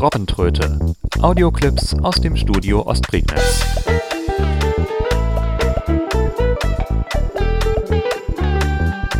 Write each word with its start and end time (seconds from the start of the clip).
Robbentröte. 0.00 0.78
Audioclips 1.22 1.92
aus 2.04 2.14
dem 2.20 2.36
Studio 2.36 2.86
Ostprignitz. 2.86 3.66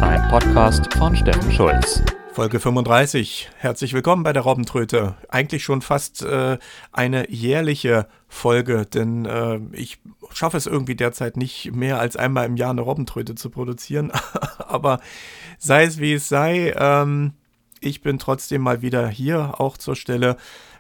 Ein 0.01 0.29
Podcast 0.30 0.95
von 0.95 1.17
Steffen 1.17 1.51
Schulz. 1.51 2.04
Folge 2.32 2.61
35. 2.61 3.50
Herzlich 3.57 3.93
willkommen 3.93 4.22
bei 4.22 4.32
der 4.32 4.43
Robbentröte. 4.43 5.17
Eigentlich 5.29 5.64
schon 5.64 5.82
fast 5.82 6.22
äh, 6.22 6.59
eine 6.93 7.29
jährliche 7.29 8.07
Folge, 8.29 8.86
denn 8.86 9.25
äh, 9.26 9.58
ich 9.72 9.99
schaffe 10.32 10.57
es 10.57 10.67
irgendwie 10.67 10.95
derzeit 10.95 11.36
nicht 11.36 11.75
mehr 11.75 11.99
als 11.99 12.17
einmal 12.17 12.46
im 12.46 12.57
Jahr 12.57 12.71
eine 12.71 12.82
Robbentröte 12.82 13.35
zu 13.35 13.50
produzieren. 13.50 14.13
Aber 14.58 15.00
sei 15.58 15.82
es 15.82 15.99
wie 15.99 16.13
es 16.13 16.29
sei, 16.29 16.72
ähm, 16.79 17.32
ich 17.81 18.03
bin 18.03 18.18
trotzdem 18.18 18.63
mal 18.63 18.82
wieder 18.82 19.08
hier 19.08 19.61
auch 19.61 19.76
zur 19.76 19.96
Stelle. 19.96 20.36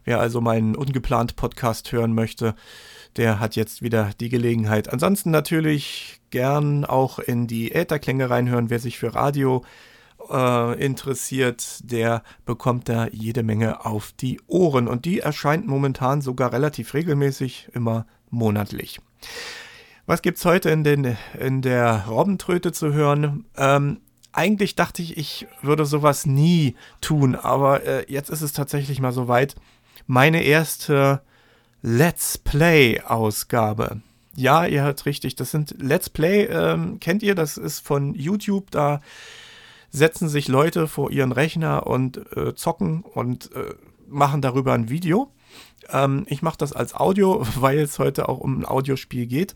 Wer 0.08 0.20
also 0.20 0.40
meinen 0.40 0.74
ungeplant 0.74 1.36
Podcast 1.36 1.92
hören 1.92 2.14
möchte, 2.14 2.54
der 3.16 3.40
hat 3.40 3.56
jetzt 3.56 3.82
wieder 3.82 4.12
die 4.18 4.30
Gelegenheit. 4.30 4.90
Ansonsten 4.90 5.30
natürlich 5.30 6.22
gern 6.30 6.86
auch 6.86 7.18
in 7.18 7.46
die 7.46 7.72
Ätherklänge 7.72 8.30
reinhören. 8.30 8.70
Wer 8.70 8.78
sich 8.78 8.96
für 8.98 9.14
Radio 9.14 9.66
äh, 10.30 10.82
interessiert, 10.82 11.80
der 11.82 12.22
bekommt 12.46 12.88
da 12.88 13.08
jede 13.08 13.42
Menge 13.42 13.84
auf 13.84 14.12
die 14.18 14.40
Ohren. 14.46 14.88
Und 14.88 15.04
die 15.04 15.20
erscheint 15.20 15.66
momentan 15.66 16.22
sogar 16.22 16.54
relativ 16.54 16.94
regelmäßig, 16.94 17.68
immer 17.74 18.06
monatlich. 18.30 19.02
Was 20.06 20.22
gibt 20.22 20.38
es 20.38 20.46
heute 20.46 20.70
in, 20.70 20.84
den, 20.84 21.18
in 21.38 21.60
der 21.60 22.06
Robbentröte 22.08 22.72
zu 22.72 22.94
hören? 22.94 23.44
Ähm, 23.58 24.00
eigentlich 24.32 24.74
dachte 24.74 25.02
ich, 25.02 25.18
ich 25.18 25.46
würde 25.60 25.84
sowas 25.84 26.24
nie 26.24 26.76
tun, 27.02 27.34
aber 27.34 27.84
äh, 27.84 28.04
jetzt 28.10 28.30
ist 28.30 28.40
es 28.40 28.54
tatsächlich 28.54 29.00
mal 29.00 29.12
soweit. 29.12 29.54
Meine 30.10 30.42
erste 30.42 31.20
Let's 31.82 32.38
Play-Ausgabe. 32.38 34.00
Ja, 34.34 34.64
ihr 34.64 34.82
hört 34.82 35.04
richtig, 35.04 35.36
das 35.36 35.50
sind 35.50 35.74
Let's 35.82 36.08
Play, 36.08 36.44
ähm, 36.46 36.98
kennt 36.98 37.22
ihr, 37.22 37.34
das 37.34 37.58
ist 37.58 37.80
von 37.80 38.14
YouTube, 38.14 38.70
da 38.70 39.02
setzen 39.90 40.30
sich 40.30 40.48
Leute 40.48 40.88
vor 40.88 41.10
ihren 41.10 41.30
Rechner 41.30 41.86
und 41.86 42.20
äh, 42.34 42.54
zocken 42.54 43.02
und 43.02 43.52
äh, 43.54 43.74
machen 44.08 44.40
darüber 44.40 44.72
ein 44.72 44.88
Video. 44.88 45.30
Ähm, 45.90 46.24
ich 46.28 46.40
mache 46.40 46.56
das 46.56 46.72
als 46.72 46.94
Audio, 46.94 47.46
weil 47.56 47.78
es 47.78 47.98
heute 47.98 48.30
auch 48.30 48.38
um 48.38 48.60
ein 48.60 48.64
Audiospiel 48.64 49.26
geht. 49.26 49.54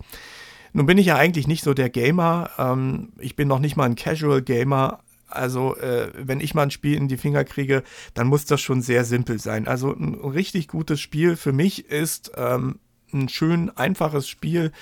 Nun 0.75 0.85
bin 0.85 0.99
ich 0.99 1.07
ja 1.07 1.17
eigentlich 1.17 1.47
nicht 1.47 1.65
so 1.65 1.73
der 1.73 1.89
Gamer. 1.89 2.51
Ähm, 2.59 3.15
ich 3.19 3.37
bin 3.37 3.49
noch 3.49 3.59
nicht 3.59 3.77
mal 3.77 3.87
ein 3.87 3.97
Casual 3.97 4.43
Gamer. 4.43 5.01
Also, 5.37 5.77
äh, 5.77 6.11
wenn 6.15 6.41
ich 6.41 6.55
mal 6.55 6.65
ein 6.65 6.71
Spiel 6.71 6.97
in 6.97 7.09
die 7.09 7.17
Finger 7.17 7.45
kriege, 7.45 7.83
dann 8.15 8.27
muss 8.27 8.45
das 8.45 8.61
schon 8.61 8.83
sehr 8.83 9.05
simpel 9.05 9.39
sein. 9.41 9.67
Also, 9.67 9.93
ein 9.93 10.15
richtig 10.15 10.69
gutes 10.69 11.01
Spiel 11.01 11.37
für 11.37 11.53
mich 11.53 11.91
ist 11.91 12.33
ähm, 12.37 12.79
ein 13.13 13.29
schön 13.29 13.71
einfaches 13.77 14.29
Spiel, 14.29 14.73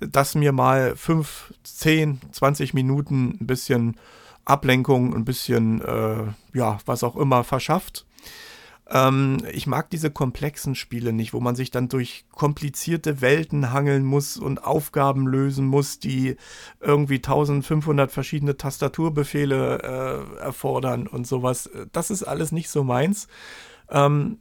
das 0.00 0.34
mir 0.34 0.52
mal 0.52 0.96
5, 0.96 1.54
10, 1.64 2.20
20 2.32 2.74
Minuten 2.74 3.38
ein 3.40 3.46
bisschen 3.46 3.96
Ablenkung, 4.44 5.14
ein 5.14 5.24
bisschen, 5.24 5.80
äh, 5.82 6.24
ja, 6.54 6.78
was 6.86 7.04
auch 7.04 7.16
immer 7.16 7.44
verschafft. 7.44 8.06
Ähm, 8.90 9.38
ich 9.52 9.66
mag 9.66 9.88
diese 9.90 10.10
komplexen 10.10 10.74
Spiele 10.74 11.12
nicht, 11.12 11.32
wo 11.32 11.40
man 11.40 11.54
sich 11.54 11.70
dann 11.70 11.88
durch 11.88 12.24
komplizierte 12.32 13.20
Welten 13.20 13.72
hangeln 13.72 14.04
muss 14.04 14.36
und 14.36 14.64
Aufgaben 14.64 15.26
lösen 15.26 15.66
muss, 15.66 16.00
die 16.00 16.36
irgendwie 16.80 17.16
1500 17.16 18.10
verschiedene 18.10 18.56
Tastaturbefehle 18.56 19.82
äh, 20.38 20.40
erfordern 20.40 21.06
und 21.06 21.26
sowas. 21.26 21.70
Das 21.92 22.10
ist 22.10 22.24
alles 22.24 22.50
nicht 22.52 22.68
so 22.68 22.82
meins. 22.82 23.28
Ähm, 23.90 24.38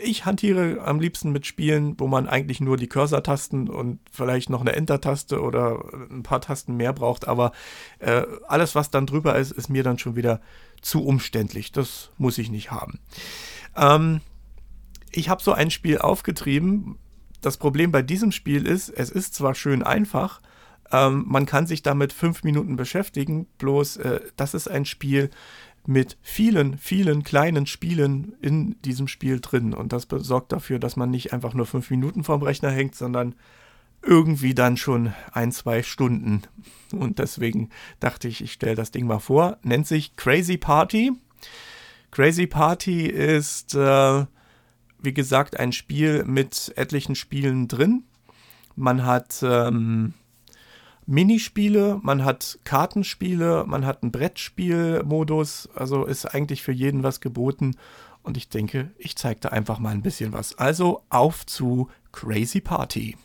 ich 0.00 0.24
hantiere 0.24 0.80
am 0.84 1.00
liebsten 1.00 1.32
mit 1.32 1.46
Spielen, 1.46 1.98
wo 1.98 2.06
man 2.06 2.28
eigentlich 2.28 2.60
nur 2.60 2.76
die 2.76 2.86
Cursor-Tasten 2.86 3.68
und 3.68 3.98
vielleicht 4.12 4.50
noch 4.50 4.60
eine 4.60 4.72
Enter-Taste 4.72 5.40
oder 5.40 5.82
ein 6.10 6.22
paar 6.22 6.40
Tasten 6.40 6.76
mehr 6.76 6.92
braucht, 6.92 7.26
aber 7.26 7.52
äh, 7.98 8.22
alles, 8.46 8.74
was 8.74 8.90
dann 8.90 9.06
drüber 9.06 9.36
ist, 9.36 9.50
ist 9.52 9.68
mir 9.68 9.82
dann 9.82 9.98
schon 9.98 10.14
wieder 10.14 10.40
zu 10.80 11.04
umständlich. 11.04 11.72
Das 11.72 12.10
muss 12.18 12.38
ich 12.38 12.50
nicht 12.50 12.70
haben. 12.70 13.00
Ähm, 13.76 14.20
ich 15.10 15.28
habe 15.28 15.42
so 15.42 15.52
ein 15.52 15.70
Spiel 15.70 15.98
aufgetrieben. 15.98 16.98
Das 17.40 17.56
Problem 17.56 17.92
bei 17.92 18.02
diesem 18.02 18.32
Spiel 18.32 18.66
ist, 18.66 18.88
es 18.88 19.10
ist 19.10 19.34
zwar 19.34 19.54
schön 19.54 19.82
einfach, 19.82 20.40
ähm, 20.90 21.24
man 21.26 21.46
kann 21.46 21.66
sich 21.66 21.82
damit 21.82 22.12
fünf 22.12 22.44
Minuten 22.44 22.76
beschäftigen, 22.76 23.46
bloß 23.58 23.98
äh, 23.98 24.20
das 24.36 24.54
ist 24.54 24.68
ein 24.68 24.84
Spiel 24.84 25.30
mit 25.86 26.18
vielen, 26.20 26.76
vielen 26.76 27.22
kleinen 27.22 27.66
Spielen 27.66 28.34
in 28.42 28.80
diesem 28.82 29.08
Spiel 29.08 29.40
drin. 29.40 29.72
Und 29.72 29.92
das 29.92 30.06
sorgt 30.10 30.52
dafür, 30.52 30.78
dass 30.78 30.96
man 30.96 31.10
nicht 31.10 31.32
einfach 31.32 31.54
nur 31.54 31.66
fünf 31.66 31.90
Minuten 31.90 32.24
vorm 32.24 32.42
Rechner 32.42 32.70
hängt, 32.70 32.94
sondern 32.94 33.34
irgendwie 34.02 34.54
dann 34.54 34.76
schon 34.76 35.12
ein, 35.32 35.50
zwei 35.50 35.82
Stunden. 35.82 36.42
Und 36.92 37.18
deswegen 37.18 37.70
dachte 38.00 38.28
ich, 38.28 38.42
ich 38.42 38.52
stelle 38.52 38.74
das 38.74 38.90
Ding 38.90 39.06
mal 39.06 39.18
vor. 39.18 39.58
Nennt 39.62 39.86
sich 39.86 40.14
Crazy 40.16 40.58
Party. 40.58 41.12
Crazy 42.10 42.46
Party 42.46 43.06
ist, 43.06 43.74
äh, 43.74 44.26
wie 45.00 45.14
gesagt, 45.14 45.58
ein 45.58 45.72
Spiel 45.72 46.24
mit 46.24 46.72
etlichen 46.76 47.14
Spielen 47.14 47.68
drin. 47.68 48.04
Man 48.74 49.04
hat 49.04 49.42
ähm, 49.42 50.14
Minispiele, 51.06 52.00
man 52.02 52.24
hat 52.24 52.58
Kartenspiele, 52.64 53.64
man 53.66 53.86
hat 53.86 54.02
einen 54.02 54.12
Brettspielmodus. 54.12 55.68
Also 55.74 56.04
ist 56.04 56.26
eigentlich 56.26 56.62
für 56.62 56.72
jeden 56.72 57.02
was 57.02 57.20
geboten. 57.20 57.76
Und 58.22 58.36
ich 58.36 58.48
denke, 58.48 58.90
ich 58.98 59.16
zeige 59.16 59.40
da 59.40 59.48
einfach 59.50 59.78
mal 59.78 59.90
ein 59.90 60.02
bisschen 60.02 60.32
was. 60.32 60.56
Also 60.58 61.02
auf 61.08 61.46
zu 61.46 61.88
Crazy 62.12 62.60
Party. 62.60 63.16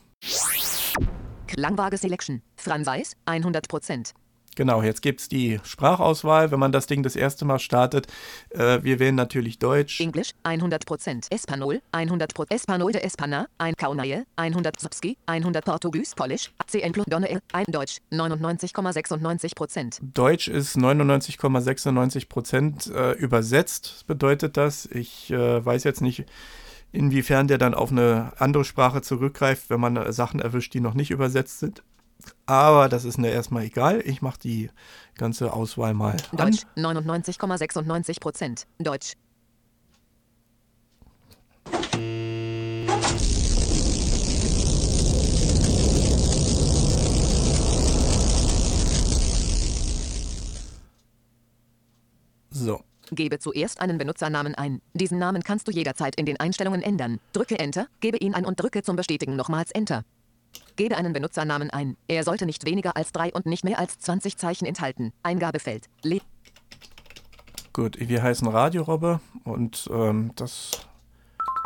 Klangwaage 1.47 1.97
Selection. 1.97 2.41
Fran 2.55 2.85
Weiß, 2.85 3.15
100%. 3.27 4.13
Genau, 4.55 4.83
jetzt 4.83 5.01
gibt 5.01 5.21
es 5.21 5.27
die 5.27 5.59
Sprachauswahl, 5.63 6.51
wenn 6.51 6.59
man 6.59 6.71
das 6.71 6.87
Ding 6.87 7.03
das 7.03 7.15
erste 7.15 7.45
Mal 7.45 7.59
startet. 7.59 8.07
Äh, 8.49 8.83
wir 8.83 8.99
wählen 8.99 9.15
natürlich 9.15 9.59
Deutsch. 9.59 9.99
Englisch 9.99 10.31
100%. 10.43 11.27
Espanol 11.31 11.81
100%. 11.91 12.53
Espanol 12.53 12.91
de 12.91 13.01
Espana. 13.01 13.47
Ein 13.57 13.75
Kaunaje 13.75 14.25
100 14.35 14.79
Subski 14.79 15.17
100 15.25 15.65
Portugies 15.65 16.13
Polish. 16.15 16.51
CN 16.67 16.91
plus 16.91 17.05
Donne 17.05 17.41
ein 17.51 17.65
Deutsch 17.67 17.97
99,96%. 18.11 19.99
Deutsch 20.13 20.47
ist 20.47 20.77
99,96% 20.77 22.93
äh, 22.93 23.11
übersetzt, 23.13 24.05
bedeutet 24.07 24.57
das. 24.57 24.85
Ich 24.85 25.31
äh, 25.31 25.65
weiß 25.65 25.83
jetzt 25.83 26.01
nicht, 26.01 26.25
inwiefern 26.91 27.47
der 27.47 27.57
dann 27.57 27.73
auf 27.73 27.91
eine 27.91 28.33
andere 28.37 28.63
Sprache 28.63 29.01
zurückgreift, 29.01 29.69
wenn 29.69 29.79
man 29.79 29.97
äh, 29.97 30.13
Sachen 30.13 30.39
erwischt, 30.39 30.73
die 30.73 30.79
noch 30.79 30.93
nicht 30.93 31.11
übersetzt 31.11 31.59
sind. 31.59 31.83
Aber 32.45 32.89
das 32.89 33.05
ist 33.05 33.17
mir 33.17 33.31
erstmal 33.31 33.63
egal. 33.63 34.01
Ich 34.05 34.21
mache 34.21 34.39
die 34.39 34.69
ganze 35.15 35.53
Auswahl 35.53 35.93
mal. 35.93 36.17
Deutsch 36.33 36.63
99,96 36.75 38.19
Prozent. 38.19 38.67
Deutsch. 38.79 39.13
So. 52.49 52.81
Gebe 53.11 53.39
zuerst 53.39 53.81
einen 53.81 53.97
Benutzernamen 53.97 54.55
ein. 54.55 54.81
Diesen 54.93 55.17
Namen 55.19 55.43
kannst 55.43 55.67
du 55.67 55.71
jederzeit 55.71 56.15
in 56.15 56.25
den 56.25 56.39
Einstellungen 56.39 56.81
ändern. 56.81 57.19
Drücke 57.33 57.59
Enter, 57.59 57.87
gebe 57.99 58.17
ihn 58.17 58.33
ein 58.33 58.45
und 58.45 58.59
drücke 58.61 58.83
zum 58.83 58.95
Bestätigen 58.95 59.35
nochmals 59.35 59.71
Enter. 59.71 60.03
Gebe 60.75 60.97
einen 60.97 61.13
Benutzernamen 61.13 61.69
ein. 61.69 61.97
Er 62.07 62.23
sollte 62.23 62.45
nicht 62.45 62.65
weniger 62.65 62.97
als 62.97 63.11
drei 63.11 63.31
und 63.31 63.45
nicht 63.45 63.63
mehr 63.63 63.79
als 63.79 63.99
20 63.99 64.37
Zeichen 64.37 64.65
enthalten. 64.65 65.13
Eingabefeld. 65.23 65.89
Le 66.01 66.21
Gut, 67.73 67.97
wir 67.99 68.21
heißen 68.21 68.47
Radiorobbe 68.47 69.19
und 69.45 69.89
ähm, 69.91 70.31
das. 70.35 70.87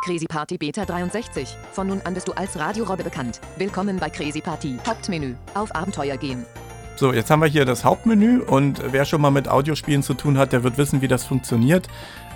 Crazy 0.04 0.26
Party 0.26 0.56
Beta 0.56 0.86
63. 0.86 1.54
Von 1.72 1.88
nun 1.88 2.00
an 2.02 2.14
bist 2.14 2.28
du 2.28 2.32
als 2.32 2.58
Radiorobbe 2.58 3.04
bekannt. 3.04 3.40
Willkommen 3.58 3.98
bei 3.98 4.08
Crazy 4.08 4.40
Party. 4.40 4.78
Hauptmenü. 4.86 5.34
Auf 5.52 5.74
Abenteuer 5.74 6.16
gehen. 6.16 6.46
So, 6.96 7.12
jetzt 7.12 7.30
haben 7.30 7.40
wir 7.40 7.48
hier 7.48 7.64
das 7.64 7.84
Hauptmenü 7.84 8.40
und 8.40 8.82
wer 8.90 9.04
schon 9.04 9.20
mal 9.20 9.30
mit 9.30 9.48
Audiospielen 9.48 10.02
zu 10.02 10.14
tun 10.14 10.38
hat, 10.38 10.52
der 10.52 10.64
wird 10.64 10.78
wissen, 10.78 11.02
wie 11.02 11.08
das 11.08 11.24
funktioniert. 11.24 11.88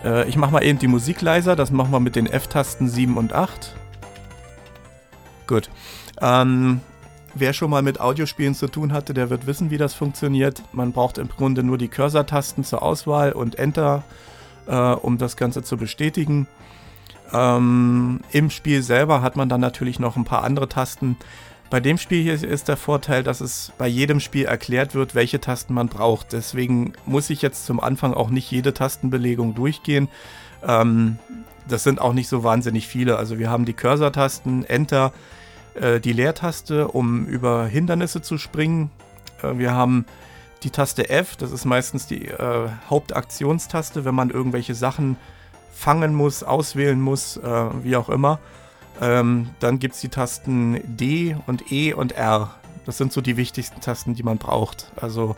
Äh, 0.04 0.28
ich 0.28 0.36
mache 0.36 0.52
mal 0.52 0.62
eben 0.62 0.78
die 0.78 0.86
Musik 0.86 1.22
leiser. 1.22 1.56
Das 1.56 1.70
machen 1.70 1.92
wir 1.92 2.00
mit 2.00 2.14
den 2.14 2.26
F-Tasten 2.26 2.88
7 2.88 3.16
und 3.16 3.32
8. 3.32 3.74
Gut. 5.46 5.70
Ähm, 6.22 6.80
wer 7.34 7.52
schon 7.52 7.70
mal 7.70 7.82
mit 7.82 8.00
Audiospielen 8.00 8.54
zu 8.54 8.68
tun 8.68 8.92
hatte, 8.92 9.12
der 9.12 9.28
wird 9.28 9.46
wissen, 9.46 9.70
wie 9.70 9.78
das 9.78 9.92
funktioniert. 9.92 10.62
Man 10.72 10.92
braucht 10.92 11.18
im 11.18 11.28
Grunde 11.28 11.62
nur 11.62 11.76
die 11.76 11.88
Cursor-Tasten 11.88 12.64
zur 12.64 12.82
Auswahl 12.82 13.32
und 13.32 13.58
Enter, 13.58 14.04
äh, 14.66 14.74
um 14.74 15.18
das 15.18 15.36
Ganze 15.36 15.62
zu 15.62 15.76
bestätigen. 15.76 16.46
Ähm, 17.32 18.20
Im 18.30 18.50
Spiel 18.50 18.82
selber 18.82 19.20
hat 19.20 19.36
man 19.36 19.48
dann 19.48 19.60
natürlich 19.60 19.98
noch 19.98 20.16
ein 20.16 20.24
paar 20.24 20.44
andere 20.44 20.68
Tasten. 20.68 21.16
Bei 21.70 21.80
dem 21.80 21.96
Spiel 21.96 22.22
hier 22.22 22.34
ist 22.34 22.68
der 22.68 22.76
Vorteil, 22.76 23.22
dass 23.22 23.40
es 23.40 23.72
bei 23.78 23.88
jedem 23.88 24.20
Spiel 24.20 24.44
erklärt 24.44 24.94
wird, 24.94 25.14
welche 25.14 25.40
Tasten 25.40 25.72
man 25.72 25.88
braucht. 25.88 26.34
Deswegen 26.34 26.92
muss 27.06 27.30
ich 27.30 27.40
jetzt 27.40 27.64
zum 27.64 27.80
Anfang 27.80 28.12
auch 28.12 28.28
nicht 28.28 28.50
jede 28.50 28.74
Tastenbelegung 28.74 29.54
durchgehen. 29.54 30.08
Ähm, 30.62 31.18
das 31.66 31.82
sind 31.82 32.00
auch 32.00 32.12
nicht 32.12 32.28
so 32.28 32.44
wahnsinnig 32.44 32.86
viele. 32.86 33.16
Also 33.16 33.38
wir 33.38 33.48
haben 33.48 33.64
die 33.64 33.72
Cursor-Tasten, 33.72 34.64
Enter, 34.66 35.12
äh, 35.74 36.00
die 36.00 36.12
Leertaste, 36.12 36.88
um 36.88 37.26
über 37.26 37.66
Hindernisse 37.66 38.22
zu 38.22 38.38
springen. 38.38 38.90
Äh, 39.42 39.58
wir 39.58 39.72
haben 39.72 40.06
die 40.62 40.70
Taste 40.70 41.10
F, 41.10 41.36
das 41.36 41.50
ist 41.50 41.64
meistens 41.64 42.06
die 42.06 42.28
äh, 42.28 42.68
Hauptaktionstaste, 42.88 44.04
wenn 44.04 44.14
man 44.14 44.30
irgendwelche 44.30 44.74
Sachen 44.74 45.16
fangen 45.72 46.14
muss, 46.14 46.42
auswählen 46.42 47.00
muss, 47.00 47.36
äh, 47.36 47.84
wie 47.84 47.96
auch 47.96 48.08
immer. 48.08 48.38
Ähm, 49.00 49.50
dann 49.58 49.78
gibt 49.78 49.94
es 49.94 50.00
die 50.00 50.08
Tasten 50.08 50.80
D 50.84 51.36
und 51.46 51.72
E 51.72 51.92
und 51.92 52.12
R. 52.12 52.54
Das 52.86 52.98
sind 52.98 53.12
so 53.12 53.20
die 53.20 53.36
wichtigsten 53.36 53.80
Tasten, 53.80 54.14
die 54.14 54.22
man 54.22 54.38
braucht. 54.38 54.92
Also, 54.96 55.36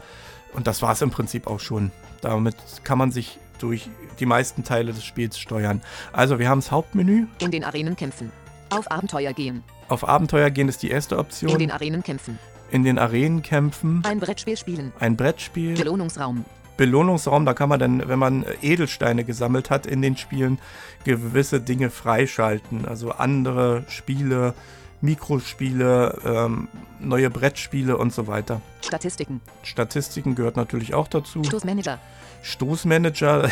und 0.52 0.66
das 0.66 0.82
war 0.82 0.92
es 0.92 1.02
im 1.02 1.10
Prinzip 1.10 1.46
auch 1.46 1.60
schon. 1.60 1.90
Damit 2.20 2.56
kann 2.84 2.98
man 2.98 3.10
sich 3.10 3.38
durch 3.58 3.88
die 4.19 4.26
meisten 4.26 4.64
Teile 4.64 4.92
des 4.92 5.04
Spiels 5.04 5.38
steuern. 5.38 5.81
Also, 6.12 6.38
wir 6.38 6.48
haben 6.48 6.60
das 6.60 6.70
Hauptmenü. 6.70 7.26
In 7.38 7.50
den 7.50 7.64
Arenen 7.64 7.96
kämpfen. 7.96 8.32
Auf 8.70 8.90
Abenteuer 8.90 9.32
gehen. 9.32 9.62
Auf 9.88 10.08
Abenteuer 10.08 10.50
gehen 10.50 10.69
ist 10.69 10.82
die 10.82 10.90
erste 10.90 11.19
Option. 11.19 11.50
In 11.50 11.58
den 11.58 11.70
Arenen 11.70 12.02
kämpfen. 12.02 12.38
In 12.70 12.84
den 12.84 12.98
Arenen 12.98 13.42
kämpfen. 13.42 14.02
Ein 14.04 14.20
Brettspiel 14.20 14.56
spielen. 14.56 14.92
Ein 14.98 15.16
Brettspiel. 15.16 15.75
Belohnungsraum. 15.75 16.44
Belohnungsraum, 16.76 17.44
da 17.44 17.54
kann 17.54 17.69
man 17.69 17.78
dann, 17.78 18.08
wenn 18.08 18.19
man 18.19 18.44
Edelsteine 18.62 19.25
gesammelt 19.25 19.70
hat 19.70 19.86
in 19.86 20.02
den 20.02 20.16
Spielen, 20.16 20.58
gewisse 21.04 21.60
Dinge 21.60 21.90
freischalten. 21.90 22.84
Also 22.86 23.12
andere 23.12 23.84
Spiele, 23.88 24.54
Mikrospiele, 25.00 26.19
ähm, 26.25 26.69
neue 26.98 27.31
Brettspiele 27.31 27.96
und 27.96 28.12
so 28.12 28.26
weiter. 28.26 28.60
Statistiken. 28.81 29.40
Statistiken 29.62 30.34
gehört 30.34 30.56
natürlich 30.56 30.94
auch 30.94 31.06
dazu. 31.06 31.44
Stoßmanager. 31.44 32.00
Stoßmanager 32.42 33.50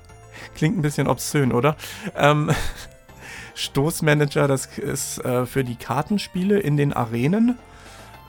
klingt 0.54 0.78
ein 0.78 0.82
bisschen 0.82 1.08
obszön, 1.08 1.52
oder? 1.52 1.76
Ähm, 2.16 2.50
Stoßmanager, 3.54 4.48
das 4.48 4.66
ist 4.78 5.18
äh, 5.24 5.46
für 5.46 5.64
die 5.64 5.76
Kartenspiele 5.76 6.58
in 6.58 6.76
den 6.76 6.92
Arenen. 6.92 7.58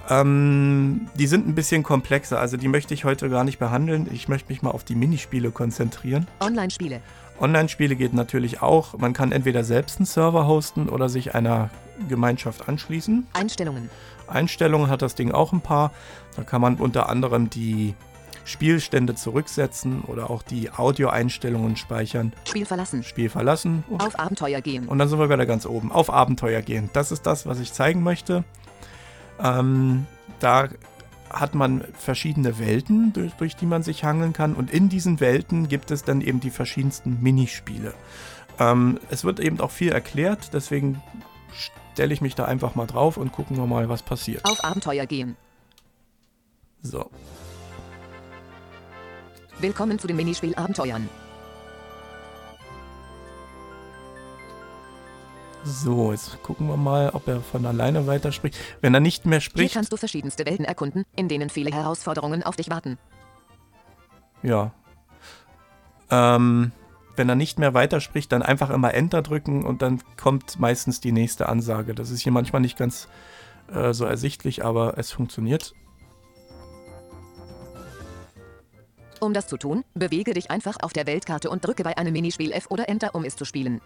Ähm, 0.10 1.08
die 1.16 1.28
sind 1.28 1.48
ein 1.48 1.56
bisschen 1.56 1.84
komplexer, 1.84 2.40
also 2.40 2.58
die 2.58 2.68
möchte 2.68 2.94
ich 2.94 3.06
heute 3.06 3.30
gar 3.30 3.44
nicht 3.44 3.60
behandeln. 3.60 4.10
Ich 4.12 4.28
möchte 4.28 4.52
mich 4.52 4.62
mal 4.62 4.72
auf 4.72 4.84
die 4.84 4.96
Minispiele 4.96 5.52
konzentrieren. 5.52 6.28
Online-Spiele. 6.40 7.02
Online-Spiele 7.40 7.96
geht 7.96 8.14
natürlich 8.14 8.62
auch. 8.62 8.98
Man 8.98 9.14
kann 9.14 9.32
entweder 9.32 9.64
selbst 9.64 10.00
einen 10.00 10.06
Server 10.06 10.48
hosten 10.48 10.90
oder 10.90 11.10
sich 11.10 11.34
einer 11.34 11.70
Gemeinschaft 12.08 12.68
anschließen. 12.68 13.28
Einstellungen. 13.34 13.90
Einstellungen 14.28 14.90
hat 14.90 15.02
das 15.02 15.16
Ding 15.16 15.32
auch 15.32 15.52
ein 15.52 15.62
paar. 15.62 15.92
Da 16.36 16.44
kann 16.44 16.62
man 16.62 16.76
unter 16.76 17.10
anderem 17.10 17.50
die 17.50 17.96
Spielstände 18.46 19.16
zurücksetzen 19.16 20.02
oder 20.02 20.30
auch 20.30 20.44
die 20.44 20.72
Audioeinstellungen 20.72 21.76
speichern. 21.76 22.34
Spiel 22.48 22.66
verlassen. 22.66 23.04
Spiel 23.04 23.30
verlassen. 23.30 23.84
Auf 23.98 24.20
Abenteuer 24.20 24.62
gehen. 24.62 24.88
Und 24.88 25.00
dann 25.00 25.08
sind 25.08 25.20
wir 25.20 25.30
wieder 25.30 25.46
ganz 25.46 25.66
oben. 25.66 25.92
Auf 25.92 26.10
Abenteuer 26.10 26.62
gehen. 26.62 26.90
Das 26.94 27.12
ist 27.12 27.26
das, 27.26 27.46
was 27.46 27.60
ich 27.60 27.74
zeigen 27.74 28.04
möchte. 28.04 28.44
Ähm, 29.40 30.06
da 30.40 30.70
hat 31.30 31.56
man 31.56 31.84
verschiedene 31.98 32.60
Welten, 32.60 33.14
durch, 33.14 33.34
durch, 33.34 33.56
die 33.56 33.66
man 33.66 33.84
sich 33.84 34.04
hangeln 34.04 34.34
kann. 34.34 34.54
Und 34.54 34.72
in 34.72 34.90
diesen 34.90 35.20
Welten 35.20 35.68
gibt 35.68 35.92
es 35.92 36.04
dann 36.04 36.22
eben 36.22 36.40
die 36.40 36.50
verschiedensten 36.50 37.22
Minispiele. 37.22 37.94
Ähm, 38.60 39.00
es 39.10 39.24
wird 39.24 39.40
eben 39.40 39.60
auch 39.60 39.72
viel 39.72 39.92
erklärt, 39.92 40.54
deswegen 40.54 41.02
stelle 41.94 42.14
ich 42.14 42.22
mich 42.22 42.36
da 42.36 42.46
einfach 42.46 42.76
mal 42.76 42.88
drauf 42.88 43.18
und 43.18 43.32
gucken 43.32 43.58
wir 43.58 43.66
mal, 43.66 43.90
was 43.90 44.04
passiert. 44.04 44.46
Auf 44.46 44.64
Abenteuer 44.64 45.06
gehen. 45.06 45.38
So. 46.82 47.10
Willkommen 49.62 50.00
zu 50.00 50.08
dem 50.08 50.18
Minispiel 50.18 50.56
Abenteuern. 50.56 51.08
So, 55.64 56.12
jetzt 56.12 56.42
gucken 56.42 56.66
wir 56.66 56.78
mal, 56.78 57.12
ob 57.12 57.28
er 57.28 57.42
von 57.42 57.68
alleine 57.68 58.08
weiterspricht. 58.08 58.58
Wenn 58.82 58.96
er 58.96 59.00
nicht 59.00 59.28
mehr 59.28 59.40
spricht. 59.40 59.72
Hier 59.72 59.78
kannst 59.80 59.94
du 59.94 59.98
verschiedenste 59.98 60.48
Welten 60.48 60.66
erkunden, 60.66 61.06
in 61.16 61.28
denen 61.28 61.52
viele 61.52 61.70
Herausforderungen 61.70 62.42
auf 62.42 62.56
dich 62.56 62.72
warten. 62.72 62.98
Ja. 64.42 64.72
Ähm, 66.10 66.72
wenn 67.16 67.30
er 67.30 67.36
nicht 67.36 67.60
mehr 67.60 67.76
weiterspricht, 67.76 68.32
dann 68.32 68.42
einfach 68.42 68.72
immer 68.72 68.96
Enter 68.96 69.22
drücken 69.22 69.64
und 69.64 69.84
dann 69.84 70.02
kommt 70.18 70.60
meistens 70.60 71.02
die 71.02 71.12
nächste 71.12 71.48
Ansage. 71.48 71.94
Das 71.94 72.10
ist 72.10 72.22
hier 72.22 72.32
manchmal 72.32 72.64
nicht 72.64 72.80
ganz 72.80 73.08
äh, 73.72 73.94
so 73.94 74.06
ersichtlich, 74.06 74.66
aber 74.66 74.98
es 74.98 75.12
funktioniert. 75.12 75.76
Um 79.22 79.34
das 79.34 79.48
zu 79.48 79.58
tun, 79.58 79.84
bewege 79.94 80.34
dich 80.34 80.50
einfach 80.50 80.78
auf 80.82 80.94
der 80.94 81.06
Weltkarte 81.06 81.52
und 81.52 81.64
drücke 81.64 81.84
bei 81.84 81.96
einem 81.96 82.12
Minispiel 82.12 82.52
F 82.52 82.66
oder 82.72 82.90
Enter, 82.90 83.14
um 83.14 83.24
es 83.24 83.36
zu 83.36 83.46
spielen. 83.46 83.80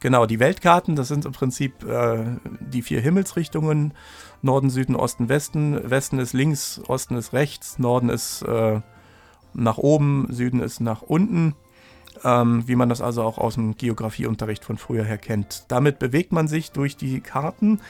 Genau, 0.00 0.24
die 0.24 0.40
Weltkarten, 0.40 0.96
das 0.96 1.08
sind 1.08 1.26
im 1.26 1.32
Prinzip 1.32 1.84
äh, 1.84 2.24
die 2.60 2.80
vier 2.80 3.02
Himmelsrichtungen. 3.02 3.92
Norden, 4.40 4.70
Süden, 4.70 4.96
Osten, 4.96 5.28
Westen. 5.28 5.90
Westen 5.90 6.18
ist 6.18 6.32
links, 6.32 6.80
Osten 6.88 7.16
ist 7.16 7.34
rechts, 7.34 7.78
Norden 7.78 8.08
ist 8.08 8.40
äh, 8.40 8.80
nach 9.52 9.76
oben, 9.76 10.28
Süden 10.30 10.60
ist 10.60 10.80
nach 10.80 11.02
unten. 11.02 11.54
Ähm, 12.24 12.66
wie 12.66 12.74
man 12.74 12.88
das 12.88 13.02
also 13.02 13.22
auch 13.22 13.36
aus 13.36 13.54
dem 13.54 13.76
Geografieunterricht 13.76 14.64
von 14.64 14.78
früher 14.78 15.04
her 15.04 15.18
kennt. 15.18 15.66
Damit 15.68 15.98
bewegt 15.98 16.32
man 16.32 16.48
sich 16.48 16.72
durch 16.72 16.96
die 16.96 17.20
Karten. 17.20 17.80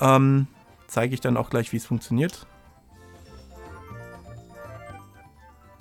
Ähm, 0.00 0.46
Zeige 0.86 1.14
ich 1.14 1.20
dann 1.20 1.36
auch 1.36 1.50
gleich, 1.50 1.72
wie 1.72 1.76
es 1.76 1.84
funktioniert. 1.84 2.46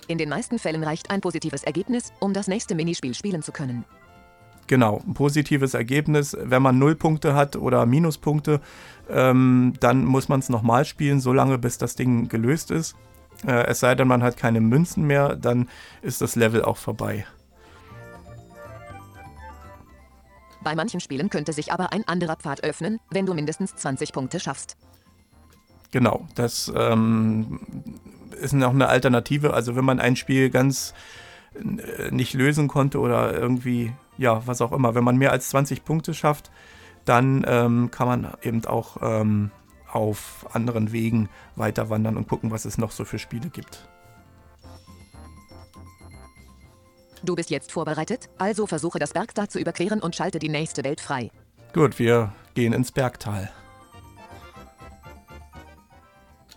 In 0.07 0.17
den 0.17 0.29
meisten 0.29 0.57
Fällen 0.57 0.83
reicht 0.83 1.11
ein 1.11 1.21
positives 1.21 1.63
Ergebnis, 1.63 2.13
um 2.19 2.33
das 2.33 2.47
nächste 2.47 2.75
Minispiel 2.75 3.13
spielen 3.13 3.41
zu 3.41 3.51
können. 3.51 3.83
Genau, 4.67 5.01
ein 5.05 5.13
positives 5.13 5.73
Ergebnis. 5.73 6.35
Wenn 6.39 6.61
man 6.61 6.77
Nullpunkte 6.77 7.33
hat 7.33 7.55
oder 7.55 7.85
Minuspunkte, 7.85 8.61
ähm, 9.09 9.73
dann 9.79 10.05
muss 10.05 10.27
man 10.27 10.39
es 10.39 10.49
nochmal 10.49 10.85
spielen, 10.85 11.19
solange 11.19 11.57
bis 11.57 11.77
das 11.77 11.95
Ding 11.95 12.27
gelöst 12.27 12.71
ist. 12.71 12.95
Äh, 13.45 13.65
es 13.67 13.79
sei 13.79 13.95
denn, 13.95 14.07
man 14.07 14.23
hat 14.23 14.37
keine 14.37 14.61
Münzen 14.61 15.05
mehr, 15.05 15.35
dann 15.35 15.69
ist 16.01 16.21
das 16.21 16.35
Level 16.35 16.63
auch 16.63 16.77
vorbei. 16.77 17.25
Bei 20.63 20.75
manchen 20.75 20.99
Spielen 20.99 21.29
könnte 21.29 21.53
sich 21.53 21.71
aber 21.71 21.93
ein 21.93 22.05
anderer 22.07 22.35
Pfad 22.35 22.63
öffnen, 22.63 22.99
wenn 23.09 23.25
du 23.25 23.33
mindestens 23.33 23.75
20 23.75 24.11
Punkte 24.11 24.39
schaffst. 24.39 24.75
Genau, 25.91 26.27
das 26.35 26.71
ähm, 26.75 27.61
ist 28.41 28.53
noch 28.53 28.73
eine 28.73 28.87
Alternative. 28.87 29.53
Also 29.53 29.75
wenn 29.75 29.85
man 29.85 29.99
ein 29.99 30.15
Spiel 30.15 30.49
ganz 30.49 30.93
äh, 31.55 32.11
nicht 32.11 32.33
lösen 32.33 32.67
konnte 32.67 32.99
oder 32.99 33.33
irgendwie 33.33 33.93
ja, 34.17 34.45
was 34.45 34.61
auch 34.61 34.71
immer. 34.71 34.95
Wenn 34.95 35.03
man 35.03 35.17
mehr 35.17 35.31
als 35.31 35.49
20 35.49 35.85
Punkte 35.85 36.13
schafft, 36.13 36.51
dann 37.05 37.45
ähm, 37.47 37.91
kann 37.91 38.07
man 38.07 38.33
eben 38.41 38.65
auch 38.65 38.97
ähm, 39.01 39.51
auf 39.91 40.45
anderen 40.51 40.91
Wegen 40.91 41.29
weiter 41.55 41.89
wandern 41.89 42.17
und 42.17 42.27
gucken, 42.27 42.51
was 42.51 42.65
es 42.65 42.77
noch 42.77 42.91
so 42.91 43.05
für 43.05 43.19
Spiele 43.19 43.49
gibt. 43.49 43.87
Du 47.23 47.35
bist 47.35 47.49
jetzt 47.49 47.71
vorbereitet, 47.71 48.29
also 48.37 48.67
versuche 48.67 48.99
das 48.99 49.13
Bergtal 49.13 49.47
zu 49.47 49.59
überqueren 49.59 50.01
und 50.01 50.15
schalte 50.15 50.39
die 50.39 50.49
nächste 50.49 50.83
Welt 50.83 51.01
frei. 51.01 51.31
Gut, 51.73 51.97
wir 51.99 52.33
gehen 52.53 52.73
ins 52.73 52.91
Bergtal. 52.91 53.49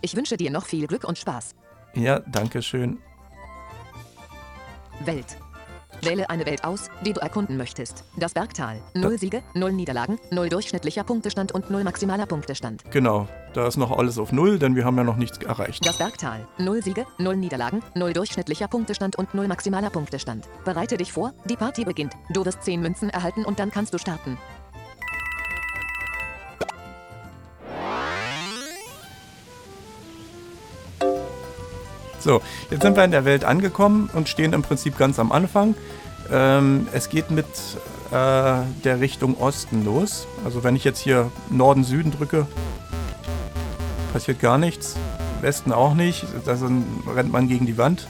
Ich 0.01 0.15
wünsche 0.15 0.37
dir 0.37 0.51
noch 0.51 0.65
viel 0.65 0.87
Glück 0.87 1.03
und 1.03 1.17
Spaß. 1.17 1.55
Ja, 1.93 2.19
danke 2.19 2.61
schön. 2.61 2.99
Welt. 5.05 5.37
Wähle 6.03 6.29
eine 6.31 6.45
Welt 6.47 6.63
aus, 6.63 6.89
die 7.05 7.13
du 7.13 7.21
erkunden 7.21 7.57
möchtest. 7.57 8.05
Das 8.17 8.33
Bergtal. 8.33 8.81
Null 8.95 9.19
Siege, 9.19 9.43
null 9.53 9.71
Niederlagen, 9.71 10.19
null 10.31 10.49
durchschnittlicher 10.49 11.03
Punktestand 11.03 11.51
und 11.51 11.69
null 11.69 11.83
maximaler 11.83 12.25
Punktestand. 12.25 12.83
Genau, 12.89 13.27
da 13.53 13.67
ist 13.67 13.77
noch 13.77 13.91
alles 13.95 14.17
auf 14.17 14.31
Null, 14.31 14.57
denn 14.57 14.75
wir 14.75 14.83
haben 14.83 14.97
ja 14.97 15.03
noch 15.03 15.17
nichts 15.17 15.37
erreicht. 15.39 15.85
Das 15.85 15.99
Bergtal. 15.99 16.47
Null 16.57 16.81
Siege, 16.81 17.05
null 17.19 17.35
Niederlagen, 17.35 17.83
null 17.93 18.13
durchschnittlicher 18.13 18.67
Punktestand 18.67 19.15
und 19.15 19.35
null 19.35 19.47
maximaler 19.47 19.91
Punktestand. 19.91 20.47
Bereite 20.65 20.97
dich 20.97 21.11
vor, 21.11 21.33
die 21.45 21.55
Party 21.55 21.85
beginnt. 21.85 22.13
Du 22.33 22.45
wirst 22.45 22.63
zehn 22.63 22.81
Münzen 22.81 23.09
erhalten 23.11 23.45
und 23.45 23.59
dann 23.59 23.69
kannst 23.69 23.93
du 23.93 23.99
starten. 23.99 24.39
So, 32.21 32.41
jetzt 32.69 32.83
sind 32.83 32.95
wir 32.95 33.03
in 33.03 33.11
der 33.11 33.25
Welt 33.25 33.43
angekommen 33.43 34.09
und 34.13 34.29
stehen 34.29 34.53
im 34.53 34.61
Prinzip 34.61 34.97
ganz 34.97 35.17
am 35.17 35.31
Anfang. 35.31 35.75
Ähm, 36.31 36.87
es 36.93 37.09
geht 37.09 37.31
mit 37.31 37.45
äh, 38.11 38.61
der 38.83 38.99
Richtung 38.99 39.37
Osten 39.37 39.83
los. 39.83 40.27
Also 40.45 40.63
wenn 40.63 40.75
ich 40.75 40.83
jetzt 40.83 40.99
hier 40.99 41.31
Norden, 41.49 41.83
Süden 41.83 42.11
drücke, 42.11 42.45
passiert 44.13 44.39
gar 44.39 44.57
nichts. 44.57 44.95
Westen 45.41 45.71
auch 45.71 45.95
nicht. 45.95 46.25
Da 46.45 46.55
rennt 47.15 47.31
man 47.31 47.47
gegen 47.47 47.65
die 47.65 47.77
Wand. 47.77 48.07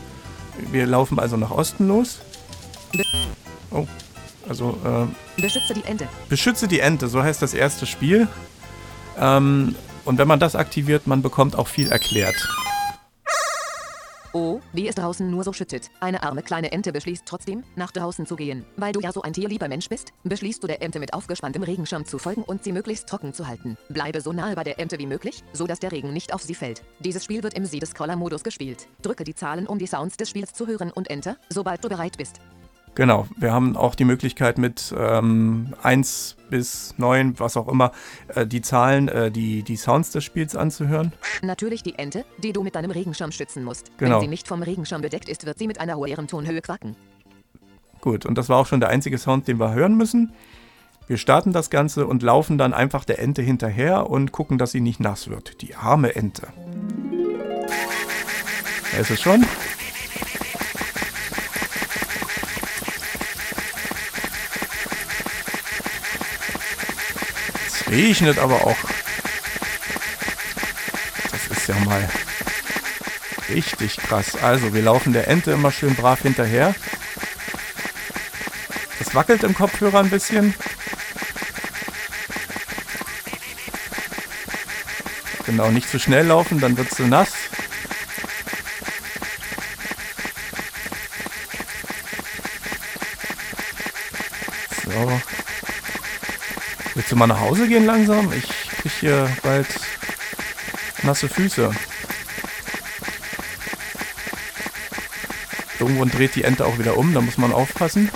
Wir 0.71 0.85
laufen 0.85 1.17
also 1.17 1.37
nach 1.37 1.51
Osten 1.51 1.87
los. 1.87 2.19
Oh, 3.71 3.87
also... 4.49 4.77
Äh, 4.83 5.41
Beschütze 5.41 5.73
die 5.73 5.85
Ente. 5.85 6.07
Beschütze 6.27 6.67
die 6.67 6.81
Ente, 6.81 7.07
so 7.07 7.23
heißt 7.23 7.41
das 7.41 7.53
erste 7.53 7.85
Spiel. 7.85 8.27
Ähm, 9.17 9.75
Und 10.03 10.17
wenn 10.17 10.27
man 10.27 10.39
das 10.39 10.55
aktiviert, 10.55 11.07
man 11.07 11.21
bekommt 11.21 11.55
auch 11.57 11.67
viel 11.67 11.89
erklärt. 11.89 12.35
Oh, 14.33 14.61
wie 14.71 14.88
es 14.88 14.95
draußen 14.95 15.29
nur 15.29 15.43
so 15.43 15.51
schüttet. 15.51 15.89
Eine 16.00 16.23
arme 16.23 16.41
kleine 16.41 16.71
Ente 16.71 16.93
beschließt 16.93 17.23
trotzdem, 17.25 17.63
nach 17.75 17.91
draußen 17.91 18.25
zu 18.25 18.38
gehen. 18.38 18.65
Weil 18.77 18.93
du 18.93 19.01
ja 19.01 19.11
so 19.11 19.21
ein 19.23 19.33
tierlieber 19.33 19.67
Mensch 19.67 19.89
bist, 19.89 20.13
beschließt 20.23 20.63
du 20.63 20.67
der 20.67 20.81
Ente 20.81 21.00
mit 21.00 21.13
aufgespanntem 21.13 21.63
Regenschirm 21.63 22.05
zu 22.05 22.17
folgen 22.17 22.43
und 22.43 22.63
sie 22.63 22.71
möglichst 22.71 23.09
trocken 23.09 23.33
zu 23.33 23.47
halten. 23.47 23.77
Bleibe 23.89 24.21
so 24.21 24.31
nahe 24.31 24.55
bei 24.55 24.63
der 24.63 24.79
Ente 24.79 24.97
wie 25.00 25.05
möglich, 25.05 25.43
so 25.51 25.67
dass 25.67 25.79
der 25.79 25.91
Regen 25.91 26.13
nicht 26.13 26.33
auf 26.33 26.43
sie 26.43 26.55
fällt. 26.55 26.81
Dieses 27.00 27.25
Spiel 27.25 27.43
wird 27.43 27.55
im 27.55 27.65
Siedescroller-Modus 27.65 28.43
gespielt. 28.43 28.88
Drücke 29.01 29.25
die 29.25 29.35
Zahlen, 29.35 29.67
um 29.67 29.79
die 29.79 29.88
Sounds 29.88 30.15
des 30.15 30.29
Spiels 30.29 30.53
zu 30.53 30.65
hören 30.65 30.91
und 30.91 31.09
Enter, 31.09 31.35
sobald 31.50 31.83
du 31.83 31.89
bereit 31.89 32.17
bist. 32.17 32.39
Genau, 32.93 33.27
wir 33.38 33.53
haben 33.53 33.77
auch 33.77 33.95
die 33.95 34.03
Möglichkeit 34.03 34.57
mit 34.57 34.93
ähm, 34.98 35.74
1 35.81 36.36
bis 36.50 36.93
9, 36.98 37.39
was 37.39 37.55
auch 37.55 37.69
immer, 37.69 37.93
äh, 38.36 38.45
die 38.45 38.62
Zahlen, 38.62 39.07
äh, 39.07 39.31
die, 39.31 39.63
die 39.63 39.77
Sounds 39.77 40.12
des 40.12 40.25
Spiels 40.25 40.57
anzuhören. 40.57 41.13
Natürlich 41.41 41.83
die 41.83 41.98
Ente, 41.98 42.25
die 42.39 42.51
du 42.51 42.63
mit 42.63 42.75
deinem 42.75 42.91
Regenschirm 42.91 43.31
schützen 43.31 43.63
musst. 43.63 43.98
Genau. 43.98 44.15
Wenn 44.15 44.21
sie 44.21 44.27
nicht 44.27 44.48
vom 44.48 44.62
Regenschirm 44.62 45.01
bedeckt 45.01 45.29
ist, 45.29 45.45
wird 45.45 45.57
sie 45.57 45.67
mit 45.67 45.79
einer 45.79 45.95
hohen 45.95 46.27
Tonhöhe 46.27 46.62
quacken. 46.62 46.98
Gut, 48.01 48.25
und 48.25 48.38
das 48.38 48.50
war 48.50 48.57
auch 48.57 48.67
schon 48.67 48.81
der 48.81 48.89
einzige 48.89 49.17
Sound, 49.17 49.48
den 49.48 49.60
wir 49.60 49.74
hören 49.74 49.95
müssen. 49.95 50.33
Wir 51.07 51.17
starten 51.17 51.53
das 51.53 51.69
Ganze 51.69 52.07
und 52.07 52.24
laufen 52.24 52.57
dann 52.57 52.74
einfach 52.74 53.05
der 53.05 53.19
Ente 53.19 53.41
hinterher 53.41 54.10
und 54.10 54.31
gucken, 54.31 54.57
dass 54.57 54.71
sie 54.71 54.81
nicht 54.81 55.00
nass 55.00 55.29
wird. 55.29 55.62
Die 55.62 55.75
arme 55.75 56.15
Ente. 56.15 56.48
Da 58.91 58.98
ist 58.98 59.12
es 59.12 59.21
schon. 59.21 59.45
Es 67.91 67.98
regnet 67.98 68.39
aber 68.39 68.65
auch. 68.65 68.77
Das 71.29 71.57
ist 71.57 71.67
ja 71.67 71.75
mal 71.79 72.10
richtig 73.50 73.98
krass. 73.98 74.38
Also, 74.41 74.74
wir 74.74 74.81
laufen 74.81 75.12
der 75.12 75.27
Ente 75.27 75.51
immer 75.51 75.74
schön 75.74 75.95
brav 75.95 76.21
hinterher. 76.21 76.74
Es 79.01 79.13
wackelt 79.13 79.43
im 79.43 79.53
Kopfhörer 79.53 80.00
ein 80.00 80.10
bisschen. 80.10 80.53
Genau, 85.45 85.69
nicht 85.69 85.89
zu 85.89 86.00
schnell 86.00 86.27
laufen, 86.27 86.62
dann 86.62 86.77
wird 86.77 86.95
sie 86.95 87.03
nass. 87.03 87.31
So. 94.86 95.21
Willst 96.93 97.10
du 97.10 97.10
mal 97.21 97.27
nach 97.27 97.41
Hause 97.41 97.67
gehen 97.67 97.85
langsam? 97.85 98.33
Ich 98.33 98.47
krieg 98.47 98.91
hier 98.99 99.29
bald 99.43 99.67
nasse 101.03 101.29
Füße. 101.29 101.71
Irgendwann 105.79 106.09
dreht 106.09 106.33
die 106.33 106.43
Ente 106.43 106.65
auch 106.65 106.79
wieder 106.79 106.97
um, 106.97 107.13
da 107.13 107.21
muss 107.21 107.37
man 107.37 107.53
aufpassen. 107.53 108.09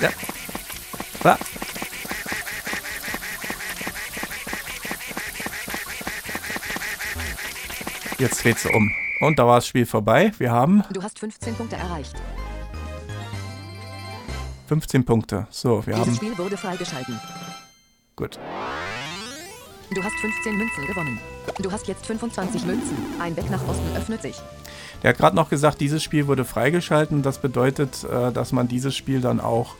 Ja. 0.00 0.08
Ah. 1.24 1.36
Jetzt 8.16 8.42
dreht 8.42 8.58
sie 8.58 8.70
um. 8.70 8.90
Und 9.20 9.38
da 9.38 9.46
war 9.46 9.56
das 9.56 9.66
Spiel 9.66 9.84
vorbei. 9.84 10.32
Wir 10.38 10.50
haben 10.50 10.82
Du 10.92 11.02
hast 11.02 11.18
15 11.18 11.54
Punkte 11.56 11.76
erreicht. 11.76 12.14
15 14.68 15.04
Punkte. 15.04 15.46
So, 15.50 15.84
wir 15.86 15.94
Dieses 15.94 16.08
haben. 16.08 16.16
Spiel 16.16 16.38
wurde 16.38 16.56
freigeschalten. 16.56 17.18
Gut. 18.16 18.38
Du 19.94 20.04
hast 20.04 20.14
15 20.20 20.56
Münzen 20.56 20.86
gewonnen. 20.86 21.18
Du 21.60 21.72
hast 21.72 21.88
jetzt 21.88 22.04
25 22.04 22.66
Münzen. 22.66 22.96
Ein 23.18 23.34
Weg 23.36 23.50
nach 23.50 23.66
Osten 23.66 23.96
öffnet 23.96 24.20
sich. 24.20 24.36
Der 25.02 25.10
hat 25.10 25.18
gerade 25.18 25.34
noch 25.34 25.48
gesagt, 25.48 25.80
dieses 25.80 26.02
Spiel 26.02 26.26
wurde 26.26 26.44
freigeschalten. 26.44 27.22
Das 27.22 27.38
bedeutet, 27.38 28.04
äh, 28.04 28.30
dass 28.30 28.52
man 28.52 28.68
dieses 28.68 28.94
Spiel 28.94 29.22
dann 29.22 29.40
auch 29.40 29.76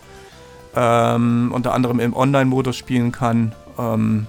ähm, 0.74 1.50
unter 1.54 1.74
anderem 1.74 2.00
im 2.00 2.16
Online-Modus 2.16 2.76
spielen 2.76 3.12
kann. 3.12 3.54
Ähm, 3.78 4.26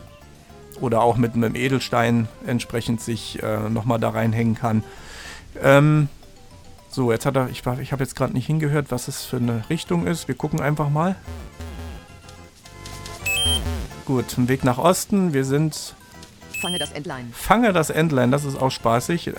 oder 0.81 1.01
auch 1.01 1.15
mit 1.17 1.35
einem 1.35 1.55
Edelstein 1.55 2.27
entsprechend 2.45 3.01
sich 3.01 3.41
äh, 3.41 3.69
nochmal 3.69 3.99
da 3.99 4.09
reinhängen 4.09 4.55
kann. 4.55 4.83
Ähm, 5.61 6.09
so, 6.89 7.11
jetzt 7.11 7.25
hat 7.25 7.35
er, 7.35 7.49
ich, 7.49 7.63
ich 7.81 7.91
habe 7.91 8.03
jetzt 8.03 8.15
gerade 8.15 8.33
nicht 8.33 8.47
hingehört, 8.47 8.91
was 8.91 9.07
es 9.07 9.23
für 9.23 9.37
eine 9.37 9.63
Richtung 9.69 10.07
ist. 10.07 10.27
Wir 10.27 10.35
gucken 10.35 10.59
einfach 10.59 10.89
mal. 10.89 11.15
Gut, 14.05 14.37
ein 14.37 14.47
Weg 14.47 14.63
nach 14.63 14.79
Osten. 14.79 15.33
Wir 15.33 15.45
sind 15.45 15.93
Fange 16.61 16.79
das 16.79 16.91
Entlein. 16.91 17.31
Fange 17.31 17.73
das 17.73 17.89
Endline, 17.89 18.31
das 18.31 18.43
ist 18.43 18.57
auch 18.57 18.71
spaßig. 18.71 19.31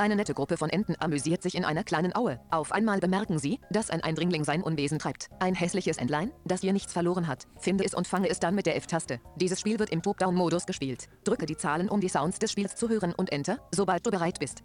Eine 0.00 0.16
nette 0.16 0.32
Gruppe 0.32 0.56
von 0.56 0.70
Enten 0.70 0.94
amüsiert 0.98 1.42
sich 1.42 1.54
in 1.54 1.66
einer 1.66 1.84
kleinen 1.84 2.16
Aue. 2.16 2.40
Auf 2.50 2.72
einmal 2.72 3.00
bemerken 3.00 3.38
sie, 3.38 3.60
dass 3.70 3.90
ein 3.90 4.02
Eindringling 4.02 4.44
sein 4.44 4.62
Unwesen 4.62 4.98
treibt. 4.98 5.28
Ein 5.40 5.54
hässliches 5.54 5.98
Entlein, 5.98 6.32
das 6.46 6.62
hier 6.62 6.72
nichts 6.72 6.94
verloren 6.94 7.26
hat. 7.26 7.46
Finde 7.58 7.84
es 7.84 7.92
und 7.92 8.08
fange 8.08 8.30
es 8.30 8.40
dann 8.40 8.54
mit 8.54 8.64
der 8.64 8.76
F-Taste. 8.76 9.20
Dieses 9.36 9.60
Spiel 9.60 9.78
wird 9.78 9.90
im 9.90 10.00
Top-Down-Modus 10.00 10.64
gespielt. 10.64 11.10
Drücke 11.24 11.44
die 11.44 11.58
Zahlen, 11.58 11.90
um 11.90 12.00
die 12.00 12.08
Sounds 12.08 12.38
des 12.38 12.50
Spiels 12.50 12.76
zu 12.76 12.88
hören 12.88 13.12
und 13.14 13.30
Enter, 13.30 13.58
sobald 13.72 14.06
du 14.06 14.10
bereit 14.10 14.40
bist. 14.40 14.62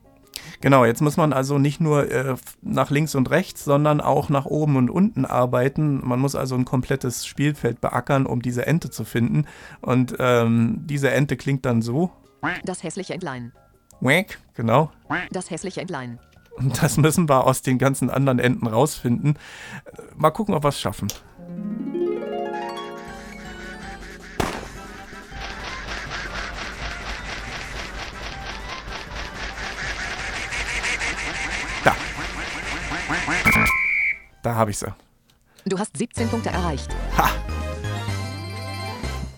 Genau, 0.62 0.86
jetzt 0.86 1.02
muss 1.02 1.18
man 1.18 1.34
also 1.34 1.58
nicht 1.58 1.82
nur 1.82 2.10
äh, 2.10 2.36
nach 2.62 2.90
links 2.90 3.14
und 3.14 3.30
rechts, 3.30 3.66
sondern 3.66 4.00
auch 4.00 4.30
nach 4.30 4.46
oben 4.46 4.78
und 4.78 4.90
unten 4.90 5.26
arbeiten. 5.26 6.00
Man 6.08 6.22
muss 6.22 6.36
also 6.36 6.56
ein 6.56 6.64
komplettes 6.64 7.26
Spielfeld 7.26 7.82
beackern, 7.82 8.26
um 8.26 8.42
diese 8.42 8.66
Ente 8.68 8.90
zu 8.90 9.04
finden. 9.04 9.48
Und 9.82 10.16
ähm, 10.18 10.84
diese 10.86 11.12
Ente 11.12 11.36
klingt 11.36 11.66
dann 11.66 11.82
so. 11.82 12.12
Das 12.64 12.84
hässliche 12.84 13.14
Entlein. 13.14 13.52
Wack, 14.02 14.40
genau. 14.54 14.92
Das 15.32 15.50
hässliche 15.50 15.82
Entlein. 15.82 16.20
Und 16.58 16.82
das 16.82 16.98
müssen 16.98 17.28
wir 17.28 17.44
aus 17.46 17.62
den 17.62 17.78
ganzen 17.78 18.10
anderen 18.10 18.40
Enten 18.40 18.68
rausfinden. 18.68 19.38
Äh, 19.86 20.02
Mal 20.16 20.32
gucken, 20.32 20.54
ob 20.56 20.64
wir 20.64 20.70
es 20.70 20.80
schaffen. 20.80 21.10
Da. 31.84 31.96
Da 34.44 34.56
habe 34.56 34.72
ich 34.72 34.78
sie. 34.78 34.94
Du 35.66 35.80
hast 35.80 35.98
17 35.98 36.30
Punkte 36.30 36.50
erreicht. 36.50 36.90
Ha! 37.18 37.30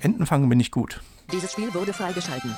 Entenfangen 0.01 0.49
bin 0.49 0.59
ich 0.59 0.71
gut. 0.71 1.01
Dieses 1.31 1.51
Spiel 1.53 1.73
wurde 1.73 1.93
freigeschalten. 1.93 2.55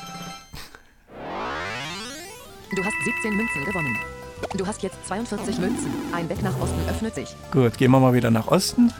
Du 2.75 2.85
hast 2.85 2.93
17 3.03 3.35
Münzen 3.35 3.65
gewonnen. 3.65 3.97
Du 4.55 4.65
hast 4.67 4.83
jetzt 4.83 4.97
42 5.07 5.57
Münzen. 5.57 5.91
Ein 6.13 6.29
Weg 6.29 6.41
nach 6.43 6.57
Osten 6.59 6.79
öffnet 6.87 7.15
sich. 7.15 7.35
Gut, 7.51 7.77
gehen 7.77 7.91
wir 7.91 7.99
mal 7.99 8.13
wieder 8.13 8.29
nach 8.29 8.47
Osten. 8.47 8.93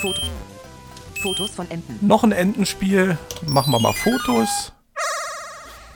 Foto. 0.00 0.20
Fotos 1.22 1.50
von 1.50 1.70
Enten. 1.70 2.06
Noch 2.06 2.24
ein 2.24 2.32
Entenspiel. 2.32 3.16
Machen 3.46 3.72
wir 3.72 3.80
mal 3.80 3.94
Fotos. 3.94 4.72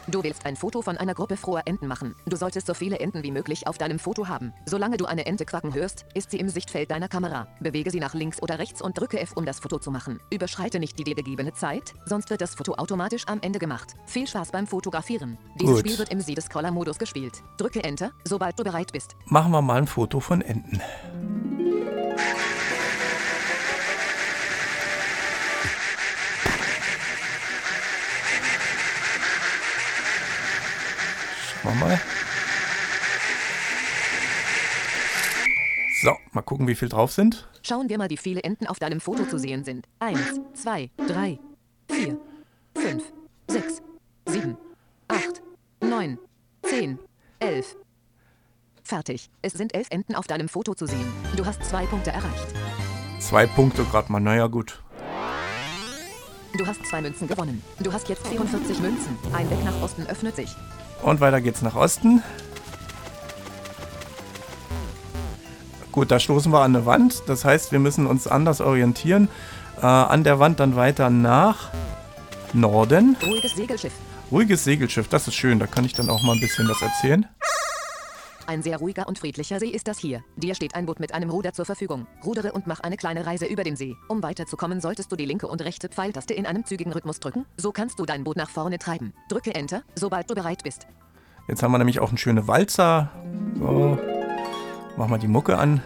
Du 0.08 0.22
willst 0.24 0.46
ein 0.46 0.56
Foto 0.56 0.82
von 0.82 0.96
einer 0.96 1.14
Gruppe 1.14 1.36
froher 1.36 1.62
Enten 1.64 1.86
machen. 1.86 2.16
Du 2.26 2.36
solltest 2.36 2.66
so 2.66 2.74
viele 2.74 2.98
Enten 2.98 3.22
wie 3.22 3.30
möglich 3.30 3.66
auf 3.68 3.78
deinem 3.78 4.00
Foto 4.00 4.26
haben. 4.26 4.52
Solange 4.66 4.96
du 4.96 5.04
eine 5.04 5.26
Ente 5.26 5.44
quacken 5.44 5.74
hörst, 5.74 6.06
ist 6.14 6.32
sie 6.32 6.38
im 6.38 6.48
Sichtfeld 6.48 6.90
deiner 6.90 7.08
Kamera. 7.08 7.46
Bewege 7.60 7.90
sie 7.90 8.00
nach 8.00 8.14
links 8.14 8.42
oder 8.42 8.58
rechts 8.58 8.82
und 8.82 8.98
drücke 8.98 9.20
F, 9.20 9.32
um 9.36 9.46
das 9.46 9.60
Foto 9.60 9.78
zu 9.78 9.90
machen. 9.92 10.18
Überschreite 10.30 10.80
nicht 10.80 10.98
die 10.98 11.04
dir 11.04 11.14
gegebene 11.14 11.52
Zeit, 11.52 11.94
sonst 12.04 12.30
wird 12.30 12.40
das 12.40 12.56
Foto 12.56 12.74
automatisch 12.74 13.24
am 13.28 13.40
Ende 13.42 13.60
gemacht. 13.60 13.94
Viel 14.06 14.26
Spaß 14.26 14.50
beim 14.50 14.66
Fotografieren. 14.66 15.38
Dieses 15.60 15.76
Gut. 15.76 15.80
Spiel 15.86 15.98
wird 15.98 16.10
im 16.10 16.20
Siedescroller-Modus 16.20 16.98
gespielt. 16.98 17.42
Drücke 17.56 17.84
Enter, 17.84 18.10
sobald 18.24 18.58
du 18.58 18.64
bereit 18.64 18.92
bist. 18.92 19.14
Machen 19.26 19.52
wir 19.52 19.62
mal 19.62 19.78
ein 19.78 19.86
Foto 19.86 20.18
von 20.18 20.42
Enten. 20.42 20.80
Wir 31.64 31.74
mal. 31.74 32.00
So, 36.02 36.16
mal 36.32 36.42
gucken, 36.42 36.66
wie 36.66 36.74
viel 36.74 36.88
drauf 36.88 37.12
sind. 37.12 37.48
Schauen 37.62 37.88
wir 37.88 37.96
mal, 37.96 38.10
wie 38.10 38.16
viele 38.16 38.42
Enten 38.42 38.66
auf 38.66 38.80
deinem 38.80 39.00
Foto 39.00 39.24
zu 39.24 39.38
sehen 39.38 39.62
sind. 39.62 39.86
Eins, 40.00 40.40
zwei, 40.54 40.90
drei, 41.06 41.38
vier, 41.88 42.18
fünf, 42.76 43.04
sechs, 43.48 43.82
sieben, 44.26 44.56
acht, 45.06 45.42
neun, 45.80 46.18
zehn, 46.64 46.98
elf. 47.38 47.76
Fertig. 48.82 49.30
Es 49.42 49.52
sind 49.52 49.74
elf 49.74 49.86
Enten 49.90 50.16
auf 50.16 50.26
deinem 50.26 50.48
Foto 50.48 50.74
zu 50.74 50.86
sehen. 50.86 51.12
Du 51.36 51.46
hast 51.46 51.62
zwei 51.64 51.86
Punkte 51.86 52.10
erreicht. 52.10 52.48
Zwei 53.20 53.46
Punkte 53.46 53.84
gerade 53.84 54.10
mal. 54.10 54.18
Naja, 54.18 54.48
gut. 54.48 54.82
Du 56.58 56.66
hast 56.66 56.84
zwei 56.84 57.00
Münzen 57.00 57.28
gewonnen. 57.28 57.62
Du 57.78 57.92
hast 57.92 58.08
jetzt 58.08 58.26
44 58.26 58.80
Münzen. 58.80 59.16
Ein 59.32 59.48
Weg 59.48 59.64
nach 59.64 59.80
Osten 59.80 60.04
öffnet 60.06 60.36
sich. 60.36 60.54
Und 61.02 61.20
weiter 61.20 61.40
geht's 61.40 61.62
nach 61.62 61.74
Osten. 61.74 62.22
Gut, 65.90 66.10
da 66.10 66.18
stoßen 66.18 66.50
wir 66.52 66.60
an 66.60 66.74
eine 66.74 66.86
Wand. 66.86 67.24
Das 67.26 67.44
heißt, 67.44 67.72
wir 67.72 67.78
müssen 67.78 68.06
uns 68.06 68.26
anders 68.26 68.60
orientieren. 68.60 69.28
Äh, 69.80 69.86
an 69.86 70.24
der 70.24 70.38
Wand 70.38 70.60
dann 70.60 70.74
weiter 70.76 71.10
nach 71.10 71.70
Norden. 72.54 73.16
Ruhiges 73.22 73.54
Segelschiff. 73.54 73.92
Ruhiges 74.30 74.64
Segelschiff, 74.64 75.08
das 75.08 75.28
ist 75.28 75.34
schön. 75.34 75.58
Da 75.58 75.66
kann 75.66 75.84
ich 75.84 75.92
dann 75.92 76.08
auch 76.08 76.22
mal 76.22 76.32
ein 76.32 76.40
bisschen 76.40 76.66
was 76.68 76.80
erzählen. 76.80 77.26
Ein 78.46 78.62
sehr 78.62 78.78
ruhiger 78.78 79.06
und 79.06 79.18
friedlicher 79.18 79.60
See 79.60 79.68
ist 79.68 79.86
das 79.86 79.98
hier. 79.98 80.24
Dir 80.36 80.54
steht 80.54 80.74
ein 80.74 80.86
Boot 80.86 80.98
mit 81.00 81.14
einem 81.14 81.30
Ruder 81.30 81.52
zur 81.52 81.64
Verfügung. 81.64 82.06
Rudere 82.24 82.52
und 82.52 82.66
mach 82.66 82.80
eine 82.80 82.96
kleine 82.96 83.24
Reise 83.24 83.46
über 83.46 83.62
den 83.62 83.76
See. 83.76 83.96
Um 84.08 84.22
weiterzukommen, 84.22 84.80
solltest 84.80 85.12
du 85.12 85.16
die 85.16 85.24
linke 85.24 85.46
und 85.46 85.62
rechte 85.62 85.88
Pfeiltaste 85.88 86.34
in 86.34 86.46
einem 86.46 86.64
zügigen 86.64 86.92
Rhythmus 86.92 87.20
drücken. 87.20 87.46
So 87.56 87.72
kannst 87.72 87.98
du 87.98 88.04
dein 88.04 88.24
Boot 88.24 88.36
nach 88.36 88.50
vorne 88.50 88.78
treiben. 88.78 89.12
Drücke 89.28 89.54
Enter, 89.54 89.82
sobald 89.94 90.28
du 90.28 90.34
bereit 90.34 90.64
bist. 90.64 90.86
Jetzt 91.48 91.62
haben 91.62 91.72
wir 91.72 91.78
nämlich 91.78 92.00
auch 92.00 92.08
einen 92.08 92.18
schönen 92.18 92.46
Walzer. 92.48 93.10
So. 93.58 93.98
Mach 94.96 95.08
mal 95.08 95.18
die 95.18 95.28
Mucke 95.28 95.56
an. 95.56 95.82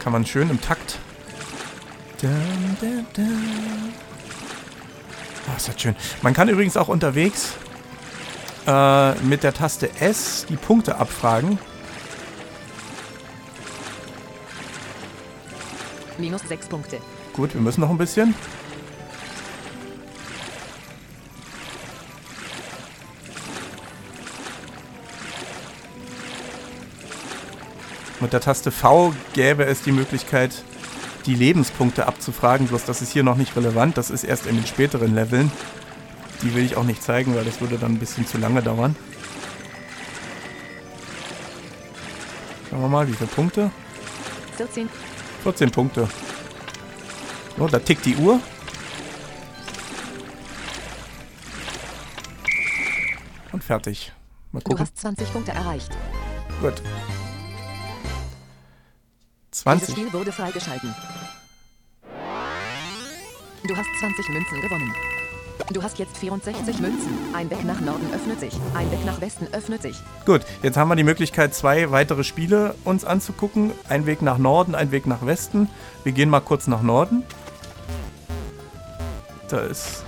Kann 0.00 0.12
man 0.12 0.26
schön 0.26 0.50
im 0.50 0.60
Takt. 0.60 0.98
Dun, 2.20 2.76
dun, 2.80 3.06
dun. 3.14 3.94
Oh, 5.48 5.56
ist 5.56 5.68
das 5.68 5.80
schön. 5.80 5.96
Man 6.20 6.34
kann 6.34 6.48
übrigens 6.48 6.76
auch 6.76 6.88
unterwegs 6.88 7.54
äh, 8.66 9.14
mit 9.22 9.42
der 9.42 9.54
Taste 9.54 9.90
S 10.00 10.44
die 10.48 10.56
Punkte 10.56 10.96
abfragen. 10.96 11.58
Minus 16.18 16.42
6 16.42 16.66
Punkte. 16.66 16.98
Gut, 17.32 17.54
wir 17.54 17.60
müssen 17.62 17.80
noch 17.80 17.90
ein 17.90 17.96
bisschen. 17.96 18.34
Mit 28.20 28.34
der 28.34 28.42
Taste 28.42 28.70
V 28.70 29.14
gäbe 29.32 29.64
es 29.64 29.80
die 29.80 29.92
Möglichkeit, 29.92 30.62
die 31.26 31.34
Lebenspunkte 31.34 32.06
abzufragen, 32.06 32.66
bloß 32.68 32.84
das 32.84 33.02
ist 33.02 33.12
hier 33.12 33.22
noch 33.22 33.36
nicht 33.36 33.54
relevant, 33.56 33.96
das 33.98 34.10
ist 34.10 34.24
erst 34.24 34.46
in 34.46 34.56
den 34.56 34.66
späteren 34.66 35.14
Leveln. 35.14 35.50
Die 36.42 36.54
will 36.54 36.64
ich 36.64 36.76
auch 36.76 36.84
nicht 36.84 37.02
zeigen, 37.02 37.34
weil 37.34 37.44
das 37.44 37.60
würde 37.60 37.76
dann 37.78 37.92
ein 37.92 37.98
bisschen 37.98 38.26
zu 38.26 38.38
lange 38.38 38.62
dauern. 38.62 38.96
Schauen 42.70 42.80
wir 42.80 42.88
mal, 42.88 43.06
wie 43.08 43.12
viele 43.12 43.28
Punkte? 43.28 43.70
14. 44.56 44.88
14 45.42 45.70
Punkte. 45.70 46.08
So, 47.58 47.66
da 47.68 47.78
tickt 47.78 48.06
die 48.06 48.16
Uhr. 48.16 48.40
Und 53.52 53.64
fertig. 53.64 54.12
Mal 54.52 54.60
Du 54.60 54.70
gucken. 54.70 54.82
hast 54.82 54.96
20 54.98 55.32
Punkte 55.32 55.52
erreicht. 55.52 55.90
Gut. 56.60 56.80
Dieses 59.64 59.88
20. 59.88 59.94
Spiel 59.94 60.12
wurde 60.12 60.32
freigeschalten. 60.32 60.94
Du 63.66 63.76
hast 63.76 63.88
20 64.00 64.28
Münzen 64.30 64.60
gewonnen. 64.62 64.94
Du 65.70 65.82
hast 65.82 65.98
jetzt 65.98 66.16
64 66.16 66.80
Münzen. 66.80 67.34
Ein 67.34 67.50
Weg 67.50 67.64
nach 67.64 67.78
Norden 67.80 68.10
öffnet 68.14 68.40
sich. 68.40 68.54
Ein 68.74 68.90
Weg 68.90 69.04
nach 69.04 69.20
Westen 69.20 69.48
öffnet 69.52 69.82
sich. 69.82 69.96
Gut, 70.24 70.40
jetzt 70.62 70.78
haben 70.78 70.88
wir 70.88 70.96
die 70.96 71.04
Möglichkeit, 71.04 71.54
zwei 71.54 71.90
weitere 71.90 72.24
Spiele 72.24 72.74
uns 72.84 73.04
anzugucken. 73.04 73.72
Ein 73.88 74.06
Weg 74.06 74.22
nach 74.22 74.38
Norden, 74.38 74.74
ein 74.74 74.92
Weg 74.92 75.06
nach 75.06 75.26
Westen. 75.26 75.68
Wir 76.04 76.12
gehen 76.12 76.30
mal 76.30 76.40
kurz 76.40 76.66
nach 76.66 76.80
Norden. 76.80 77.22
Da 79.48 79.60
ist 79.60 80.04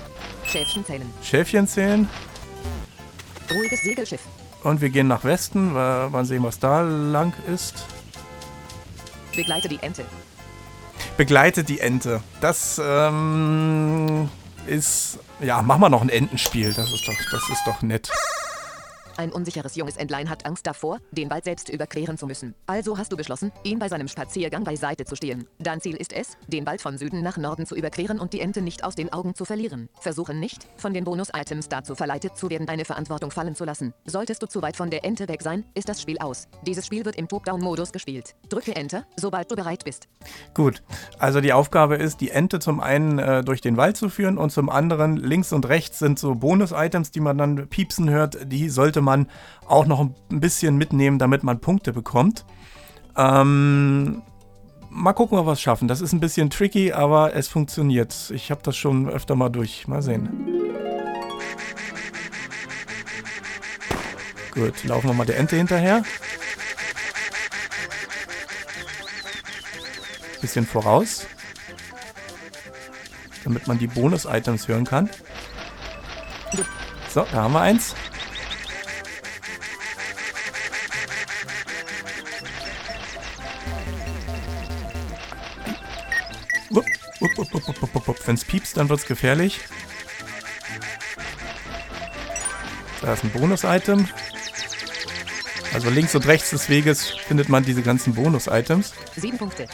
Schäfchen 0.46 0.84
zählen. 0.86 1.12
Schäfchen 1.22 1.68
zählen. 1.68 2.08
Ruhiges 3.50 3.82
Segelschiff. 3.82 4.22
Und 4.62 4.80
wir 4.80 4.88
gehen 4.88 5.08
nach 5.08 5.24
Westen. 5.24 5.74
Mal 5.74 6.24
sehen, 6.24 6.42
was 6.42 6.58
da 6.58 6.80
lang 6.80 7.34
ist. 7.52 7.84
Begleite 9.34 9.68
die 9.68 9.78
Ente. 9.82 10.04
Begleitet 11.16 11.68
die 11.68 11.80
Ente. 11.80 12.22
Das 12.40 12.80
ähm, 12.84 14.28
ist. 14.66 15.18
Ja, 15.40 15.62
mach 15.62 15.78
mal 15.78 15.88
noch 15.88 16.02
ein 16.02 16.08
Entenspiel. 16.08 16.72
Das 16.72 16.92
ist 16.92 17.06
doch, 17.06 17.14
das 17.30 17.48
ist 17.48 17.62
doch 17.66 17.82
nett. 17.82 18.10
Ein 19.22 19.30
unsicheres 19.30 19.76
junges 19.76 19.96
Entlein 19.98 20.28
hat 20.28 20.46
Angst 20.46 20.66
davor, 20.66 20.98
den 21.12 21.30
Wald 21.30 21.44
selbst 21.44 21.68
überqueren 21.68 22.18
zu 22.18 22.26
müssen. 22.26 22.56
Also 22.66 22.98
hast 22.98 23.12
du 23.12 23.16
beschlossen, 23.16 23.52
ihn 23.62 23.78
bei 23.78 23.88
seinem 23.88 24.08
Spaziergang 24.08 24.64
beiseite 24.64 25.04
zu 25.04 25.14
stehlen. 25.14 25.46
Dein 25.60 25.80
Ziel 25.80 25.94
ist 25.94 26.12
es, 26.12 26.36
den 26.48 26.66
Wald 26.66 26.80
von 26.80 26.98
Süden 26.98 27.22
nach 27.22 27.36
Norden 27.36 27.64
zu 27.64 27.76
überqueren 27.76 28.18
und 28.18 28.32
die 28.32 28.40
Ente 28.40 28.62
nicht 28.62 28.82
aus 28.82 28.96
den 28.96 29.12
Augen 29.12 29.36
zu 29.36 29.44
verlieren. 29.44 29.88
Versuche 30.00 30.34
nicht, 30.34 30.66
von 30.76 30.92
den 30.92 31.04
Bonus-Items 31.04 31.68
dazu 31.68 31.94
verleitet 31.94 32.36
zu 32.36 32.50
werden, 32.50 32.66
deine 32.66 32.84
Verantwortung 32.84 33.30
fallen 33.30 33.54
zu 33.54 33.64
lassen. 33.64 33.94
Solltest 34.06 34.42
du 34.42 34.48
zu 34.48 34.60
weit 34.60 34.76
von 34.76 34.90
der 34.90 35.04
Ente 35.04 35.28
weg 35.28 35.42
sein, 35.42 35.64
ist 35.74 35.88
das 35.88 36.02
Spiel 36.02 36.18
aus. 36.18 36.48
Dieses 36.66 36.84
Spiel 36.84 37.04
wird 37.04 37.14
im 37.14 37.28
Top-Down-Modus 37.28 37.92
gespielt. 37.92 38.34
Drücke 38.48 38.74
Enter, 38.74 39.06
sobald 39.14 39.52
du 39.52 39.54
bereit 39.54 39.84
bist. 39.84 40.08
Gut, 40.52 40.82
also 41.20 41.40
die 41.40 41.52
Aufgabe 41.52 41.94
ist, 41.94 42.20
die 42.20 42.30
Ente 42.30 42.58
zum 42.58 42.80
einen 42.80 43.20
äh, 43.20 43.44
durch 43.44 43.60
den 43.60 43.76
Wald 43.76 43.96
zu 43.96 44.08
führen 44.08 44.36
und 44.36 44.50
zum 44.50 44.68
anderen 44.68 45.16
links 45.16 45.52
und 45.52 45.68
rechts 45.68 46.00
sind 46.00 46.18
so 46.18 46.34
Bonus-Items, 46.34 47.12
die 47.12 47.20
man 47.20 47.38
dann 47.38 47.68
piepsen 47.68 48.10
hört. 48.10 48.50
Die 48.50 48.68
sollte 48.68 49.00
man 49.00 49.11
auch 49.66 49.86
noch 49.86 50.00
ein 50.00 50.14
bisschen 50.40 50.76
mitnehmen, 50.76 51.18
damit 51.18 51.42
man 51.42 51.60
Punkte 51.60 51.92
bekommt. 51.92 52.44
Ähm, 53.16 54.22
mal 54.90 55.12
gucken, 55.12 55.38
ob 55.38 55.46
wir 55.46 55.52
es 55.52 55.60
schaffen. 55.60 55.88
Das 55.88 56.00
ist 56.00 56.12
ein 56.12 56.20
bisschen 56.20 56.50
tricky, 56.50 56.92
aber 56.92 57.34
es 57.34 57.48
funktioniert. 57.48 58.30
Ich 58.34 58.50
habe 58.50 58.62
das 58.62 58.76
schon 58.76 59.08
öfter 59.08 59.34
mal 59.34 59.48
durch. 59.48 59.88
Mal 59.88 60.02
sehen. 60.02 60.28
Gut, 64.52 64.84
laufen 64.84 65.08
wir 65.08 65.14
mal 65.14 65.24
der 65.24 65.38
Ente 65.38 65.56
hinterher. 65.56 66.02
Bisschen 70.40 70.66
voraus. 70.66 71.26
Damit 73.44 73.66
man 73.66 73.78
die 73.78 73.86
Bonus-Items 73.86 74.68
hören 74.68 74.84
kann. 74.84 75.08
So, 77.08 77.26
da 77.32 77.42
haben 77.42 77.54
wir 77.54 77.60
eins. 77.60 77.94
Wenn 88.24 88.34
es 88.34 88.44
piepst, 88.44 88.76
dann 88.76 88.88
wird 88.88 89.00
es 89.00 89.06
gefährlich. 89.06 89.60
Da 93.00 93.14
ist 93.14 93.24
ein 93.24 93.30
Bonus-Item. 93.30 94.08
Also 95.74 95.90
links 95.90 96.14
und 96.14 96.26
rechts 96.26 96.50
des 96.50 96.68
Weges 96.68 97.08
findet 97.08 97.48
man 97.48 97.64
diese 97.64 97.82
ganzen 97.82 98.14
Bonus-Items. 98.14 98.92
Sieben 99.16 99.38
Punkte. 99.38 99.66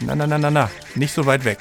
Na, 0.00 0.14
na, 0.14 0.26
na, 0.26 0.38
na, 0.38 0.50
na. 0.50 0.70
Nicht 0.94 1.14
so 1.14 1.24
weit 1.24 1.44
weg. 1.44 1.58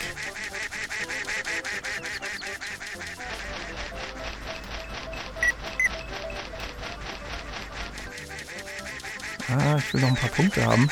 Paar 10.19 10.29
Punkte 10.29 10.65
haben. 10.65 10.89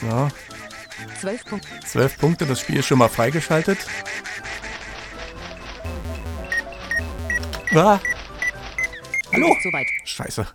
So, 0.00 0.28
zwölf 1.20 1.44
Punkte. 1.44 1.68
zwölf 1.86 2.18
Punkte. 2.18 2.46
Das 2.46 2.60
Spiel 2.60 2.78
ist 2.78 2.86
schon 2.86 2.98
mal 2.98 3.08
freigeschaltet. 3.08 3.78
Ah. 7.74 7.98
Hallo? 9.32 9.48
bist 9.48 9.62
zu 9.62 9.72
weit. 9.72 9.86
Scheiße. 10.04 10.46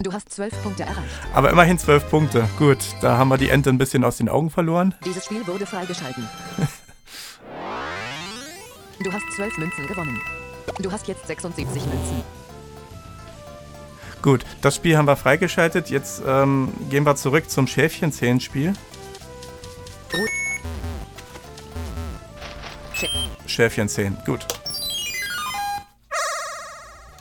Du 0.00 0.12
hast 0.12 0.32
zwölf 0.32 0.62
Punkte 0.62 0.82
erreicht. 0.82 0.98
Aber 1.34 1.50
immerhin 1.50 1.78
zwölf 1.78 2.08
Punkte. 2.10 2.48
Gut, 2.58 2.78
da 3.02 3.18
haben 3.18 3.28
wir 3.28 3.38
die 3.38 3.50
Ente 3.50 3.70
ein 3.70 3.78
bisschen 3.78 4.02
aus 4.02 4.16
den 4.16 4.28
Augen 4.28 4.50
verloren. 4.50 4.94
Dieses 5.04 5.26
Spiel 5.26 5.46
wurde 5.46 5.66
freigeschalten. 5.66 6.28
Du 9.02 9.10
hast 9.12 9.24
zwölf 9.34 9.56
Münzen 9.56 9.86
gewonnen. 9.86 10.20
Du 10.78 10.92
hast 10.92 11.08
jetzt 11.08 11.26
76 11.26 11.86
Münzen. 11.86 12.22
Gut, 14.20 14.44
das 14.60 14.76
Spiel 14.76 14.98
haben 14.98 15.06
wir 15.06 15.16
freigeschaltet. 15.16 15.88
Jetzt 15.88 16.22
ähm, 16.26 16.72
gehen 16.90 17.04
wir 17.04 17.16
zurück 17.16 17.48
zum 17.48 17.66
Schäfchenzählenspiel. 17.66 18.74
Ru 20.12 20.26
Schä 22.92 23.08
Schäfchenzählen, 23.46 24.18
gut. 24.26 24.59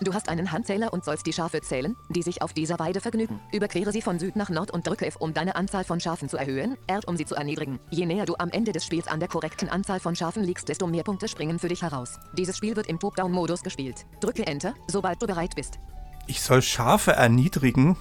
Du 0.10 0.16
hast 0.16 0.28
einen 0.28 0.52
Handzähler 0.52 0.92
und 0.92 1.06
sollst 1.06 1.28
die 1.28 1.34
Schafe 1.34 1.62
zählen, 1.62 1.96
die 2.10 2.24
sich 2.24 2.42
auf 2.42 2.52
dieser 2.52 2.80
Weide 2.80 3.00
vergnügen. 3.00 3.40
Überquere 3.52 3.92
sie 3.92 4.02
von 4.02 4.18
Süd 4.18 4.36
nach 4.36 4.50
Nord 4.50 4.72
und 4.72 4.88
drücke 4.88 5.06
F, 5.06 5.18
um 5.18 5.36
deine 5.36 5.56
Anzahl 5.56 5.84
von 5.84 6.00
Schafen 6.00 6.28
zu 6.28 6.36
erhöhen, 6.36 6.78
R, 6.88 7.02
um 7.06 7.16
sie 7.16 7.26
zu 7.26 7.36
erniedrigen. 7.36 7.80
Je 7.92 8.08
näher 8.08 8.26
du 8.26 8.34
am 8.40 8.50
Ende 8.50 8.72
des 8.72 8.84
Spiels 8.84 9.08
an 9.08 9.20
der 9.20 9.30
korrekten 9.30 9.70
Anzahl 9.70 10.00
von 10.00 10.16
Schafen 10.16 10.44
liegst, 10.44 10.68
desto 10.68 10.88
mehr 10.88 11.04
Punkte 11.04 11.28
springen 11.28 11.60
für 11.60 11.68
dich 11.68 11.84
heraus. 11.84 12.16
Dieses 12.36 12.58
Spiel 12.58 12.76
wird 12.76 12.88
im 12.88 12.98
Top-Down-Modus 12.98 13.62
gespielt. 13.62 14.08
Drücke 14.20 14.48
Enter, 14.48 14.74
sobald 14.88 15.22
du 15.22 15.28
bereit 15.28 15.54
bist. 15.56 15.78
Ich 16.26 16.42
soll 16.42 16.64
Schafe 16.64 17.12
erniedrigen? 17.12 17.96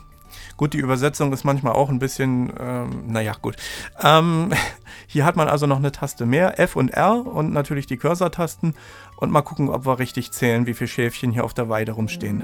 Gut, 0.56 0.72
die 0.72 0.78
Übersetzung 0.78 1.32
ist 1.32 1.44
manchmal 1.44 1.74
auch 1.74 1.88
ein 1.88 1.98
bisschen, 1.98 2.52
ähm, 2.58 3.04
naja, 3.06 3.34
gut. 3.40 3.56
Ähm, 4.02 4.52
hier 5.06 5.24
hat 5.24 5.36
man 5.36 5.48
also 5.48 5.66
noch 5.66 5.78
eine 5.78 5.92
Taste 5.92 6.26
mehr, 6.26 6.58
F 6.58 6.76
und 6.76 6.90
R 6.90 7.26
und 7.26 7.52
natürlich 7.52 7.86
die 7.86 7.96
Cursor-Tasten. 7.96 8.74
Und 9.16 9.30
mal 9.30 9.42
gucken, 9.42 9.68
ob 9.68 9.84
wir 9.86 9.98
richtig 9.98 10.32
zählen, 10.32 10.66
wie 10.66 10.74
viele 10.74 10.88
Schäfchen 10.88 11.32
hier 11.32 11.44
auf 11.44 11.54
der 11.54 11.68
Weide 11.68 11.92
rumstehen. 11.92 12.40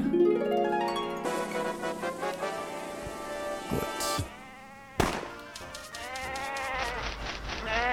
Gut. 3.71 4.25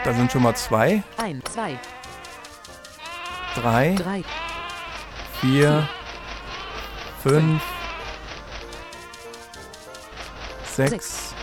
Da 0.03 0.13
sind 0.13 0.31
schon 0.31 0.41
mal 0.41 0.55
zwei, 0.55 1.03
Ein, 1.17 1.43
zwei, 1.45 1.77
drei, 3.55 3.93
drei, 3.95 4.23
vier, 5.39 5.87
fünf, 7.21 7.61
sechs, 10.75 11.33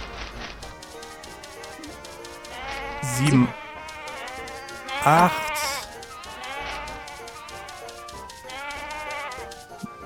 sieben, 3.03 3.49
acht, 5.05 5.53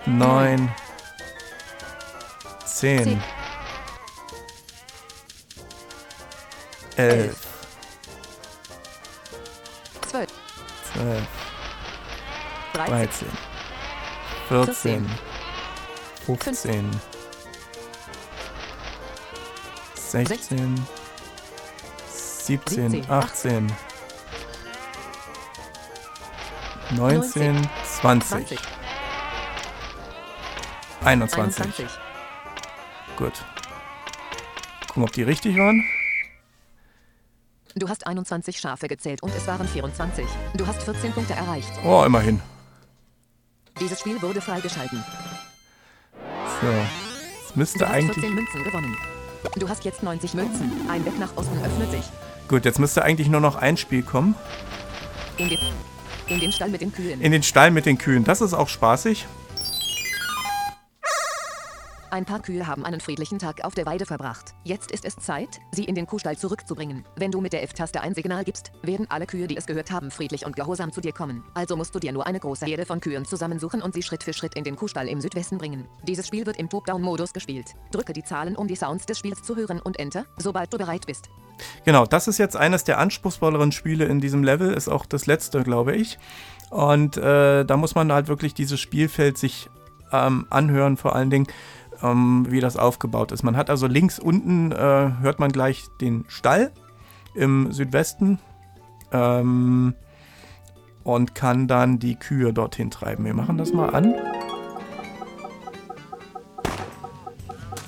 neun, 0.06 0.74
zehn, 2.64 3.22
elf, 6.96 7.36
zwölf, 10.08 10.30
zwölf, 10.92 11.28
dreizehn, 12.72 13.38
vierzehn, 14.48 15.18
fünfzehn, 16.26 16.90
sechzehn, 20.12 20.86
siebzehn, 22.08 22.90
siebzehn, 22.90 23.10
achtzehn, 23.10 23.72
neunzehn, 26.90 27.68
zwanzig, 27.84 28.46
20, 28.48 28.58
einundzwanzig. 31.04 31.64
21, 31.64 31.98
Gut. 33.16 33.32
Gucken, 34.88 35.04
ob 35.04 35.12
die 35.12 35.22
richtig 35.22 35.56
waren. 35.56 35.82
Du 37.74 37.88
hast 37.88 38.06
21 38.06 38.58
Schafe 38.60 38.88
gezählt 38.88 39.22
und 39.22 39.34
es 39.34 39.46
waren 39.46 39.66
24. 39.66 40.26
Du 40.54 40.66
hast 40.66 40.82
14 40.82 41.12
Punkte 41.12 41.32
erreicht. 41.32 41.70
Oh, 41.84 42.04
immerhin. 42.04 42.42
Dieses 43.80 44.00
Spiel 44.00 44.20
wurde 44.20 44.42
freigeschalten. 44.42 45.02
So. 46.60 46.66
Es 47.48 47.56
müsste 47.56 47.78
Du 47.78 47.86
hast 47.86 47.94
eigentlich. 47.94 48.14
14 48.18 48.34
Münzen 48.34 48.64
gewonnen. 48.64 48.96
Du 49.56 49.68
hast 49.68 49.84
jetzt 49.84 50.02
90 50.02 50.34
Münzen. 50.34 50.72
Ein 50.88 51.04
Weg 51.04 51.18
nach 51.18 51.36
Osten 51.36 51.58
öffnet 51.64 51.90
sich. 51.90 52.04
Gut, 52.48 52.64
jetzt 52.64 52.78
müsste 52.78 53.02
eigentlich 53.02 53.28
nur 53.28 53.40
noch 53.40 53.56
ein 53.56 53.76
Spiel 53.76 54.02
kommen. 54.02 54.34
In 55.36 55.48
den, 55.48 55.58
in 56.28 56.40
den 56.40 56.52
Stall 56.52 56.68
mit 56.68 56.80
den 56.80 56.92
Kühen. 56.92 57.20
In 57.20 57.32
den 57.32 57.42
Stall 57.42 57.70
mit 57.70 57.86
den 57.86 57.98
Kühen. 57.98 58.24
Das 58.24 58.40
ist 58.40 58.54
auch 58.54 58.68
spaßig. 58.68 59.26
Ein 62.12 62.26
paar 62.26 62.42
Kühe 62.42 62.66
haben 62.66 62.84
einen 62.84 63.00
friedlichen 63.00 63.38
Tag 63.38 63.64
auf 63.64 63.74
der 63.74 63.86
Weide 63.86 64.04
verbracht. 64.04 64.52
Jetzt 64.64 64.90
ist 64.92 65.06
es 65.06 65.16
Zeit, 65.16 65.60
sie 65.70 65.84
in 65.84 65.94
den 65.94 66.06
Kuhstall 66.06 66.36
zurückzubringen. 66.36 67.06
Wenn 67.16 67.30
du 67.30 67.40
mit 67.40 67.54
der 67.54 67.62
F-Taste 67.62 68.02
ein 68.02 68.14
Signal 68.14 68.44
gibst, 68.44 68.70
werden 68.82 69.06
alle 69.08 69.24
Kühe, 69.24 69.46
die 69.46 69.56
es 69.56 69.64
gehört 69.64 69.90
haben, 69.90 70.10
friedlich 70.10 70.44
und 70.44 70.54
gehorsam 70.54 70.92
zu 70.92 71.00
dir 71.00 71.14
kommen. 71.14 71.42
Also 71.54 71.74
musst 71.74 71.94
du 71.94 71.98
dir 71.98 72.12
nur 72.12 72.26
eine 72.26 72.38
große 72.38 72.66
Herde 72.66 72.84
von 72.84 73.00
Kühen 73.00 73.24
zusammensuchen 73.24 73.80
und 73.80 73.94
sie 73.94 74.02
Schritt 74.02 74.24
für 74.24 74.34
Schritt 74.34 74.56
in 74.56 74.64
den 74.64 74.76
Kuhstall 74.76 75.08
im 75.08 75.22
Südwesten 75.22 75.56
bringen. 75.56 75.88
Dieses 76.02 76.26
Spiel 76.26 76.44
wird 76.44 76.58
im 76.58 76.68
Top-Down-Modus 76.68 77.32
gespielt. 77.32 77.68
Drücke 77.92 78.12
die 78.12 78.24
Zahlen, 78.24 78.56
um 78.56 78.68
die 78.68 78.76
Sounds 78.76 79.06
des 79.06 79.18
Spiels 79.18 79.42
zu 79.42 79.56
hören 79.56 79.80
und 79.80 79.98
Enter, 79.98 80.26
sobald 80.36 80.70
du 80.70 80.76
bereit 80.76 81.06
bist. 81.06 81.30
Genau, 81.86 82.04
das 82.04 82.28
ist 82.28 82.36
jetzt 82.36 82.56
eines 82.56 82.84
der 82.84 82.98
anspruchsvolleren 82.98 83.72
Spiele 83.72 84.04
in 84.04 84.20
diesem 84.20 84.44
Level. 84.44 84.74
Ist 84.74 84.90
auch 84.90 85.06
das 85.06 85.24
letzte, 85.24 85.62
glaube 85.62 85.96
ich. 85.96 86.18
Und 86.68 87.16
äh, 87.16 87.64
da 87.64 87.76
muss 87.78 87.94
man 87.94 88.12
halt 88.12 88.28
wirklich 88.28 88.52
dieses 88.52 88.80
Spielfeld 88.80 89.38
sich 89.38 89.70
ähm, 90.12 90.46
anhören, 90.50 90.96
vor 90.96 91.16
allen 91.16 91.30
Dingen, 91.30 91.46
ähm, 92.02 92.46
wie 92.48 92.60
das 92.60 92.76
aufgebaut 92.76 93.32
ist. 93.32 93.42
Man 93.42 93.56
hat 93.56 93.70
also 93.70 93.86
links 93.86 94.18
unten, 94.18 94.72
äh, 94.72 94.76
hört 95.20 95.38
man 95.38 95.52
gleich 95.52 95.86
den 96.00 96.24
Stall 96.28 96.72
im 97.34 97.72
Südwesten 97.72 98.38
ähm, 99.12 99.94
und 101.04 101.34
kann 101.34 101.68
dann 101.68 101.98
die 101.98 102.16
Kühe 102.16 102.52
dorthin 102.52 102.90
treiben. 102.90 103.24
Wir 103.24 103.34
machen 103.34 103.58
das 103.58 103.72
mal 103.72 103.94
an. 103.94 104.14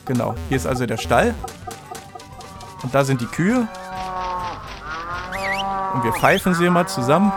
Genau, 0.07 0.35
hier 0.49 0.57
ist 0.57 0.67
also 0.67 0.87
der 0.87 0.99
Stall. 0.99 1.35
Und 2.83 2.95
da 2.95 3.05
sind 3.05 3.21
die 3.23 3.27
Kühe. 3.27 3.67
Und 5.95 6.05
wir 6.05 6.13
pfeifen 6.13 6.55
sie 6.55 6.69
mal 6.69 6.87
zusammen. 6.87 7.33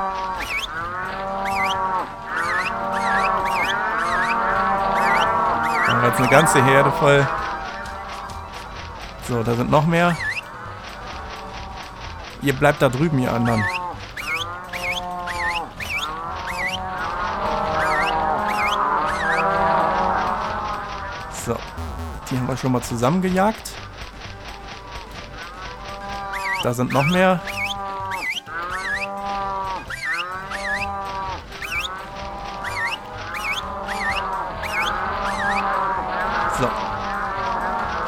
Jetzt 6.18 6.20
eine 6.20 6.30
ganze 6.30 6.64
Herde 6.64 6.92
voll. 6.92 7.28
So, 9.28 9.44
da 9.44 9.54
sind 9.54 9.70
noch 9.70 9.86
mehr. 9.86 10.16
Ihr 12.42 12.54
bleibt 12.54 12.82
da 12.82 12.90
drüben, 12.90 13.20
ihr 13.20 13.32
anderen. 13.32 13.64
So, 21.46 21.56
die 22.30 22.38
haben 22.38 22.48
wir 22.48 22.58
schon 22.58 22.72
mal 22.72 22.82
zusammengejagt. 22.82 23.72
Da 26.64 26.74
sind 26.74 26.92
noch 26.92 27.06
mehr. 27.06 27.40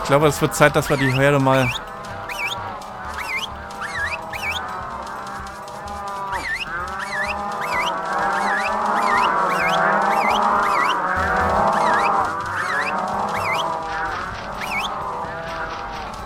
Glaube, 0.10 0.28
es 0.28 0.42
wird 0.42 0.56
Zeit, 0.56 0.76
dass 0.76 0.90
wir 0.90 0.98
die 0.98 1.14
Herde 1.14 1.38
mal. 1.38 1.70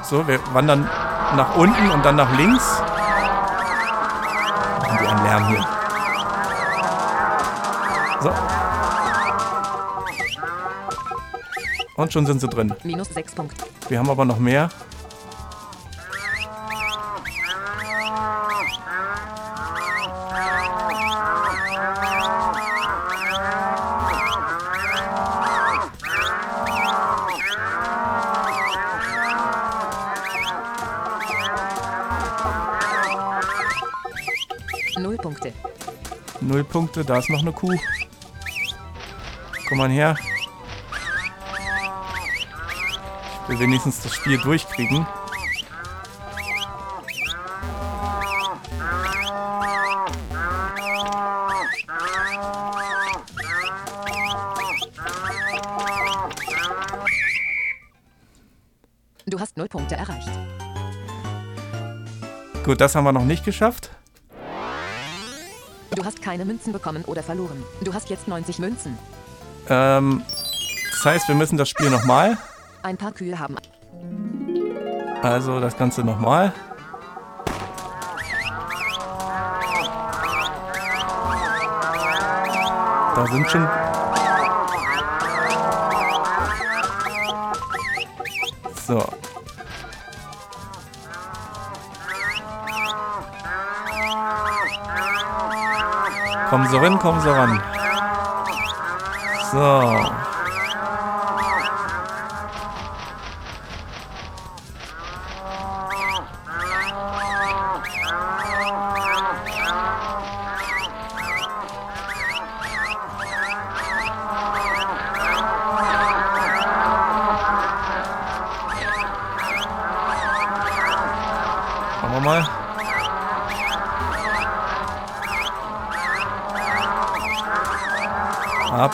So, 0.03 0.25
wir 0.25 0.39
wandern 0.53 0.89
nach 1.35 1.53
unten 1.57 1.91
und 1.91 2.05
dann 2.05 2.15
nach 2.15 2.31
links. 2.37 2.81
Machen 4.79 4.97
die 5.01 5.07
einen 5.07 5.23
Lärm 5.25 5.47
hier. 5.49 5.67
So. 8.21 8.33
Und 11.95 12.13
schon 12.13 12.25
sind 12.25 12.39
sie 12.39 12.47
drin. 12.47 12.73
Minus 12.83 13.09
6 13.13 13.35
Punkte. 13.35 13.72
Wir 13.89 13.99
haben 13.99 14.09
aber 14.09 14.25
noch 14.25 14.39
mehr. 14.39 14.69
Null 34.97 35.17
Punkte. 35.17 35.53
Null 36.41 36.63
Punkte, 36.63 37.03
da 37.03 37.19
ist 37.19 37.29
noch 37.29 37.41
eine 37.41 37.51
Kuh. 37.51 37.77
Komm 39.67 39.77
mal 39.77 39.89
her. 39.89 40.15
Will 43.53 43.59
wenigstens 43.59 44.01
das 44.01 44.15
Spiel 44.15 44.39
durchkriegen. 44.39 45.05
Du 59.27 59.39
hast 59.39 59.55
null 59.55 59.67
Punkte 59.67 59.95
erreicht. 59.97 60.31
Gut, 62.63 62.81
das 62.81 62.95
haben 62.95 63.03
wir 63.03 63.11
noch 63.11 63.23
nicht 63.23 63.45
geschafft. 63.45 63.91
Du 65.95 66.03
hast 66.03 66.23
keine 66.23 66.43
Münzen 66.43 66.73
bekommen 66.73 67.05
oder 67.05 67.21
verloren. 67.21 67.63
Du 67.81 67.93
hast 67.93 68.09
jetzt 68.09 68.27
90 68.27 68.57
Münzen. 68.57 68.97
Ähm, 69.69 70.23
Das 70.93 71.05
heißt, 71.05 71.27
wir 71.27 71.35
müssen 71.35 71.57
das 71.57 71.69
Spiel 71.69 71.91
nochmal. 71.91 72.35
Ein 72.83 72.97
paar 72.97 73.13
Kühe 73.13 73.39
haben. 73.39 73.55
Also 75.21 75.61
das 75.61 75.77
Ganze 75.77 76.03
nochmal. 76.03 76.53
Da 83.15 83.27
sind 83.27 83.49
schon. 83.49 83.67
So. 88.85 89.05
Kommen 96.49 96.67
Sie 96.67 96.77
ran, 96.77 96.99
kommen 96.99 97.21
Sie 97.21 97.29
ran. 97.29 97.61
So. 99.51 100.22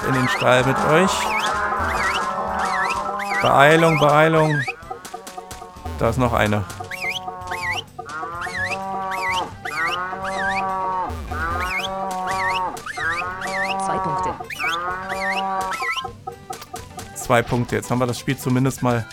In 0.10 0.16
den 0.16 0.28
Stall 0.28 0.64
mit 0.66 0.78
euch. 0.86 1.12
Beeilung, 3.44 4.00
Beeilung. 4.00 4.60
Da 6.00 6.10
ist 6.10 6.18
noch 6.18 6.34
eine. 6.34 6.64
Zwei 13.86 13.98
Punkte. 14.00 14.34
Zwei 17.14 17.42
Punkte. 17.44 17.76
Jetzt 17.76 17.92
haben 17.92 18.00
wir 18.00 18.08
das 18.08 18.18
Spiel 18.18 18.38
zumindest 18.38 18.82
mal 18.82 19.06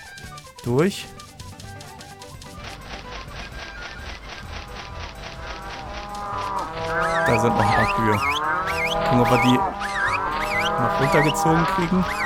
durch. 0.64 1.06
Da 7.26 7.38
sind 7.38 7.54
noch 7.54 7.60
ein 7.60 7.74
paar 7.74 7.96
Kühe. 7.96 8.18
Gucken, 9.04 9.20
ob 9.20 9.30
wir 9.30 9.42
die 9.42 9.58
runtergezogen 11.16 11.66
kriegen. 11.66 12.25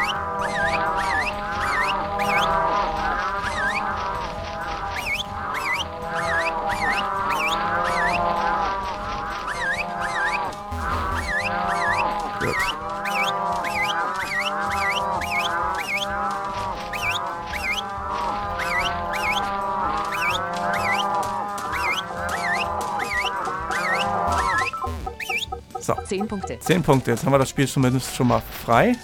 So, 25.97 26.03
Zehn 26.05 26.29
Punkte. 26.29 26.59
10 26.59 26.83
Punkte. 26.83 27.11
Jetzt 27.13 27.25
haben 27.25 27.33
wir 27.33 27.39
das 27.39 27.51
Spiel 27.51 27.67
zumindest 27.67 28.15
schon 28.15 28.29
mal 28.29 28.43
frei. 28.65 28.97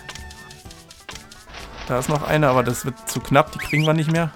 Da 1.89 1.99
ist 1.99 2.09
noch 2.09 2.23
eine, 2.23 2.49
aber 2.49 2.63
das 2.63 2.85
wird 2.85 3.09
zu 3.09 3.21
knapp. 3.21 3.53
Die 3.53 3.59
kriegen 3.59 3.85
wir 3.85 3.93
nicht 3.95 4.11
mehr. 4.11 4.33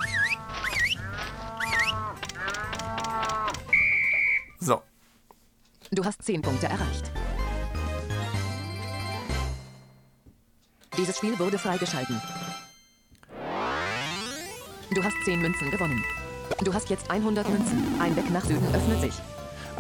So, 4.61 4.83
Du 5.93 6.05
hast 6.05 6.23
10 6.23 6.41
Punkte 6.41 6.67
erreicht. 6.67 7.11
Dieses 10.97 11.17
Spiel 11.17 11.37
wurde 11.37 11.59
freigeschalten. 11.59 12.21
Du 14.95 15.03
hast 15.03 15.17
10 15.25 15.41
Münzen 15.41 15.69
gewonnen. 15.73 16.05
Du 16.63 16.73
hast 16.73 16.91
jetzt 16.91 17.11
100 17.11 17.49
Münzen. 17.49 18.01
Ein 18.01 18.15
Weg 18.15 18.31
nach 18.31 18.45
Süden 18.45 18.73
öffnet 18.73 19.01
sich. 19.01 19.15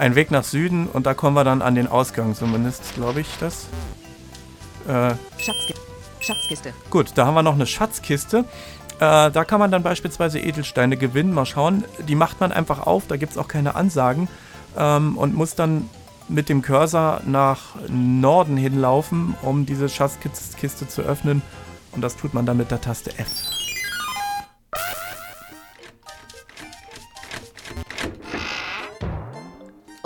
Ein 0.00 0.14
Weg 0.14 0.30
nach 0.30 0.44
Süden 0.44 0.88
und 0.88 1.06
da 1.06 1.14
kommen 1.14 1.36
wir 1.36 1.44
dann 1.44 1.62
an 1.62 1.74
den 1.74 1.86
Ausgang, 1.86 2.34
zumindest 2.34 2.94
glaube 2.94 3.20
ich 3.20 3.28
das. 3.38 3.66
Äh, 4.88 5.14
Schatzki 5.38 5.74
Schatzkiste. 6.20 6.72
Gut, 6.90 7.12
da 7.14 7.26
haben 7.26 7.34
wir 7.34 7.42
noch 7.42 7.54
eine 7.54 7.66
Schatzkiste. 7.66 8.44
Äh, 8.98 9.30
da 9.30 9.44
kann 9.44 9.60
man 9.60 9.70
dann 9.70 9.82
beispielsweise 9.82 10.38
Edelsteine 10.38 10.96
gewinnen. 10.96 11.32
Mal 11.32 11.46
schauen. 11.46 11.84
Die 12.06 12.14
macht 12.14 12.40
man 12.40 12.52
einfach 12.52 12.86
auf, 12.86 13.06
da 13.06 13.16
gibt 13.16 13.32
es 13.32 13.38
auch 13.38 13.48
keine 13.48 13.74
Ansagen. 13.74 14.28
Ähm, 14.76 15.16
und 15.16 15.34
muss 15.34 15.54
dann 15.54 15.88
mit 16.28 16.48
dem 16.48 16.62
Cursor 16.62 17.22
nach 17.24 17.76
Norden 17.88 18.56
hinlaufen, 18.56 19.34
um 19.42 19.66
diese 19.66 19.88
Schatzkiste 19.88 20.88
zu 20.88 21.02
öffnen. 21.02 21.42
Und 21.92 22.02
das 22.02 22.16
tut 22.16 22.34
man 22.34 22.46
dann 22.46 22.56
mit 22.58 22.70
der 22.70 22.80
Taste 22.80 23.18
F. 23.18 23.28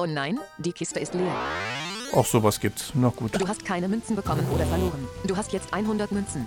Oh 0.05 0.07
nein, 0.07 0.38
die 0.59 0.73
Kiste 0.73 1.01
ist 1.01 1.14
leer. 1.14 1.35
Auch 2.12 2.27
sowas 2.27 2.61
gibt's. 2.61 2.93
Na 2.93 3.09
gut. 3.09 3.40
Du 3.40 3.49
hast 3.49 3.64
keine 3.64 3.88
Münzen 3.88 4.14
bekommen 4.14 4.47
oder 4.55 4.67
verloren. 4.67 5.09
Du 5.27 5.35
hast 5.35 5.55
jetzt 5.55 5.73
100 5.73 6.12
Münzen. 6.12 6.47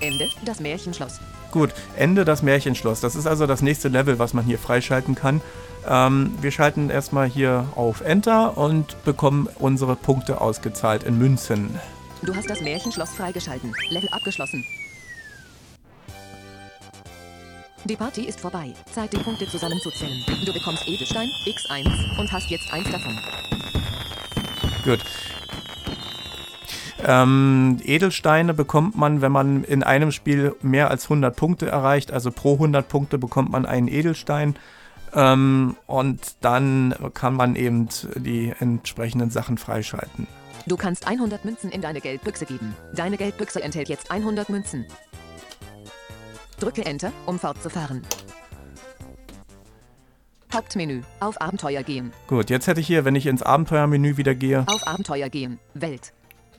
Ende, 0.00 0.28
das 0.44 0.58
Märchenschloss. 0.58 1.20
Gut, 1.52 1.70
Ende 1.96 2.24
das 2.24 2.42
Märchenschloss. 2.42 3.00
Das 3.00 3.14
ist 3.14 3.28
also 3.28 3.46
das 3.46 3.62
nächste 3.62 3.86
Level, 3.86 4.18
was 4.18 4.34
man 4.34 4.44
hier 4.44 4.58
freischalten 4.58 5.14
kann. 5.14 5.40
Ähm, 5.88 6.36
wir 6.40 6.50
schalten 6.50 6.90
erstmal 6.90 7.28
hier 7.28 7.68
auf 7.76 8.00
Enter 8.00 8.58
und 8.58 8.96
bekommen 9.04 9.48
unsere 9.60 9.94
Punkte 9.94 10.40
ausgezahlt 10.40 11.04
in 11.04 11.16
Münzen. 11.16 11.78
Du 12.22 12.34
hast 12.34 12.50
das 12.50 12.60
Märchenschloss 12.60 13.10
freigeschalten. 13.10 13.72
Level 13.90 14.08
abgeschlossen. 14.08 14.64
Die 17.84 17.96
Party 17.96 18.22
ist 18.22 18.40
vorbei. 18.40 18.72
Zeit, 18.92 19.12
die 19.12 19.18
Punkte 19.18 19.48
zusammenzuzählen. 19.48 20.24
Du 20.46 20.52
bekommst 20.52 20.86
Edelstein, 20.86 21.28
X1 21.44 22.18
und 22.18 22.30
hast 22.30 22.48
jetzt 22.48 22.72
eins 22.72 22.88
davon. 22.88 23.18
Gut. 24.84 25.00
Ähm, 27.04 27.80
Edelsteine 27.82 28.54
bekommt 28.54 28.96
man, 28.96 29.20
wenn 29.20 29.32
man 29.32 29.64
in 29.64 29.82
einem 29.82 30.12
Spiel 30.12 30.54
mehr 30.62 30.90
als 30.90 31.06
100 31.06 31.34
Punkte 31.34 31.66
erreicht. 31.66 32.12
Also 32.12 32.30
pro 32.30 32.52
100 32.52 32.88
Punkte 32.88 33.18
bekommt 33.18 33.50
man 33.50 33.66
einen 33.66 33.88
Edelstein. 33.88 34.54
Ähm, 35.12 35.76
und 35.86 36.36
dann 36.40 36.94
kann 37.14 37.34
man 37.34 37.56
eben 37.56 37.88
die 38.14 38.54
entsprechenden 38.60 39.30
Sachen 39.30 39.58
freischalten. 39.58 40.28
Du 40.66 40.76
kannst 40.76 41.08
100 41.08 41.44
Münzen 41.44 41.70
in 41.70 41.80
deine 41.80 42.00
Geldbüchse 42.00 42.46
geben. 42.46 42.76
Deine 42.94 43.16
Geldbüchse 43.16 43.60
enthält 43.60 43.88
jetzt 43.88 44.12
100 44.12 44.48
Münzen. 44.48 44.86
Drücke 46.58 46.84
Enter, 46.84 47.12
um 47.26 47.38
fortzufahren. 47.38 48.02
Hauptmenü. 50.52 51.00
Auf 51.20 51.40
Abenteuer 51.40 51.82
gehen. 51.82 52.12
Gut, 52.26 52.50
jetzt 52.50 52.66
hätte 52.66 52.80
ich 52.80 52.86
hier, 52.86 53.04
wenn 53.04 53.16
ich 53.16 53.26
ins 53.26 53.42
Abenteuermenü 53.42 54.16
wieder 54.18 54.34
gehe, 54.34 54.64
Auf 54.68 54.86
Abenteuer 54.86 55.28
gehen. 55.30 55.58
Welt. 55.74 56.12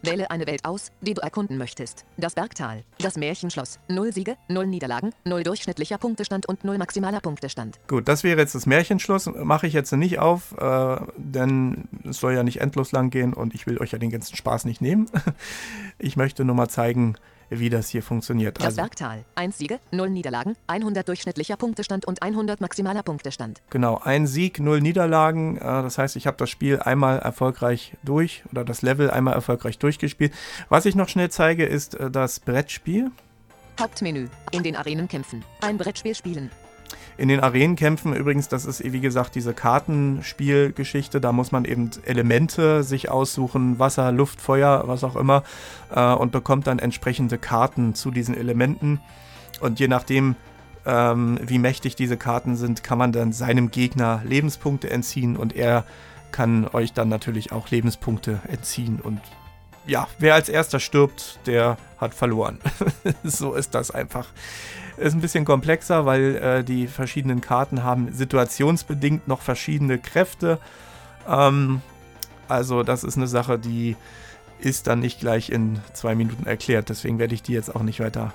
Wähle 0.06 0.30
eine 0.32 0.48
Welt 0.48 0.66
aus, 0.66 0.92
die 1.00 1.14
du 1.14 1.22
erkunden 1.22 1.58
möchtest. 1.58 2.04
Das 2.18 2.34
Bergtal. 2.34 2.84
Das 2.98 3.16
Märchenschloss. 3.16 3.80
Null 3.88 4.12
Siege, 4.12 4.36
null 4.50 4.68
Niederlagen, 4.68 5.12
null 5.24 5.44
durchschnittlicher 5.44 5.98
Punktestand 5.98 6.46
und 6.46 6.66
null 6.66 6.78
maximaler 6.78 7.22
Punktestand. 7.22 7.80
Gut, 7.88 8.10
das 8.10 8.26
wäre 8.26 8.42
jetzt 8.42 8.54
das 8.54 8.66
Märchenschloss. 8.66 9.28
Mache 9.28 9.66
ich 9.68 9.72
jetzt 9.74 9.94
nicht 9.94 10.20
auf, 10.20 10.58
äh, 10.58 10.98
denn 11.16 11.86
es 12.04 12.20
soll 12.20 12.34
ja 12.34 12.44
nicht 12.44 12.60
endlos 12.60 12.92
lang 12.92 13.12
gehen 13.12 13.34
und 13.34 13.54
ich 13.56 13.66
will 13.66 13.78
euch 13.78 13.92
ja 13.92 13.98
den 13.98 14.10
ganzen 14.10 14.36
Spaß 14.36 14.66
nicht 14.66 14.82
nehmen. 14.82 15.10
Ich 16.00 16.18
möchte 16.18 16.44
nur 16.44 16.56
mal 16.56 16.68
zeigen, 16.68 17.16
wie 17.60 17.70
das 17.70 17.90
hier 17.90 18.04
funktioniert. 18.04 18.58
Das 18.58 18.66
Also, 18.66 18.82
Bergtal. 18.82 19.26
1 19.36 19.58
Siege, 19.58 19.80
0 19.92 20.10
Niederlagen, 20.10 20.56
100 20.68 21.08
durchschnittlicher 21.08 21.56
Punktestand 21.58 22.06
und 22.06 22.22
100 22.22 22.62
maximaler 22.62 23.04
Punktestand. 23.04 23.62
genau, 23.70 24.00
ein 24.04 24.28
Sieg, 24.28 24.60
null 24.60 24.82
Niederlagen. 24.82 25.58
Äh, 25.58 25.62
das 25.62 25.98
heißt, 25.98 26.16
ich 26.16 26.28
habe 26.28 26.38
das 26.38 26.50
Spiel 26.50 26.80
einmal 26.80 27.20
erfolgreich 27.20 27.94
durch 28.04 28.44
oder 28.52 28.64
das 28.64 28.82
Level 28.82 29.10
einmal 29.12 29.34
erfolgreich 29.34 29.78
durchgespielt. 29.80 30.34
Was 30.70 30.86
ich 30.86 30.96
noch 30.96 31.10
schnell 31.10 31.30
zeige, 31.30 31.66
ist 31.66 31.96
äh, 31.96 32.10
das 32.12 32.40
Brettspiel. 32.40 33.12
Hauptmenü. 33.80 34.28
In 34.52 34.64
den 34.64 34.76
Arenen 34.76 35.08
kämpfen. 35.08 35.44
Ein 35.62 35.78
Brettspiel 35.78 36.14
spielen. 36.16 36.52
In 37.16 37.28
den 37.28 37.40
Arenenkämpfen 37.40 38.16
übrigens, 38.16 38.48
das 38.48 38.66
ist 38.66 38.84
wie 38.84 39.00
gesagt 39.00 39.36
diese 39.36 39.54
Kartenspielgeschichte, 39.54 41.22
da 41.22 41.32
muss 41.32 41.52
man 41.52 41.66
eben 41.66 41.92
Elemente 42.06 42.84
sich 42.84 43.10
aussuchen, 43.10 43.78
Wasser, 43.78 44.12
Luft, 44.12 44.42
Feuer, 44.42 44.84
was 44.88 45.04
auch 45.04 45.16
immer, 45.16 45.44
äh, 45.94 46.14
und 46.14 46.32
bekommt 46.32 46.68
dann 46.68 46.80
entsprechende 46.80 47.38
Karten 47.38 47.94
zu 47.94 48.10
diesen 48.10 48.36
Elementen. 48.36 49.00
Und 49.62 49.80
je 49.80 49.88
nachdem, 49.88 50.36
ähm, 50.86 51.40
wie 51.44 51.60
mächtig 51.60 51.96
diese 51.96 52.18
Karten 52.18 52.56
sind, 52.56 52.84
kann 52.84 52.98
man 52.98 53.12
dann 53.12 53.32
seinem 53.32 53.70
Gegner 53.70 54.22
Lebenspunkte 54.26 54.90
entziehen 54.90 55.38
und 55.38 55.56
er 55.56 55.86
kann 56.32 56.68
euch 56.68 56.94
dann 56.94 57.10
natürlich 57.10 57.52
auch 57.52 57.70
Lebenspunkte 57.70 58.40
entziehen 58.48 59.00
und 59.00 59.22
ja, 59.86 60.08
wer 60.20 60.36
als 60.36 60.50
erster 60.50 60.80
stirbt, 60.80 61.40
der 61.46 61.78
hat 61.98 62.14
verloren. 62.14 62.60
so 63.24 63.54
ist 63.54 63.76
das 63.76 63.92
einfach. 63.92 64.28
Ist 64.98 65.14
ein 65.14 65.22
bisschen 65.22 65.46
komplexer, 65.46 66.06
weil 66.06 66.36
äh, 66.36 66.64
die 66.64 66.88
verschiedenen 66.88 67.42
Karten 67.42 67.84
haben 67.84 68.12
situationsbedingt 68.14 69.28
noch 69.28 69.42
verschiedene 69.42 69.98
Kräfte. 69.98 70.60
Ähm, 71.28 71.82
also 72.48 72.84
das 72.84 73.04
ist 73.04 73.18
eine 73.18 73.28
Sache, 73.28 73.58
die 73.58 73.96
ist 74.60 74.88
dann 74.88 75.00
nicht 75.00 75.20
gleich 75.20 75.50
in 75.50 75.80
zwei 75.94 76.16
Minuten 76.16 76.46
erklärt. 76.46 76.90
Deswegen 76.90 77.20
werde 77.20 77.34
ich 77.34 77.42
die 77.42 77.54
jetzt 77.54 77.76
auch 77.76 77.84
nicht 77.84 78.00
weiter 78.00 78.34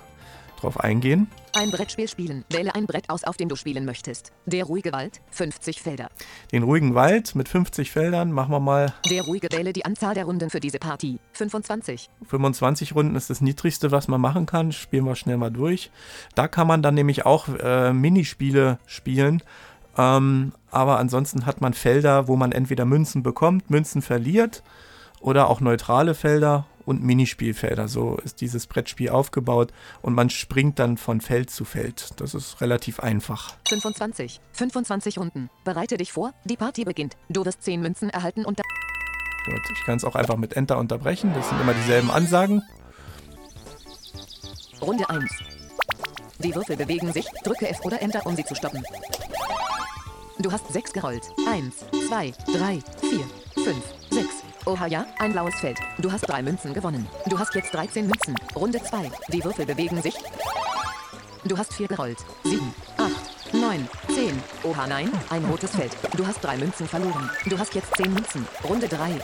drauf 0.58 0.78
eingehen. 0.80 1.28
Ein 1.54 1.70
Brettspiel 1.70 2.08
spielen. 2.08 2.44
Wähle 2.50 2.74
ein 2.74 2.86
Brett 2.86 3.10
aus, 3.10 3.24
auf 3.24 3.36
dem 3.36 3.48
du 3.48 3.56
spielen 3.56 3.84
möchtest. 3.84 4.32
Der 4.46 4.64
ruhige 4.64 4.92
Wald, 4.92 5.20
50 5.30 5.80
Felder. 5.80 6.08
Den 6.52 6.62
ruhigen 6.62 6.94
Wald 6.94 7.34
mit 7.34 7.48
50 7.48 7.90
Feldern 7.90 8.32
machen 8.32 8.52
wir 8.52 8.60
mal. 8.60 8.94
Der 9.10 9.22
ruhige 9.22 9.48
wähle 9.50 9.72
die 9.72 9.84
Anzahl 9.84 10.14
der 10.14 10.24
Runden 10.24 10.50
für 10.50 10.60
diese 10.60 10.78
Partie. 10.78 11.18
25. 11.32 12.10
25 12.26 12.94
Runden 12.94 13.16
ist 13.16 13.30
das 13.30 13.40
niedrigste, 13.40 13.90
was 13.90 14.08
man 14.08 14.20
machen 14.20 14.46
kann. 14.46 14.72
Spielen 14.72 15.04
wir 15.04 15.16
schnell 15.16 15.36
mal 15.36 15.50
durch. 15.50 15.90
Da 16.34 16.48
kann 16.48 16.66
man 16.66 16.82
dann 16.82 16.94
nämlich 16.94 17.26
auch 17.26 17.48
äh, 17.48 17.92
Minispiele 17.92 18.78
spielen. 18.86 19.42
Ähm, 19.96 20.52
aber 20.70 20.98
ansonsten 20.98 21.44
hat 21.44 21.60
man 21.60 21.74
Felder, 21.74 22.28
wo 22.28 22.36
man 22.36 22.52
entweder 22.52 22.84
Münzen 22.84 23.22
bekommt, 23.22 23.70
Münzen 23.70 24.00
verliert 24.00 24.62
oder 25.20 25.50
auch 25.50 25.60
neutrale 25.60 26.14
Felder 26.14 26.66
und 26.88 27.02
Minispielfelder. 27.02 27.86
So 27.86 28.16
ist 28.16 28.40
dieses 28.40 28.66
Brettspiel 28.66 29.10
aufgebaut 29.10 29.72
und 30.00 30.14
man 30.14 30.30
springt 30.30 30.78
dann 30.78 30.96
von 30.96 31.20
Feld 31.20 31.50
zu 31.50 31.66
Feld. 31.66 32.18
Das 32.20 32.34
ist 32.34 32.62
relativ 32.62 33.00
einfach. 33.00 33.54
25. 33.68 34.40
25 34.52 35.18
Runden. 35.18 35.50
Bereite 35.64 35.98
dich 35.98 36.12
vor, 36.12 36.32
die 36.44 36.56
Partie 36.56 36.84
beginnt. 36.84 37.16
Du 37.28 37.44
wirst 37.44 37.62
10 37.62 37.82
Münzen 37.82 38.08
erhalten 38.08 38.44
und 38.44 38.60
Gut, 39.44 39.60
ich 39.72 39.84
kann 39.84 39.96
es 39.96 40.04
auch 40.04 40.14
einfach 40.14 40.36
mit 40.36 40.54
Enter 40.54 40.78
unterbrechen. 40.78 41.32
Das 41.34 41.48
sind 41.48 41.60
immer 41.60 41.74
dieselben 41.74 42.10
Ansagen. 42.10 42.62
Runde 44.80 45.08
1. 45.08 45.30
Die 46.38 46.54
Würfel 46.54 46.76
bewegen 46.76 47.12
sich. 47.12 47.26
Drücke 47.44 47.68
F 47.68 47.84
oder 47.84 48.00
Enter, 48.00 48.26
um 48.26 48.34
sie 48.36 48.44
zu 48.44 48.54
stoppen. 48.54 48.82
Du 50.38 50.52
hast 50.52 50.72
6 50.72 50.92
gerollt. 50.92 51.22
1, 51.50 51.74
2, 52.08 52.32
3, 52.52 52.80
4, 53.00 53.64
5, 53.64 53.76
6. 54.10 54.47
Oha 54.68 54.86
ja, 54.86 55.06
ein 55.18 55.32
blaues 55.32 55.54
Feld. 55.54 55.78
Du 55.96 56.12
hast 56.12 56.28
drei 56.28 56.42
Münzen 56.42 56.74
gewonnen. 56.74 57.08
Du 57.24 57.38
hast 57.38 57.54
jetzt 57.54 57.72
13 57.72 58.06
Münzen. 58.06 58.34
Runde 58.54 58.78
2. 58.82 59.10
Die 59.32 59.42
Würfel 59.42 59.64
bewegen 59.64 60.02
sich. 60.02 60.14
Du 61.46 61.56
hast 61.56 61.72
4 61.72 61.88
gerollt. 61.88 62.18
7, 62.44 62.74
8, 62.98 63.54
9, 63.54 63.88
10. 64.14 64.42
Oha 64.64 64.86
nein, 64.86 65.10
ein 65.30 65.42
rotes 65.46 65.70
Feld. 65.70 65.96
Du 66.14 66.26
hast 66.26 66.44
drei 66.44 66.58
Münzen 66.58 66.86
verloren. 66.86 67.30
Du 67.46 67.58
hast 67.58 67.74
jetzt 67.74 67.96
10 67.96 68.12
Münzen. 68.12 68.46
Runde 68.62 68.86
3. 68.88 69.18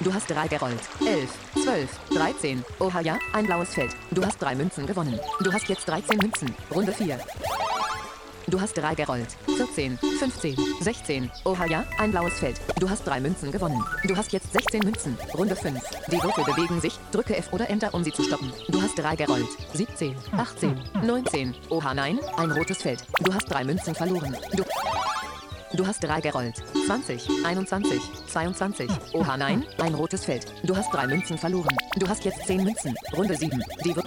Du 0.00 0.12
hast 0.12 0.28
3 0.30 0.46
gerollt. 0.46 0.80
11, 1.00 1.30
12, 1.62 1.90
13. 2.10 2.64
Oha 2.80 3.00
ja, 3.00 3.18
ein 3.32 3.46
blaues 3.46 3.72
Feld. 3.72 3.96
Du 4.10 4.22
hast 4.22 4.36
drei 4.42 4.54
Münzen 4.54 4.86
gewonnen. 4.86 5.18
Du 5.40 5.50
hast 5.50 5.70
jetzt 5.70 5.88
13 5.88 6.18
Münzen. 6.18 6.54
Runde 6.70 6.92
4. 6.92 7.18
Du 8.48 8.60
hast 8.60 8.74
3 8.74 8.94
gerollt. 8.94 9.28
14, 9.56 9.98
15, 9.98 10.56
16. 10.80 11.30
Oha 11.44 11.66
ja, 11.66 11.84
ein 11.98 12.10
blaues 12.10 12.34
Feld. 12.34 12.60
Du 12.78 12.90
hast 12.90 13.04
3 13.04 13.20
Münzen 13.20 13.52
gewonnen. 13.52 13.82
Du 14.04 14.16
hast 14.16 14.32
jetzt 14.32 14.52
16 14.52 14.80
Münzen. 14.84 15.16
Runde 15.34 15.54
5. 15.54 15.80
Die 16.08 16.22
Würfel 16.22 16.44
bewegen 16.44 16.80
sich. 16.80 16.98
Drücke 17.12 17.36
F 17.36 17.52
oder 17.52 17.70
Enter, 17.70 17.94
um 17.94 18.02
sie 18.02 18.12
zu 18.12 18.22
stoppen. 18.22 18.52
Du 18.68 18.82
hast 18.82 18.98
3 18.98 19.16
gerollt. 19.16 19.46
17, 19.74 20.16
18, 20.36 20.80
19. 21.02 21.54
Oha 21.70 21.94
nein, 21.94 22.18
ein 22.36 22.50
rotes 22.50 22.82
Feld. 22.82 23.04
Du 23.20 23.32
hast 23.32 23.46
3 23.50 23.64
Münzen 23.64 23.94
verloren. 23.94 24.36
Du 24.52 24.64
Du 25.74 25.86
hast 25.86 26.04
3 26.04 26.20
gerollt. 26.20 26.56
20, 26.86 27.46
21, 27.46 28.02
22. 28.26 28.90
Oha 29.14 29.38
nein, 29.38 29.64
ein 29.78 29.94
rotes 29.94 30.24
Feld. 30.24 30.44
Du 30.64 30.76
hast 30.76 30.92
3 30.92 31.06
Münzen 31.06 31.38
verloren. 31.38 31.74
Du 31.96 32.06
hast 32.06 32.24
jetzt 32.24 32.46
10 32.46 32.62
Münzen. 32.62 32.94
Runde 33.16 33.34
7. 33.34 33.62
Die 33.82 33.96
Wür 33.96 34.04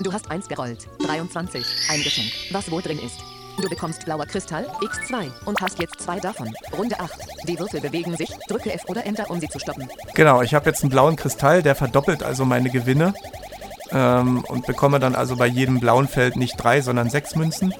Du 0.00 0.12
hast 0.12 0.30
1 0.30 0.48
gerollt. 0.48 0.86
23. 1.04 1.64
Ein 1.90 2.02
Geschenk. 2.02 2.30
Was 2.52 2.70
wohl 2.70 2.82
drin 2.82 2.98
ist. 3.00 3.18
Du 3.60 3.68
bekommst 3.68 4.04
blauer 4.04 4.26
Kristall, 4.26 4.64
X2, 4.80 5.30
und 5.44 5.60
hast 5.60 5.80
jetzt 5.80 6.00
zwei 6.00 6.20
davon. 6.20 6.54
Runde 6.76 7.00
8. 7.00 7.10
Die 7.48 7.58
Würfel 7.58 7.80
bewegen 7.80 8.16
sich. 8.16 8.30
Drücke 8.46 8.72
F 8.72 8.84
oder 8.86 9.04
Enter, 9.04 9.28
um 9.28 9.40
sie 9.40 9.48
zu 9.48 9.58
stoppen. 9.58 9.88
Genau, 10.14 10.42
ich 10.42 10.54
habe 10.54 10.70
jetzt 10.70 10.82
einen 10.82 10.90
blauen 10.90 11.16
Kristall, 11.16 11.64
der 11.64 11.74
verdoppelt 11.74 12.22
also 12.22 12.44
meine 12.44 12.70
Gewinne. 12.70 13.14
Ähm, 13.90 14.44
und 14.44 14.66
bekomme 14.66 15.00
dann 15.00 15.16
also 15.16 15.36
bei 15.36 15.46
jedem 15.46 15.80
blauen 15.80 16.06
Feld 16.06 16.36
nicht 16.36 16.54
drei, 16.56 16.80
sondern 16.80 17.10
sechs 17.10 17.34
Münzen. 17.34 17.74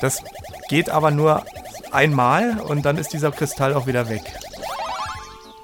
Das 0.00 0.22
geht 0.68 0.88
aber 0.88 1.10
nur 1.10 1.44
einmal 1.92 2.58
und 2.60 2.86
dann 2.86 2.96
ist 2.96 3.12
dieser 3.12 3.32
Kristall 3.32 3.74
auch 3.74 3.86
wieder 3.86 4.08
weg. 4.08 4.22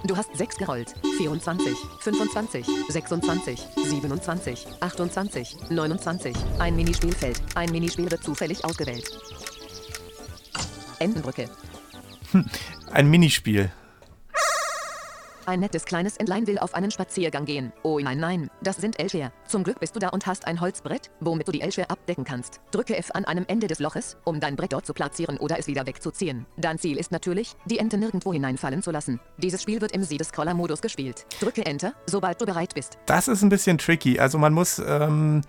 Du 0.07 0.16
hast 0.16 0.37
6 0.37 0.57
gerollt. 0.59 0.95
24, 1.19 1.77
25, 2.01 2.66
26, 2.88 3.61
27, 3.75 4.66
28, 4.81 5.57
29. 5.71 6.37
Ein 6.61 6.77
Minispielfeld. 6.77 7.42
Ein 7.57 7.73
Minispiel 7.73 8.09
wird 8.09 8.23
zufällig 8.23 8.64
ausgewählt. 8.64 9.05
Entenbrücke. 11.01 11.51
Ein 12.92 13.11
Minispiel. 13.11 13.73
Ein 15.47 15.61
nettes 15.61 15.85
kleines 15.85 16.17
Entlein 16.17 16.49
will 16.49 16.59
auf 16.59 16.75
einen 16.75 16.91
Spaziergang 16.91 17.45
gehen. 17.45 17.73
Oh 17.85 18.01
nein, 18.01 18.19
nein, 18.19 18.51
das 18.65 18.79
sind 18.79 18.99
Elcher. 18.99 19.31
Zum 19.47 19.63
Glück 19.63 19.79
bist 19.79 19.95
du 19.95 20.01
da 20.01 20.09
und 20.09 20.27
hast 20.27 20.45
ein 20.49 20.61
Holzbrett, 20.61 21.13
womit 21.21 21.47
du 21.47 21.53
die 21.53 21.61
Elcher 21.61 21.89
abdecken 21.89 22.25
kannst. 22.25 22.61
Drücke 22.73 22.97
F 22.97 23.13
an 23.15 23.25
einem 23.27 23.45
Ende 23.47 23.69
des 23.69 23.79
Loches, 23.79 24.17
um 24.25 24.41
dein 24.41 24.57
Brett 24.57 24.73
dort 24.73 24.87
zu 24.87 24.93
platzieren 24.93 25.39
oder 25.39 25.57
es 25.57 25.69
wieder 25.69 25.87
wegzuziehen. 25.87 26.47
Dein 26.57 26.81
Ziel 26.81 26.99
ist 26.99 27.13
natürlich, 27.13 27.55
die 27.65 27.79
Ente 27.79 27.97
nirgendwo 27.97 28.33
hineinfallen 28.33 28.83
zu 28.83 28.91
lassen. 28.91 29.21
Dieses 29.39 29.63
Spiel 29.63 29.81
wird 29.81 29.93
im 29.93 30.03
Siedescroller-Modus 30.03 30.83
gespielt. 30.83 31.27
Drücke 31.39 31.65
Enter, 31.65 31.93
sobald 32.07 32.41
du 32.41 32.45
bereit 32.45 32.75
bist. 32.75 32.99
Das 33.07 33.29
ist 33.29 33.43
ein 33.43 33.49
bisschen 33.49 33.79
tricky. 33.79 34.19
Also 34.19 34.39
man 34.39 34.53
muss, 34.53 34.81
ähm, 34.85 35.43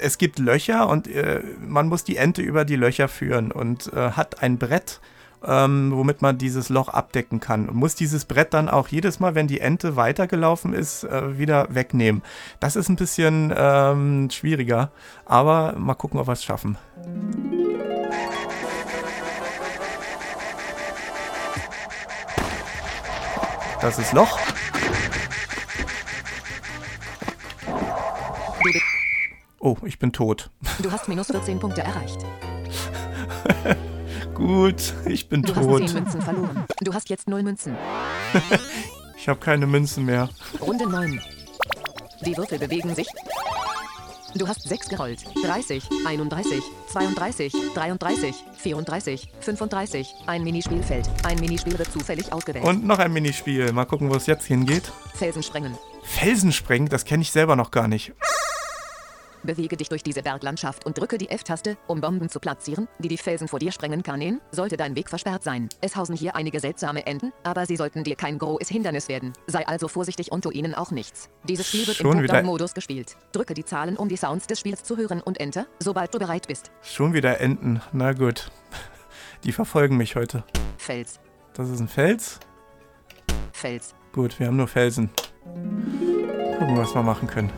es 0.00 0.18
gibt 0.18 0.40
Löcher 0.40 0.88
und 0.88 1.06
äh, 1.06 1.44
man 1.60 1.86
muss 1.86 2.02
die 2.02 2.16
Ente 2.16 2.42
über 2.42 2.64
die 2.64 2.74
Löcher 2.74 3.06
führen 3.06 3.52
und 3.52 3.92
äh, 3.92 4.10
hat 4.10 4.42
ein 4.42 4.58
Brett, 4.58 5.00
ähm, 5.46 5.92
womit 5.94 6.22
man 6.22 6.38
dieses 6.38 6.68
Loch 6.68 6.88
abdecken 6.88 7.40
kann. 7.40 7.68
Und 7.68 7.76
muss 7.76 7.94
dieses 7.94 8.24
Brett 8.24 8.54
dann 8.54 8.68
auch 8.68 8.88
jedes 8.88 9.20
Mal, 9.20 9.34
wenn 9.34 9.46
die 9.46 9.60
Ente 9.60 9.96
weitergelaufen 9.96 10.72
ist, 10.72 11.04
äh, 11.04 11.38
wieder 11.38 11.68
wegnehmen. 11.70 12.22
Das 12.60 12.76
ist 12.76 12.88
ein 12.88 12.96
bisschen 12.96 13.52
ähm, 13.56 14.30
schwieriger, 14.30 14.90
aber 15.24 15.74
mal 15.76 15.94
gucken, 15.94 16.20
ob 16.20 16.28
wir 16.28 16.32
es 16.32 16.44
schaffen. 16.44 16.76
Das 23.80 23.98
ist 23.98 24.12
Loch. 24.12 24.38
Oh, 29.58 29.76
ich 29.84 29.98
bin 29.98 30.12
tot. 30.12 30.50
du 30.82 30.90
hast 30.90 31.08
minus 31.08 31.28
14 31.28 31.58
Punkte 31.60 31.82
erreicht. 31.82 32.18
Gut, 34.40 34.94
ich 35.04 35.28
bin 35.28 35.42
Du 35.42 35.54
hast 35.54 35.66
10 35.66 35.86
tot. 35.86 35.94
Münzen 35.94 36.22
verloren. 36.22 36.64
Du 36.80 36.94
hast 36.94 37.10
jetzt 37.10 37.28
0 37.28 37.42
Münzen. 37.42 37.76
Ich 39.22 39.28
habe 39.28 39.38
keine 39.38 39.66
Münzen 39.66 40.06
mehr. 40.06 40.30
Runde 40.62 40.88
9. 40.88 41.20
Die 42.24 42.34
Würfel 42.38 42.58
bewegen 42.58 42.94
sich. 42.94 43.06
Du 44.34 44.48
hast 44.48 44.66
6 44.66 44.88
gerollt. 44.88 45.18
30, 45.44 45.84
31, 46.06 46.62
32, 46.90 47.52
33, 47.74 48.34
34, 48.56 49.28
35. 49.40 50.14
Ein 50.26 50.42
Minispielfeld. 50.42 51.06
Ein 51.24 51.38
Minispiel 51.38 51.78
wird 51.78 51.92
zufällig 51.92 52.32
ausgewählt. 52.32 52.64
Und 52.64 52.86
noch 52.86 52.98
ein 52.98 53.12
Minispiel. 53.12 53.70
Mal 53.72 53.84
gucken, 53.84 54.08
wo 54.08 54.14
es 54.14 54.24
jetzt 54.24 54.46
hingeht. 54.46 54.90
Felsen 55.16 55.42
sprengen. 55.42 55.76
Felsen 56.02 56.50
sprengen, 56.50 56.88
das 56.88 57.04
kenne 57.04 57.20
ich 57.20 57.30
selber 57.30 57.56
noch 57.56 57.70
gar 57.70 57.88
nicht. 57.88 58.14
Bewege 59.42 59.76
dich 59.76 59.88
durch 59.88 60.02
diese 60.02 60.22
Berglandschaft 60.22 60.84
und 60.86 60.98
drücke 60.98 61.18
die 61.18 61.30
F-Taste, 61.30 61.76
um 61.86 62.00
Bomben 62.00 62.28
zu 62.28 62.40
platzieren, 62.40 62.88
die 62.98 63.08
die 63.08 63.16
Felsen 63.16 63.48
vor 63.48 63.58
dir 63.58 63.72
sprengen 63.72 64.02
können. 64.02 64.40
Sollte 64.50 64.76
dein 64.76 64.96
Weg 64.96 65.08
versperrt 65.08 65.42
sein. 65.42 65.68
Es 65.80 65.96
hausen 65.96 66.14
hier 66.16 66.36
einige 66.36 66.60
seltsame 66.60 67.06
Enten, 67.06 67.32
aber 67.42 67.66
sie 67.66 67.76
sollten 67.76 68.04
dir 68.04 68.16
kein 68.16 68.38
großes 68.38 68.68
Hindernis 68.68 69.08
werden. 69.08 69.32
Sei 69.46 69.66
also 69.66 69.88
vorsichtig 69.88 70.30
und 70.32 70.42
tu 70.42 70.50
ihnen 70.50 70.74
auch 70.74 70.90
nichts. 70.90 71.30
Dieses 71.44 71.68
Spiel 71.68 71.86
wird 71.86 71.96
Schon 71.96 72.18
im 72.18 72.26
Top-Down-Modus 72.26 72.74
gespielt. 72.74 73.16
Drücke 73.32 73.54
die 73.54 73.64
Zahlen, 73.64 73.96
um 73.96 74.08
die 74.08 74.16
Sounds 74.16 74.46
des 74.46 74.60
Spiels 74.60 74.82
zu 74.82 74.96
hören 74.96 75.20
und 75.20 75.40
Enter, 75.40 75.66
sobald 75.78 76.14
du 76.14 76.18
bereit 76.18 76.46
bist. 76.48 76.70
Schon 76.82 77.12
wieder 77.14 77.40
Enten. 77.40 77.80
Na 77.92 78.12
gut. 78.12 78.50
Die 79.44 79.52
verfolgen 79.52 79.96
mich 79.96 80.16
heute. 80.16 80.44
Fels, 80.76 81.18
Das 81.54 81.70
ist 81.70 81.80
ein 81.80 81.88
Fels. 81.88 82.38
Fels. 83.52 83.94
Gut, 84.12 84.38
wir 84.38 84.48
haben 84.48 84.56
nur 84.56 84.68
Felsen. 84.68 85.10
Gucken, 86.58 86.76
was 86.76 86.94
wir 86.94 87.02
machen 87.02 87.26
können. 87.26 87.50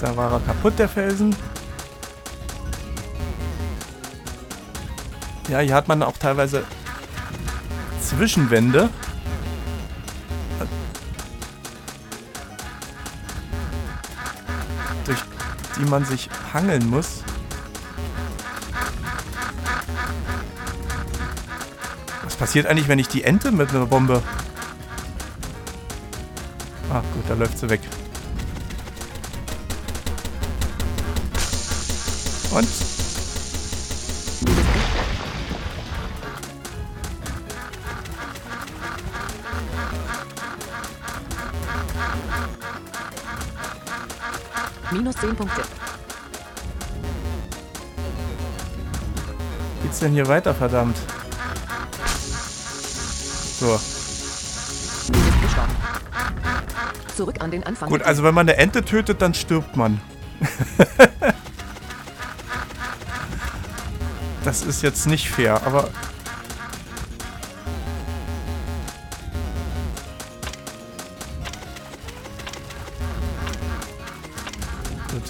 Da 0.00 0.16
war 0.16 0.32
er 0.32 0.40
kaputt, 0.40 0.78
der 0.78 0.88
Felsen. 0.88 1.34
Ja, 5.48 5.60
hier 5.60 5.74
hat 5.74 5.88
man 5.88 6.02
auch 6.02 6.16
teilweise 6.18 6.64
Zwischenwände. 8.02 8.90
Durch 15.04 15.18
die 15.78 15.84
man 15.84 16.04
sich 16.04 16.28
hangeln 16.52 16.90
muss. 16.90 17.22
Was 22.24 22.36
passiert 22.36 22.66
eigentlich, 22.66 22.88
wenn 22.88 22.98
ich 22.98 23.08
die 23.08 23.24
Ente 23.24 23.52
mit 23.52 23.70
einer 23.70 23.86
Bombe... 23.86 24.22
Ach 26.92 27.02
gut, 27.14 27.24
da 27.28 27.34
läuft 27.34 27.58
sie 27.58 27.68
weg. 27.70 27.80
Und 32.56 32.66
Minus 44.90 45.16
10 45.16 45.36
Punkte. 45.36 45.62
geht's 49.82 50.00
denn 50.00 50.12
hier 50.12 50.26
weiter, 50.26 50.54
verdammt? 50.54 50.96
So. 53.58 53.80
Zurück 57.16 57.36
an 57.40 57.50
den 57.50 57.64
Anfang. 57.64 57.88
Gut, 57.90 58.02
also 58.02 58.22
wenn 58.22 58.34
man 58.34 58.48
eine 58.48 58.58
Ente 58.58 58.82
tötet, 58.82 59.20
dann 59.20 59.34
stirbt 59.34 59.76
man. 59.76 60.00
das 64.46 64.62
ist 64.62 64.80
jetzt 64.82 65.06
nicht 65.06 65.28
fair, 65.28 65.60
aber... 65.66 65.88
Gut. 75.10 75.22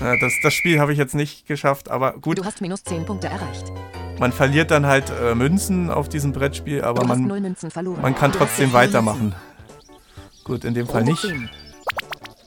Ja, 0.00 0.16
das, 0.20 0.32
das 0.42 0.52
Spiel 0.52 0.80
habe 0.80 0.92
ich 0.92 0.98
jetzt 0.98 1.14
nicht 1.14 1.46
geschafft, 1.46 1.90
aber 1.90 2.12
gut, 2.12 2.38
Du 2.38 2.44
hast 2.44 2.60
minus 2.60 2.84
10 2.84 3.06
Punkte 3.06 3.28
erreicht. 3.28 3.72
man 4.18 4.32
verliert 4.32 4.70
dann 4.70 4.84
halt 4.84 5.10
äh, 5.10 5.34
Münzen 5.34 5.90
auf 5.90 6.10
diesem 6.10 6.32
Brettspiel, 6.32 6.82
aber 6.82 7.04
man, 7.04 7.26
0 7.26 7.40
Münzen 7.40 7.70
verloren. 7.70 8.02
man 8.02 8.14
kann 8.14 8.32
trotzdem 8.32 8.74
weitermachen. 8.74 9.34
Gut, 10.44 10.64
in 10.64 10.74
dem 10.74 10.86
Fall 10.86 11.04
nicht. 11.04 11.22
10. 11.22 11.48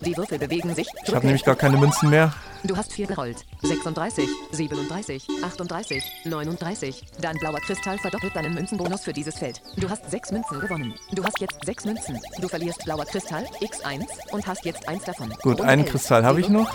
Die 0.02 0.16
Würfel 0.18 0.38
bewegen 0.38 0.76
sich. 0.76 0.88
Ich 1.08 1.16
habe 1.16 1.26
nämlich 1.26 1.46
gar 1.46 1.56
keine 1.56 1.78
Münzen 1.78 2.10
mehr. 2.12 2.32
Du 2.64 2.76
hast 2.76 2.92
vier 2.94 3.08
gerollt. 3.08 3.46
36, 3.62 4.30
37, 4.52 5.28
38, 5.44 6.04
39. 6.26 7.04
Dein 7.22 7.38
blauer 7.38 7.60
Kristall 7.60 7.98
verdoppelt 7.98 8.36
deinen 8.36 8.54
Münzenbonus 8.54 9.04
für 9.04 9.14
dieses 9.14 9.38
Feld. 9.38 9.62
Du 9.78 9.90
hast 9.90 10.10
sechs 10.10 10.32
Münzen 10.32 10.60
gewonnen. 10.60 10.94
Du 11.12 11.24
hast 11.24 11.40
jetzt 11.40 11.64
sechs 11.66 11.86
Münzen. 11.86 12.20
Du 12.40 12.48
verlierst 12.48 12.84
blauer 12.86 13.06
Kristall 13.06 13.46
X1 13.62 14.06
und 14.32 14.46
hast 14.48 14.66
jetzt 14.66 14.88
eins 14.88 15.04
davon. 15.04 15.30
Gut, 15.42 15.60
Runde 15.60 15.64
einen 15.64 15.84
11. 15.84 15.92
Kristall 15.92 16.26
habe 16.26 16.40
ich 16.42 16.50
noch. 16.50 16.72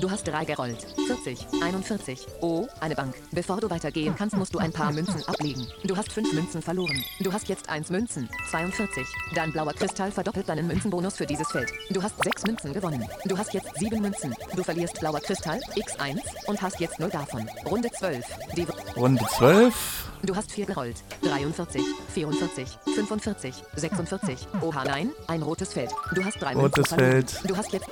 Du 0.00 0.10
hast 0.10 0.26
drei 0.26 0.46
gerollt. 0.46 0.86
40, 1.08 1.46
41. 1.62 2.26
Oh, 2.40 2.66
eine 2.80 2.94
Bank. 2.94 3.14
Bevor 3.32 3.60
du 3.60 3.68
weitergehen 3.68 4.14
kannst, 4.16 4.34
musst 4.34 4.54
du 4.54 4.58
ein 4.58 4.72
paar 4.72 4.92
Münzen 4.92 5.22
ablegen. 5.28 5.66
Du 5.84 5.94
hast 5.94 6.10
fünf 6.10 6.32
Münzen 6.32 6.62
verloren. 6.62 7.04
Du 7.20 7.30
hast 7.30 7.48
jetzt 7.48 7.68
eins 7.68 7.90
Münzen. 7.90 8.26
42. 8.50 9.06
Dein 9.34 9.52
blauer 9.52 9.74
Kristall 9.74 10.10
verdoppelt 10.10 10.48
deinen 10.48 10.66
Münzenbonus 10.66 11.16
für 11.16 11.26
dieses 11.26 11.48
Feld. 11.48 11.70
Du 11.90 12.02
hast 12.02 12.14
sechs 12.24 12.46
Münzen 12.46 12.72
gewonnen. 12.72 13.06
Du 13.26 13.36
hast 13.36 13.52
jetzt 13.52 13.68
sieben 13.78 14.00
Münzen. 14.00 14.34
Du 14.56 14.62
verlierst 14.62 14.98
blauer 15.00 15.20
Kristall 15.20 15.60
X1 15.76 16.18
und 16.46 16.62
hast 16.62 16.80
jetzt 16.80 16.98
null 16.98 17.10
davon. 17.10 17.46
Runde 17.66 17.90
12. 17.90 18.24
Die 18.56 18.66
Runde 18.96 19.24
12. 19.36 19.74
Du 20.22 20.34
hast 20.34 20.50
vier 20.50 20.64
gerollt. 20.64 20.96
43, 21.22 21.82
44, 22.14 22.78
45, 22.94 23.54
46. 23.76 24.48
Oha, 24.62 24.84
nein, 24.84 25.10
ein 25.26 25.42
rotes 25.42 25.74
Feld. 25.74 25.90
Du 26.14 26.24
hast 26.24 26.40
drei 26.40 26.54
Rotes 26.54 26.90
Münzen 26.90 26.98
verloren. 26.98 27.10
Feld. 27.10 27.50
Du 27.50 27.56
hast 27.56 27.72
jetzt... 27.72 27.88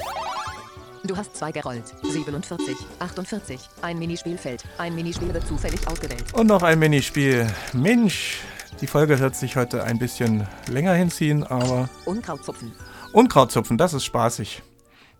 Du 1.04 1.16
hast 1.16 1.36
zwei 1.36 1.52
gerollt. 1.52 1.84
47, 2.02 2.76
48. 2.98 3.60
Ein 3.82 3.98
Minispielfeld. 3.98 4.64
Ein 4.78 4.94
Minispiel 4.94 5.32
wird 5.32 5.46
zufällig 5.46 5.86
ausgewählt. 5.86 6.24
Und 6.32 6.48
noch 6.48 6.62
ein 6.62 6.78
Minispiel. 6.78 7.46
Mensch, 7.72 8.40
die 8.80 8.86
Folge 8.86 9.18
wird 9.18 9.36
sich 9.36 9.56
heute 9.56 9.84
ein 9.84 9.98
bisschen 9.98 10.46
länger 10.66 10.94
hinziehen, 10.94 11.44
aber 11.44 11.88
Unkrautzupfen. 12.04 12.72
Unkrautzupfen, 13.12 13.78
das 13.78 13.94
ist 13.94 14.04
spaßig. 14.04 14.62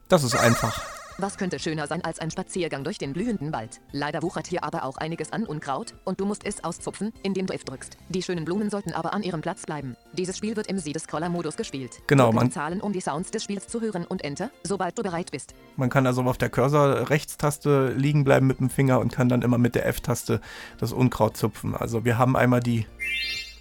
Das 0.09 0.25
ist 0.25 0.35
einfach. 0.35 0.98
Was 1.21 1.37
könnte 1.37 1.59
schöner 1.59 1.89
sein 1.89 2.05
als 2.05 2.21
ein 2.21 2.31
Spaziergang 2.31 2.85
durch 2.85 2.97
den 2.97 3.13
blühenden 3.13 3.53
Wald? 3.53 3.81
Leider 3.91 4.23
wuchert 4.23 4.47
hier 4.47 4.63
aber 4.63 4.85
auch 4.85 4.99
einiges 4.99 5.33
an 5.33 5.43
Unkraut 5.45 5.95
und 6.05 6.21
du 6.21 6.25
musst 6.25 6.47
es 6.47 6.63
auszupfen, 6.63 7.13
indem 7.25 7.47
du 7.47 7.55
F 7.55 7.65
drückst. 7.65 7.97
Die 8.09 8.23
schönen 8.23 8.45
Blumen 8.45 8.71
sollten 8.71 8.93
aber 8.93 9.13
an 9.13 9.25
ihrem 9.25 9.41
Platz 9.41 9.67
bleiben. 9.67 9.97
Dieses 10.13 10.37
Spiel 10.37 10.55
wird 10.55 10.69
im 10.69 10.79
Siedescroller-Modus 10.79 11.57
gespielt. 11.57 11.99
Genau, 12.07 12.31
man- 12.31 12.53
Zahlen, 12.53 12.81
um 12.81 12.93
die 12.93 13.01
Sounds 13.01 13.33
des 13.33 13.43
Spiels 13.43 13.67
zu 13.67 13.81
hören 13.81 14.05
und 14.05 14.23
Enter, 14.23 14.51
sobald 14.63 14.97
du 14.97 15.03
bereit 15.03 15.33
bist. 15.33 15.55
Man 15.77 15.91
kann 15.91 16.07
also 16.07 16.23
auf 16.23 16.39
der 16.39 16.51
Cursor-Rechtstaste 16.51 17.95
liegen 17.97 18.23
bleiben 18.23 18.47
mit 18.47 18.61
dem 18.61 18.71
Finger 18.71 19.01
und 19.01 19.13
kann 19.13 19.29
dann 19.29 19.43
immer 19.43 19.59
mit 19.59 19.75
der 19.75 19.87
F-Taste 19.87 20.41
das 20.79 20.93
Unkraut 20.93 21.37
zupfen. 21.37 21.75
Also 21.75 22.05
wir 22.05 22.17
haben 22.17 22.37
einmal 22.37 22.61
die 22.61 22.87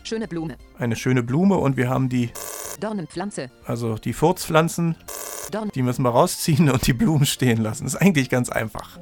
Schöne 0.08 0.30
Blume. 0.30 0.56
eine 0.80 0.96
schöne 0.96 1.22
Blume 1.22 1.58
und 1.58 1.76
wir 1.76 1.90
haben 1.90 2.08
die, 2.08 2.30
Dornenpflanze. 2.80 3.52
also 3.66 3.98
die 3.98 4.14
Furzpflanzen, 4.14 4.96
Dorn. 5.52 5.70
die 5.76 5.82
müssen 5.82 6.04
wir 6.04 6.12
rausziehen 6.12 6.70
und 6.70 6.88
die 6.88 6.94
Blumen 6.94 7.26
stehen 7.26 7.58
lassen. 7.62 7.86
Ist 7.86 7.98
eigentlich 7.98 8.30
ganz 8.30 8.50
einfach. 8.50 8.98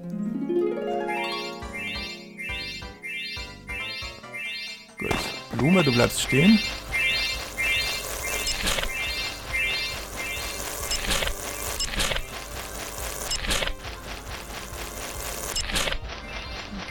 Gut. 4.98 5.14
Blume, 5.56 5.84
du 5.84 5.94
bleibst 5.94 6.22
stehen. 6.22 6.58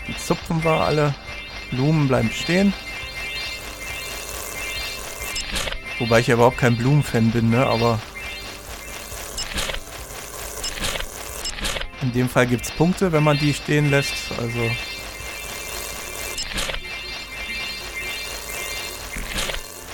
Die 0.07 0.17
zupfen 0.17 0.63
wir 0.63 0.71
alle. 0.71 1.17
Blumen 1.73 2.07
bleiben 2.07 2.31
stehen. 2.31 2.73
Wobei 5.99 6.21
ich 6.21 6.27
ja 6.27 6.35
überhaupt 6.35 6.59
kein 6.59 6.77
Blumenfan 6.77 7.31
bin, 7.31 7.51
ne? 7.51 7.67
Aber 7.67 8.01
in 12.03 12.13
dem 12.13 12.29
Fall 12.29 12.47
gibt 12.47 12.65
es 12.65 12.71
Punkte, 12.73 13.13
wenn 13.13 13.23
man 13.23 13.39
die 13.39 13.55
stehen 13.55 13.91
lässt. 13.91 14.33
Also 14.39 14.71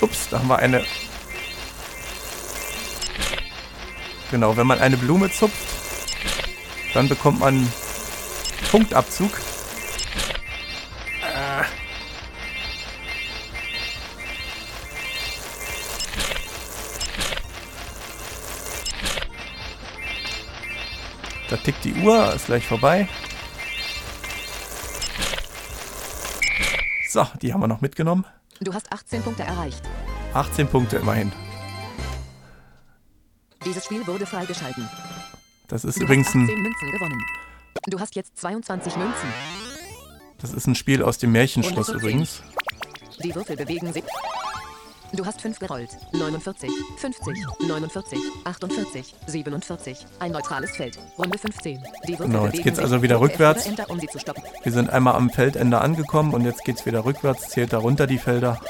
Ups, 0.00 0.28
da 0.30 0.38
haben 0.38 0.48
wir 0.48 0.58
eine. 0.58 0.84
Genau, 4.30 4.56
wenn 4.56 4.66
man 4.66 4.80
eine 4.80 4.96
Blume 4.96 5.30
zupft, 5.30 5.56
dann 6.94 7.08
bekommt 7.08 7.40
man 7.40 7.70
Punktabzug. 8.70 9.32
Da 21.50 21.56
tickt 21.56 21.84
die 21.84 21.94
Uhr, 21.94 22.32
ist 22.32 22.46
gleich 22.46 22.64
vorbei. 22.64 23.08
So, 27.08 27.26
die 27.42 27.52
haben 27.52 27.60
wir 27.60 27.66
noch 27.66 27.80
mitgenommen. 27.80 28.24
Du 28.60 28.72
hast 28.72 28.92
18 28.92 29.22
Punkte 29.22 29.42
erreicht. 29.42 29.82
18 30.32 30.68
Punkte 30.68 30.98
immerhin. 30.98 31.32
Dieses 33.64 33.84
Spiel 33.84 34.06
wurde 34.06 34.26
freigeschalten. 34.26 34.88
Das 35.66 35.84
ist 35.84 35.98
Du 35.98 36.04
übrigens 36.04 36.28
hast 36.28 36.36
18 36.36 36.48
ein, 36.56 36.62
Münzen 36.62 36.90
gewonnen. 36.92 37.24
Du 37.88 37.98
hast 37.98 38.14
jetzt 38.14 38.38
22 38.38 38.94
Münzen. 38.96 39.28
das 40.38 40.52
ist 40.52 40.68
ein 40.68 40.76
Spiel 40.76 41.02
aus 41.02 41.18
dem 41.18 41.32
Märchenschloss 41.32 41.88
Runde 41.88 42.00
14. 42.00 42.10
übrigens. 42.10 42.42
Die 43.24 43.34
Würfel 43.34 43.56
bewegen 43.56 43.92
sich. 43.92 44.04
Du 45.12 45.26
hast 45.26 45.40
5 45.40 45.58
gerollt. 45.58 45.90
49, 46.12 46.70
50, 46.96 47.46
49, 47.66 48.18
48, 48.44 49.14
47. 49.26 50.06
Ein 50.20 50.32
neutrales 50.32 50.70
Feld. 50.70 50.98
Runde 51.18 51.36
15. 51.36 51.82
Die 52.06 52.12
Würfel 52.12 52.26
Genau, 52.26 52.46
jetzt 52.46 52.62
geht's 52.62 52.78
also 52.78 53.02
wieder 53.02 53.20
rückwärts. 53.20 53.66
Enter, 53.66 53.90
um. 53.90 54.00
Wir 54.00 54.72
sind 54.72 54.90
einmal 54.90 55.14
am 55.14 55.30
Feldende 55.30 55.80
angekommen 55.80 56.32
und 56.32 56.44
jetzt 56.44 56.64
geht's 56.64 56.86
wieder 56.86 57.04
rückwärts, 57.04 57.48
zählt 57.48 57.72
da 57.72 57.78
runter 57.78 58.06
die 58.06 58.18
Felder. 58.18 58.60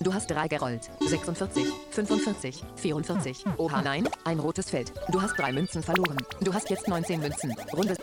Du 0.00 0.12
hast 0.12 0.30
3 0.30 0.48
gerollt. 0.48 0.90
46, 1.00 1.66
45, 1.90 2.64
44. 2.76 3.44
Oha, 3.56 3.82
nein, 3.82 4.08
ein 4.24 4.38
rotes 4.40 4.70
Feld. 4.70 4.92
Du 5.10 5.20
hast 5.20 5.38
3 5.38 5.52
Münzen 5.52 5.82
verloren. 5.82 6.18
Du 6.40 6.52
hast 6.52 6.68
jetzt 6.70 6.86
19 6.88 7.20
Münzen. 7.20 7.54
Runde. 7.74 7.96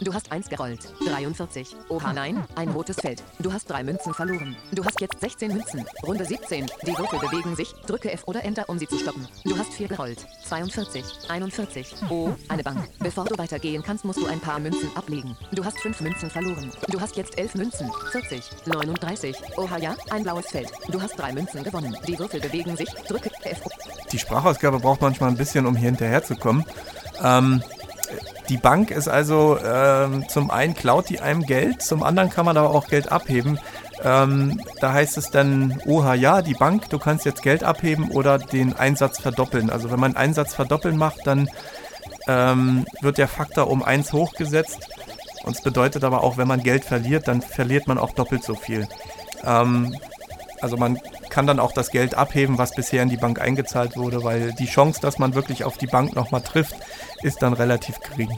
Du 0.00 0.12
hast 0.12 0.32
1 0.32 0.48
gerollt. 0.48 0.80
43. 1.06 1.76
Oha, 1.88 2.12
nein, 2.12 2.42
ein 2.56 2.68
rotes 2.70 2.96
Feld. 2.96 3.22
Du 3.38 3.52
hast 3.52 3.70
3 3.70 3.84
Münzen 3.84 4.12
verloren. 4.12 4.56
Du 4.72 4.84
hast 4.84 5.00
jetzt 5.00 5.20
16 5.20 5.52
Münzen. 5.52 5.84
Runde 6.04 6.24
17. 6.24 6.66
Die 6.86 6.98
Würfel 6.98 7.18
bewegen 7.18 7.54
sich. 7.56 7.72
Drücke 7.86 8.12
F 8.12 8.24
oder 8.26 8.44
Enter, 8.44 8.68
um 8.68 8.78
sie 8.78 8.88
zu 8.88 8.98
stoppen. 8.98 9.26
Du 9.44 9.56
hast 9.56 9.72
4 9.72 9.88
gerollt. 9.88 10.26
42, 10.46 11.04
41. 11.28 11.94
Oh, 12.10 12.30
eine 12.48 12.62
Bank. 12.62 12.88
Bevor 12.98 13.24
du 13.24 13.38
weitergehen 13.38 13.82
kannst, 13.82 14.04
musst 14.04 14.20
du 14.20 14.26
ein 14.26 14.40
paar 14.40 14.58
Münzen 14.58 14.90
ablegen. 14.96 15.36
Du 15.52 15.64
hast 15.64 15.78
5 15.80 16.00
Münzen 16.00 16.30
verloren. 16.30 16.72
Du 16.88 17.00
hast 17.00 17.16
jetzt 17.16 17.38
11 17.38 17.54
Münzen. 17.54 17.90
40, 18.10 18.42
39. 18.66 19.36
Oha, 19.56 19.78
ja, 19.78 19.96
ein 20.10 20.22
blaues 20.22 20.46
Feld. 20.46 20.70
Du 20.88 21.00
hast 21.00 21.18
3 21.18 21.32
Münzen 21.32 21.62
gewonnen. 21.62 21.96
Die 22.06 22.18
Würfel 22.18 22.40
bewegen 22.40 22.76
sich. 22.76 22.88
Drücke 23.08 23.30
F. 23.42 23.62
die 24.10 24.18
Sprachausgabe 24.18 24.78
braucht 24.80 25.00
manchmal 25.00 25.30
ein 25.30 25.36
bisschen, 25.36 25.66
um 25.66 25.76
hier 25.76 25.90
hinterherzukommen. 25.90 26.64
Ähm, 27.22 27.62
die 28.48 28.56
Bank 28.56 28.90
ist 28.90 29.08
also 29.08 29.58
ähm, 29.64 30.28
zum 30.28 30.50
einen 30.50 30.74
klaut 30.74 31.08
die 31.08 31.20
einem 31.20 31.42
Geld, 31.42 31.82
zum 31.82 32.02
anderen 32.02 32.30
kann 32.30 32.44
man 32.44 32.56
aber 32.56 32.70
auch 32.70 32.88
Geld 32.88 33.10
abheben. 33.10 33.58
Ähm, 34.02 34.60
da 34.80 34.92
heißt 34.92 35.16
es 35.16 35.30
dann, 35.30 35.80
oha 35.86 36.14
ja, 36.14 36.42
die 36.42 36.54
Bank, 36.54 36.90
du 36.90 36.98
kannst 36.98 37.24
jetzt 37.24 37.42
Geld 37.42 37.64
abheben 37.64 38.10
oder 38.10 38.38
den 38.38 38.74
Einsatz 38.74 39.20
verdoppeln. 39.20 39.70
Also 39.70 39.90
wenn 39.90 40.00
man 40.00 40.16
Einsatz 40.16 40.54
verdoppeln 40.54 40.96
macht, 40.96 41.26
dann 41.26 41.48
ähm, 42.26 42.86
wird 43.00 43.18
der 43.18 43.28
Faktor 43.28 43.68
um 43.68 43.82
1 43.82 44.12
hochgesetzt. 44.12 44.88
Und 45.44 45.56
es 45.56 45.62
bedeutet 45.62 46.04
aber 46.04 46.22
auch, 46.22 46.36
wenn 46.36 46.48
man 46.48 46.62
Geld 46.62 46.84
verliert, 46.84 47.28
dann 47.28 47.42
verliert 47.42 47.86
man 47.86 47.98
auch 47.98 48.12
doppelt 48.12 48.42
so 48.42 48.54
viel. 48.54 48.88
Ähm, 49.44 49.96
also 50.60 50.76
man 50.76 50.98
kann 51.34 51.48
dann 51.48 51.58
auch 51.58 51.72
das 51.72 51.90
Geld 51.90 52.14
abheben, 52.14 52.58
was 52.58 52.76
bisher 52.76 53.02
in 53.02 53.08
die 53.08 53.16
Bank 53.16 53.40
eingezahlt 53.40 53.96
wurde, 53.96 54.22
weil 54.22 54.52
die 54.52 54.66
Chance, 54.66 55.00
dass 55.00 55.18
man 55.18 55.34
wirklich 55.34 55.64
auf 55.64 55.76
die 55.76 55.88
Bank 55.88 56.14
nochmal 56.14 56.42
trifft, 56.42 56.76
ist 57.24 57.42
dann 57.42 57.54
relativ 57.54 57.98
gering. 57.98 58.30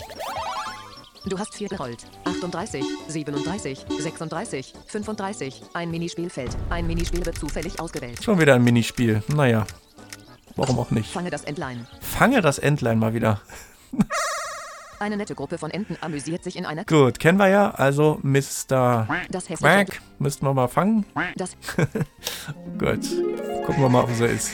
Du 1.27 1.39
hast 1.39 1.55
vier 1.55 1.69
gerollt. 1.69 2.07
38, 2.25 2.83
37, 3.09 3.85
36, 4.01 4.73
35. 4.87 5.63
Ein 5.75 5.91
Minispielfeld. 5.91 6.57
Ein 6.71 6.87
Minispiel 6.87 7.27
wird 7.27 7.37
zufällig 7.37 7.79
ausgewählt. 7.81 8.25
Schon 8.25 8.41
wieder 8.41 8.55
ein 8.55 8.65
Minispiel. 8.65 9.23
Naja, 9.29 9.67
warum 10.55 10.79
auch 10.79 10.91
nicht. 10.91 11.13
Fange 11.13 11.29
das 11.29 11.45
Entlein. 11.45 11.87
Fange 12.01 12.41
das 12.41 12.59
Entlein 12.59 12.99
mal 12.99 13.13
wieder. 13.13 13.43
Eine 14.99 15.19
nette 15.19 15.35
Gruppe 15.35 15.59
von 15.59 15.71
Enten 15.71 15.99
amüsiert 16.01 16.43
sich 16.43 16.57
in 16.57 16.65
einer... 16.65 16.85
Gut, 16.85 17.19
kennen 17.19 17.39
wir 17.39 17.49
ja. 17.49 17.71
Also 17.71 18.19
Mr. 18.23 19.07
Das. 19.29 19.47
Quack 19.47 20.01
müssten 20.19 20.47
wir 20.47 20.55
mal 20.55 20.69
fangen. 20.69 21.05
Das... 21.37 21.57
Gut, 22.79 23.03
gucken 23.67 23.83
wir 23.83 23.89
mal, 23.91 24.05
ob 24.05 24.11
so 24.13 24.25
ist. 24.25 24.53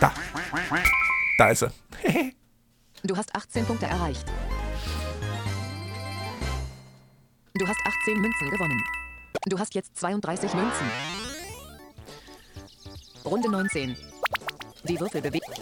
Da. 0.00 0.12
Da 1.38 1.48
ist 1.50 1.62
er. 1.62 1.72
Du 3.02 3.16
hast 3.16 3.34
18 3.34 3.64
Punkte 3.64 3.86
erreicht. 3.86 4.26
Du 7.54 7.66
hast 7.66 7.78
18 8.02 8.20
Münzen 8.20 8.50
gewonnen. 8.50 8.78
Du 9.46 9.58
hast 9.58 9.74
jetzt 9.74 9.96
32 9.96 10.52
Münzen. 10.52 11.19
Runde 13.24 13.50
19. 13.50 13.96
Die 14.88 14.98
Würfel 14.98 15.20
bewegen. 15.20 15.52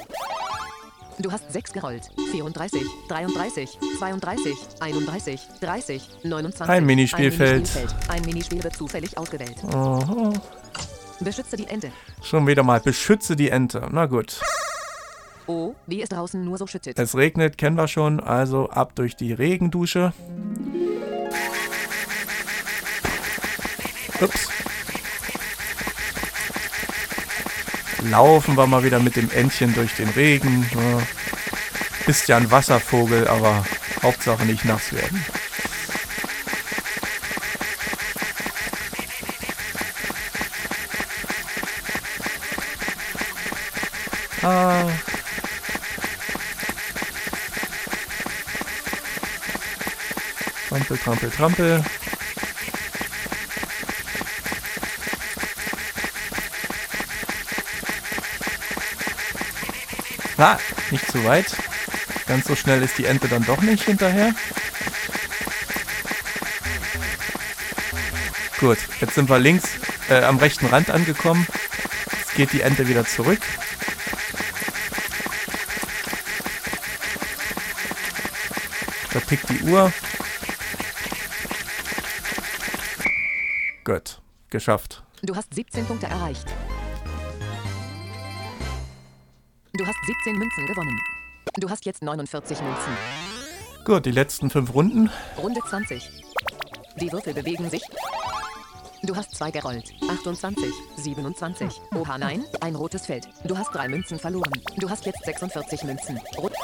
Du 1.19 1.33
hast 1.33 1.53
6 1.53 1.73
gerollt. 1.73 2.03
34, 2.31 2.83
33, 3.09 3.79
32, 3.99 4.55
31, 4.81 5.41
30, 5.61 6.09
29. 6.23 6.69
Ein 6.69 6.87
Minispielfeld. 6.87 7.51
Ein 7.51 7.57
Minispielfeld. 7.57 8.11
Ein 8.11 8.23
Minispiel 8.25 8.63
wird 8.63 8.77
zufällig 8.77 9.19
ausgewählt. 9.19 9.57
Aha. 9.65 10.33
Beschütze 11.21 11.57
die 11.57 11.67
Ente. 11.67 11.91
Schon 12.23 12.47
wieder 12.47 12.63
mal. 12.63 12.79
Beschütze 12.79 13.35
die 13.35 13.51
Ente. 13.51 13.89
Na 13.91 14.07
gut. 14.07 14.41
Oh, 15.49 15.75
wie 15.87 16.03
es 16.03 16.09
draußen 16.11 16.45
nur 16.45 16.59
so 16.59 16.69
schüttet. 16.69 16.99
Es 16.99 17.17
regnet, 17.17 17.59
kennen 17.59 17.77
wir 17.77 17.89
schon. 17.89 18.21
Also 18.21 18.69
ab 18.71 18.93
durch 18.95 19.17
die 19.17 19.33
Regendusche. 19.33 20.13
Ups. 24.21 24.49
Laufen 28.11 28.57
wir 28.57 28.67
mal 28.67 28.85
wieder 28.85 29.01
mit 29.01 29.17
dem 29.17 29.31
Entchen 29.31 29.75
durch 29.75 29.95
den 29.95 30.09
Regen. 30.11 30.67
Ist 32.07 32.29
ja 32.29 32.37
ein 32.37 32.51
Wasservogel, 32.51 33.29
aber 33.29 33.65
Hauptsache 34.03 34.47
nicht 34.47 34.65
nass 34.65 34.93
werden. 34.93 35.25
Ah. 44.43 44.85
Trampel, 50.69 50.99
trampel, 50.99 51.31
trampel. 51.31 51.85
Ah, 60.39 60.57
nicht 60.93 61.11
zu 61.11 61.25
weit. 61.25 61.47
Ganz 62.29 62.47
so 62.47 62.55
schnell 62.55 62.81
ist 62.83 62.97
die 62.97 63.07
Ente 63.07 63.27
dann 63.27 63.45
doch 63.45 63.61
nicht 63.61 63.83
hinterher. 63.83 64.33
Gut, 68.61 68.79
jetzt 69.01 69.15
sind 69.15 69.29
wir 69.29 69.41
links 69.41 69.69
äh, 70.09 70.23
am 70.23 70.39
rechten 70.39 70.67
Rand 70.67 70.91
angekommen. 70.91 71.45
Jetzt 72.19 72.35
geht 72.37 72.53
die 72.53 72.61
Ente 72.61 72.87
wieder 72.87 73.05
zurück. 73.05 73.41
Da 79.13 79.21
tickt 79.21 79.49
die 79.49 79.63
Uhr. 79.63 79.93
Gut, 83.83 84.21
geschafft. 84.51 85.03
Du 85.23 85.35
hast 85.35 85.53
17 85.53 85.85
Punkte 85.87 86.07
erreicht. 86.07 86.47
17 90.09 90.39
Münzen 90.39 90.67
gewonnen. 90.67 90.99
Du 91.59 91.69
hast 91.69 91.85
jetzt 91.85 92.03
49 92.03 92.63
Münzen. 92.63 92.97
Gut, 93.85 94.07
die 94.07 94.11
letzten 94.11 94.49
fünf 94.49 94.73
Runden. 94.73 95.11
Runde 95.37 95.61
20. 95.61 96.03
Die 96.99 97.13
Würfel 97.13 97.35
bewegen 97.35 97.69
sich. 97.69 97.83
Du 99.03 99.15
hast 99.15 99.37
zwei 99.37 99.51
gerollt. 99.51 99.93
28, 100.09 100.65
27. 100.97 101.83
Oha, 101.95 102.17
nein, 102.17 102.43
ein 102.63 102.75
rotes 102.75 103.05
Feld. 103.05 103.29
Du 103.45 103.59
hast 103.59 103.75
drei 103.75 103.87
Münzen 103.87 104.19
verloren. 104.19 104.51
Du 104.79 104.89
hast 104.89 105.05
jetzt 105.05 105.23
46 105.27 105.85
Münzen. 105.85 106.19
Rot 106.39 106.55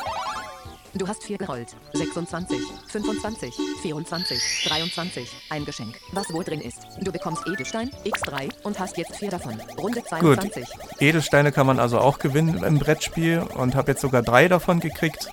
du 0.95 1.09
hast 1.09 1.24
vier 1.24 1.38
gerollt. 1.38 1.74
26, 1.92 2.59
25, 2.88 3.55
24, 3.82 4.64
23. 4.66 5.28
Ein 5.51 5.64
Geschenk. 5.64 5.97
Was 6.12 6.32
wohl 6.32 6.45
drin 6.45 6.61
ist. 6.61 6.86
Du 7.01 7.12
bekommst 7.12 7.47
Edelstein, 7.47 7.90
X3 8.05 8.53
und 8.62 8.78
hast 8.78 8.97
jetzt 8.97 9.16
vier 9.16 9.30
davon. 9.30 9.61
Runde 9.78 10.03
22. 10.05 10.66
Edelsteine 11.01 11.53
kann 11.53 11.66
man 11.66 11.78
also 11.78 11.99
auch 11.99 12.18
gewinnen 12.18 12.62
im 12.62 12.78
Brettspiel 12.78 13.40
und 13.55 13.74
habe 13.74 13.92
jetzt 13.92 14.01
sogar 14.01 14.22
drei 14.22 14.49
davon 14.49 14.80
gekriegt. 14.80 15.28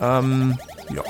Ähm, 0.00 0.58
ja. 0.94 1.02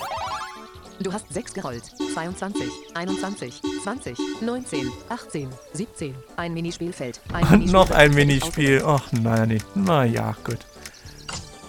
Du 1.01 1.13
hast 1.13 1.33
6 1.33 1.55
gerollt. 1.55 1.83
22, 2.15 2.71
21, 2.95 3.61
20, 3.83 4.19
19, 4.41 4.91
18, 5.09 5.49
17. 5.75 6.15
Ein 6.37 6.55
Minispielfeld. 6.55 7.21
Ein 7.33 7.43
Und 7.43 7.51
Minispiel 7.51 7.73
noch 7.73 7.91
ein 7.91 8.15
Minispiel. 8.15 8.83
Ach 8.85 9.13
nein, 9.13 9.49
nee. 9.49 9.59
Na 9.75 10.05
ja, 10.05 10.35
gut. 10.43 10.59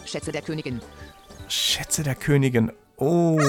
Schätze 0.05 0.31
der 0.31 0.41
Königin. 0.41 0.81
Schätze 1.47 2.03
der 2.03 2.15
Königin. 2.15 2.71
Oh. 2.97 3.39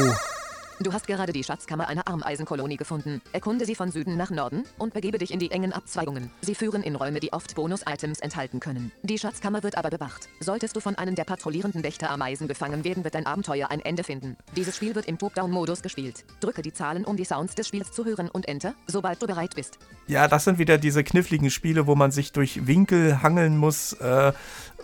Du 0.80 0.92
hast 0.92 1.08
gerade 1.08 1.32
die 1.32 1.42
Schatzkammer 1.42 1.88
einer 1.88 2.06
Ameisenkolonie 2.06 2.76
gefunden. 2.76 3.20
Erkunde 3.32 3.64
sie 3.64 3.74
von 3.74 3.90
Süden 3.90 4.16
nach 4.16 4.30
Norden 4.30 4.62
und 4.78 4.94
begebe 4.94 5.18
dich 5.18 5.32
in 5.32 5.40
die 5.40 5.50
engen 5.50 5.72
Abzweigungen. 5.72 6.30
Sie 6.40 6.54
führen 6.54 6.84
in 6.84 6.94
Räume, 6.94 7.18
die 7.18 7.32
oft 7.32 7.56
Bonus-Items 7.56 8.20
enthalten 8.20 8.60
können. 8.60 8.92
Die 9.02 9.18
Schatzkammer 9.18 9.64
wird 9.64 9.76
aber 9.76 9.90
bewacht. 9.90 10.28
Solltest 10.38 10.76
du 10.76 10.80
von 10.80 10.94
einem 10.94 11.16
der 11.16 11.24
patrouillierenden 11.24 11.82
Wächter-Ameisen 11.82 12.46
gefangen 12.46 12.84
werden, 12.84 13.02
wird 13.02 13.16
dein 13.16 13.26
Abenteuer 13.26 13.72
ein 13.72 13.80
Ende 13.80 14.04
finden. 14.04 14.36
Dieses 14.54 14.76
Spiel 14.76 14.94
wird 14.94 15.06
im 15.06 15.18
Top-Down-Modus 15.18 15.82
gespielt. 15.82 16.24
Drücke 16.38 16.62
die 16.62 16.72
Zahlen, 16.72 17.04
um 17.04 17.16
die 17.16 17.24
Sounds 17.24 17.56
des 17.56 17.66
Spiels 17.66 17.90
zu 17.90 18.04
hören 18.04 18.28
und 18.28 18.46
Enter, 18.46 18.74
sobald 18.86 19.20
du 19.20 19.26
bereit 19.26 19.56
bist. 19.56 19.80
Ja, 20.06 20.28
das 20.28 20.44
sind 20.44 20.60
wieder 20.60 20.78
diese 20.78 21.02
kniffligen 21.02 21.50
Spiele, 21.50 21.88
wo 21.88 21.96
man 21.96 22.12
sich 22.12 22.30
durch 22.30 22.68
Winkel 22.68 23.20
hangeln 23.20 23.56
muss, 23.56 23.94
äh, 23.94 24.32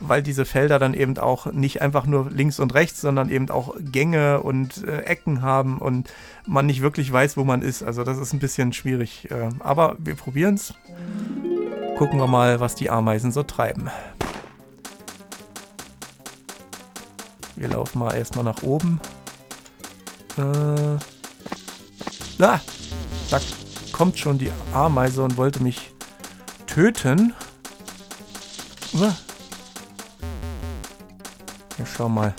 weil 0.01 0.25
diese 0.25 0.45
Felder 0.45 0.81
dann 0.81 0.93
eben 0.93 1.17
auch 1.19 1.47
nicht 1.47 1.83
einfach 1.83 2.05
nur 2.05 2.31
links 2.31 2.59
und 2.59 2.75
rechts, 2.75 3.01
sondern 3.01 3.31
eben 3.31 3.49
auch 3.49 3.77
Gänge 3.79 4.41
und 4.41 4.83
äh, 4.83 5.03
Ecken 5.03 5.41
haben 5.41 5.79
und 5.85 6.13
man 6.47 6.67
nicht 6.67 6.83
wirklich 6.83 7.13
weiß, 7.13 7.37
wo 7.37 7.45
man 7.45 7.63
ist. 7.63 7.83
Also 7.83 8.03
das 8.03 8.19
ist 8.19 8.33
ein 8.33 8.41
bisschen 8.41 8.73
schwierig. 8.73 9.31
Äh, 9.31 9.51
aber 9.61 9.97
wir 9.99 10.15
probieren 10.15 10.55
es. 10.55 10.75
Gucken 11.97 12.19
wir 12.19 12.27
mal, 12.27 12.59
was 12.59 12.75
die 12.75 12.91
Ameisen 12.91 13.31
so 13.31 13.43
treiben. 13.43 13.89
Wir 17.57 17.69
laufen 17.69 18.01
mal 18.01 18.15
erstmal 18.15 18.45
nach 18.45 18.63
oben. 18.63 19.01
Äh, 20.37 20.43
ah, 22.43 22.61
da 23.31 23.41
kommt 23.93 24.19
schon 24.19 24.39
die 24.39 24.51
Ameise 24.73 25.23
und 25.23 25.37
wollte 25.37 25.63
mich 25.63 25.93
töten. 26.67 27.33
Uh. 28.93 29.13
Ja, 31.79 31.87
schau 31.87 32.09
mal. 32.09 32.35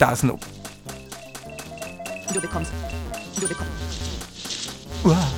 Da 0.00 0.12
ist 0.12 0.22
ein... 0.22 0.30
Du 2.32 2.40
bekommst. 2.40 2.72
Du 3.38 3.46
bekommst. 3.46 3.70
Uah. 5.04 5.30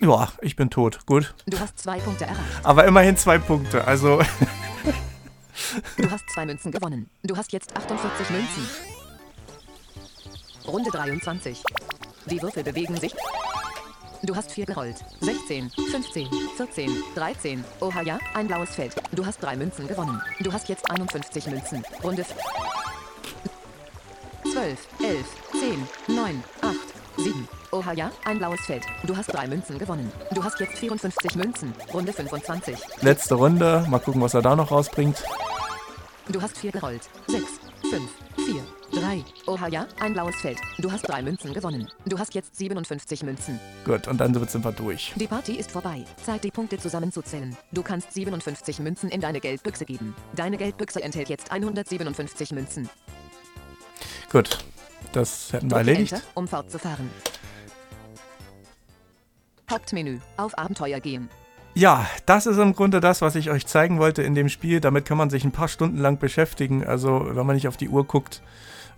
Ja, 0.00 0.28
ich 0.42 0.56
bin 0.56 0.68
tot. 0.68 1.06
Gut. 1.06 1.34
Du 1.46 1.58
hast 1.58 1.78
zwei 1.78 1.98
Punkte 2.00 2.24
erreicht. 2.26 2.40
Aber 2.62 2.84
immerhin 2.84 3.16
zwei 3.16 3.38
Punkte. 3.38 3.86
Also, 3.86 4.20
Du 5.96 6.10
hast 6.10 6.28
zwei 6.34 6.44
Münzen 6.44 6.70
gewonnen. 6.70 7.08
Du 7.22 7.34
hast 7.34 7.52
jetzt 7.54 7.74
48 7.74 8.28
Münzen. 8.28 8.68
Runde 10.66 10.90
23. 10.90 11.62
Die 12.26 12.42
Würfel 12.42 12.64
bewegen 12.64 12.96
sich. 12.96 13.14
Du 14.22 14.34
hast 14.34 14.50
vier 14.50 14.66
gerollt. 14.66 14.96
16, 15.20 15.70
15, 15.70 16.28
14, 16.56 17.04
13. 17.14 17.64
Oha 17.80 18.02
ja, 18.02 18.18
ein 18.34 18.48
blaues 18.48 18.70
Feld. 18.70 18.94
Du 19.12 19.24
hast 19.24 19.40
drei 19.40 19.56
Münzen 19.56 19.86
gewonnen. 19.86 20.20
Du 20.40 20.52
hast 20.52 20.68
jetzt 20.68 20.90
51 20.90 21.46
Münzen. 21.46 21.84
Runde 22.02 22.24
12, 24.52 24.88
11, 25.04 25.26
10, 26.08 26.16
9, 26.16 26.44
8, 26.62 26.76
7. 27.18 27.48
Oha 27.70 27.92
ja, 27.92 28.10
ein 28.24 28.38
blaues 28.38 28.60
Feld. 28.62 28.82
Du 29.04 29.16
hast 29.16 29.26
drei 29.32 29.46
Münzen 29.46 29.78
gewonnen. 29.78 30.10
Du 30.32 30.42
hast 30.42 30.58
jetzt 30.58 30.78
54 30.78 31.36
Münzen. 31.36 31.74
Runde 31.92 32.12
25. 32.12 32.76
letzte 33.02 33.36
Runde. 33.36 33.84
Mal 33.88 34.00
gucken, 34.00 34.20
was 34.20 34.34
er 34.34 34.42
da 34.42 34.56
noch 34.56 34.72
rausbringt. 34.72 35.22
Du 36.28 36.42
hast 36.42 36.58
vier 36.58 36.72
gerollt. 36.72 37.02
Sechs, 37.28 37.44
fünf, 37.46 37.52
vier, 37.52 37.52
drei. 37.52 37.55
Oha 39.46 39.68
ja, 39.68 39.86
ein 40.00 40.12
blaues 40.12 40.34
Feld. 40.36 40.58
Du 40.78 40.90
hast 40.90 41.02
drei 41.02 41.22
Münzen 41.22 41.52
gewonnen. 41.52 41.88
Du 42.04 42.18
hast 42.18 42.34
jetzt 42.34 42.56
57 42.56 43.22
Münzen. 43.22 43.60
Gut, 43.84 44.08
und 44.08 44.18
dann 44.18 44.34
sind 44.34 44.64
wir 44.64 44.72
durch. 44.72 45.12
Die 45.14 45.28
Party 45.28 45.54
ist 45.54 45.70
vorbei. 45.70 46.04
Zeit, 46.24 46.42
die 46.42 46.50
Punkte 46.50 46.78
zusammenzuzählen. 46.78 47.56
Du 47.70 47.82
kannst 47.82 48.12
57 48.12 48.80
Münzen 48.80 49.08
in 49.08 49.20
deine 49.20 49.38
Geldbüchse 49.38 49.84
geben. 49.84 50.16
Deine 50.34 50.56
Geldbüchse 50.56 51.00
enthält 51.00 51.28
jetzt 51.28 51.52
157 51.52 52.50
Münzen. 52.52 52.90
Gut, 54.32 54.64
das 55.12 55.52
hätten 55.52 55.70
wir 55.70 55.76
Drücke 55.76 55.90
erledigt. 55.90 56.12
Enter, 56.14 56.26
um 56.34 56.48
fortzufahren. 56.48 57.08
Hauptmenü. 59.70 60.18
Auf 60.36 60.58
Abenteuer 60.58 60.98
gehen. 60.98 61.28
Ja, 61.74 62.06
das 62.24 62.46
ist 62.46 62.58
im 62.58 62.74
Grunde 62.74 63.00
das, 63.00 63.20
was 63.22 63.36
ich 63.36 63.50
euch 63.50 63.66
zeigen 63.66 63.98
wollte 64.00 64.22
in 64.22 64.34
dem 64.34 64.48
Spiel. 64.48 64.80
Damit 64.80 65.04
kann 65.04 65.18
man 65.18 65.30
sich 65.30 65.44
ein 65.44 65.52
paar 65.52 65.68
Stunden 65.68 65.98
lang 65.98 66.18
beschäftigen. 66.18 66.84
Also, 66.84 67.36
wenn 67.36 67.46
man 67.46 67.54
nicht 67.54 67.68
auf 67.68 67.76
die 67.76 67.88
Uhr 67.88 68.04
guckt, 68.04 68.42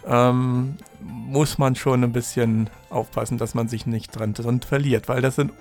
ähm, 0.07 0.77
muss 1.01 1.59
man 1.59 1.77
schon 1.77 2.05
ein 2.05 2.13
bisschen 2.13 2.71
aufpassen, 2.91 3.39
dass 3.39 3.55
man 3.55 3.69
sich 3.69 3.87
nicht 3.87 4.11
dran, 4.17 4.35
dran 4.35 4.61
verliert, 4.61 5.09
weil 5.09 5.21
das 5.23 5.37
sind 5.37 5.53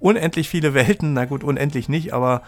unendlich 0.00 0.48
viele 0.48 0.74
Welten. 0.74 1.12
Na 1.12 1.24
gut, 1.24 1.44
unendlich 1.44 1.88
nicht, 1.88 2.12
aber 2.12 2.42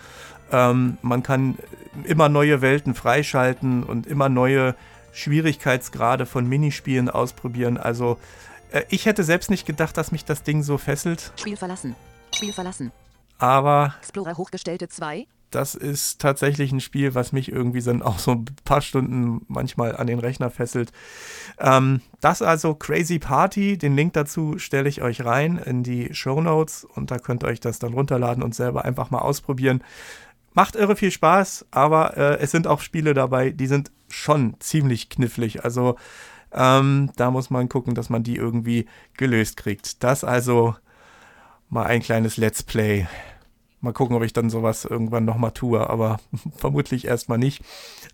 ähm, 0.50 0.98
man 1.02 1.22
kann 1.22 1.58
immer 2.04 2.28
neue 2.28 2.60
Welten 2.60 2.94
freischalten 2.94 3.82
und 3.82 4.06
immer 4.06 4.28
neue 4.28 4.74
Schwierigkeitsgrade 5.12 6.26
von 6.26 6.46
Minispielen 6.46 7.10
ausprobieren. 7.10 7.76
Also, 7.76 8.18
äh, 8.70 8.82
ich 8.88 9.06
hätte 9.06 9.24
selbst 9.24 9.50
nicht 9.50 9.66
gedacht, 9.66 9.96
dass 9.96 10.12
mich 10.12 10.24
das 10.24 10.42
Ding 10.42 10.62
so 10.62 10.78
fesselt, 10.78 11.32
Spiel 11.36 11.56
verlassen. 11.56 11.94
Spiel 12.34 12.52
verlassen. 12.52 12.92
aber 13.38 13.94
Explorer 14.00 14.36
hochgestellte 14.36 14.88
2. 14.88 15.26
das 15.50 15.74
ist 15.74 16.20
tatsächlich 16.20 16.72
ein 16.72 16.80
Spiel, 16.80 17.14
was 17.14 17.32
mich 17.32 17.50
irgendwie 17.50 17.82
dann 17.82 18.02
auch 18.08 18.18
so 18.18 18.32
ein 18.32 18.44
paar 18.64 18.80
Stunden 18.80 19.44
manchmal 19.48 19.96
an 19.96 20.06
den 20.06 20.18
Rechner 20.18 20.50
fesselt. 20.50 20.92
Ähm, 21.58 22.00
das 22.20 22.42
also 22.42 22.74
Crazy 22.74 23.18
Party, 23.18 23.78
den 23.78 23.96
Link 23.96 24.12
dazu 24.12 24.58
stelle 24.58 24.88
ich 24.88 25.02
euch 25.02 25.24
rein 25.24 25.56
in 25.58 25.82
die 25.82 26.14
Show 26.14 26.40
Notes 26.40 26.84
und 26.84 27.10
da 27.10 27.18
könnt 27.18 27.44
ihr 27.44 27.48
euch 27.48 27.60
das 27.60 27.78
dann 27.78 27.94
runterladen 27.94 28.42
und 28.42 28.54
selber 28.54 28.84
einfach 28.84 29.10
mal 29.10 29.20
ausprobieren. 29.20 29.82
Macht 30.54 30.76
irre 30.76 30.96
viel 30.96 31.10
Spaß, 31.10 31.66
aber 31.70 32.16
äh, 32.16 32.38
es 32.38 32.50
sind 32.50 32.66
auch 32.66 32.80
Spiele 32.80 33.14
dabei, 33.14 33.50
die 33.50 33.66
sind 33.66 33.92
schon 34.08 34.56
ziemlich 34.60 35.08
knifflig. 35.08 35.64
Also 35.64 35.96
ähm, 36.52 37.10
da 37.16 37.30
muss 37.30 37.50
man 37.50 37.68
gucken, 37.68 37.94
dass 37.94 38.10
man 38.10 38.22
die 38.22 38.36
irgendwie 38.36 38.86
gelöst 39.16 39.56
kriegt. 39.56 40.02
Das 40.02 40.24
also 40.24 40.74
mal 41.68 41.86
ein 41.86 42.00
kleines 42.00 42.36
Let's 42.36 42.62
Play. 42.62 43.06
Mal 43.80 43.92
gucken, 43.92 44.16
ob 44.16 44.24
ich 44.24 44.32
dann 44.32 44.50
sowas 44.50 44.84
irgendwann 44.84 45.24
nochmal 45.24 45.52
tue, 45.52 45.88
aber 45.88 46.18
vermutlich 46.56 47.06
erstmal 47.06 47.38
nicht. 47.38 47.62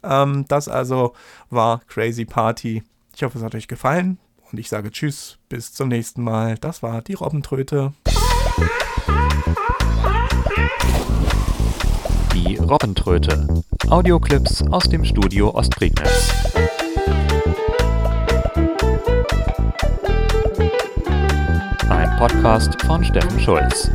Ähm, 0.03 0.45
das 0.49 0.69
also 0.69 1.15
war 1.51 1.81
Crazy 1.87 2.25
Party. 2.25 2.83
Ich 3.17 3.23
hoffe, 3.23 3.39
es 3.39 3.45
hat 3.45 3.55
euch 3.55 3.69
gefallen 3.69 4.19
und 4.51 4.59
ich 4.59 4.69
sage 4.69 4.91
Tschüss, 4.91 5.39
bis 5.49 5.73
zum 5.73 5.89
nächsten 5.89 6.23
Mal. 6.23 6.57
Das 6.59 6.83
war 6.83 7.01
die 7.01 7.15
Robbentröte. 7.15 7.93
Die 12.35 12.57
Robbentröte. 12.57 13.63
Audioclips 13.89 14.63
aus 14.71 14.85
dem 14.85 15.05
Studio 15.05 15.55
Ostprignitz. 15.55 16.33
Ein 21.89 22.17
Podcast 22.19 22.83
von 22.83 23.05
Steffen 23.05 23.41
Schulz. 23.41 23.91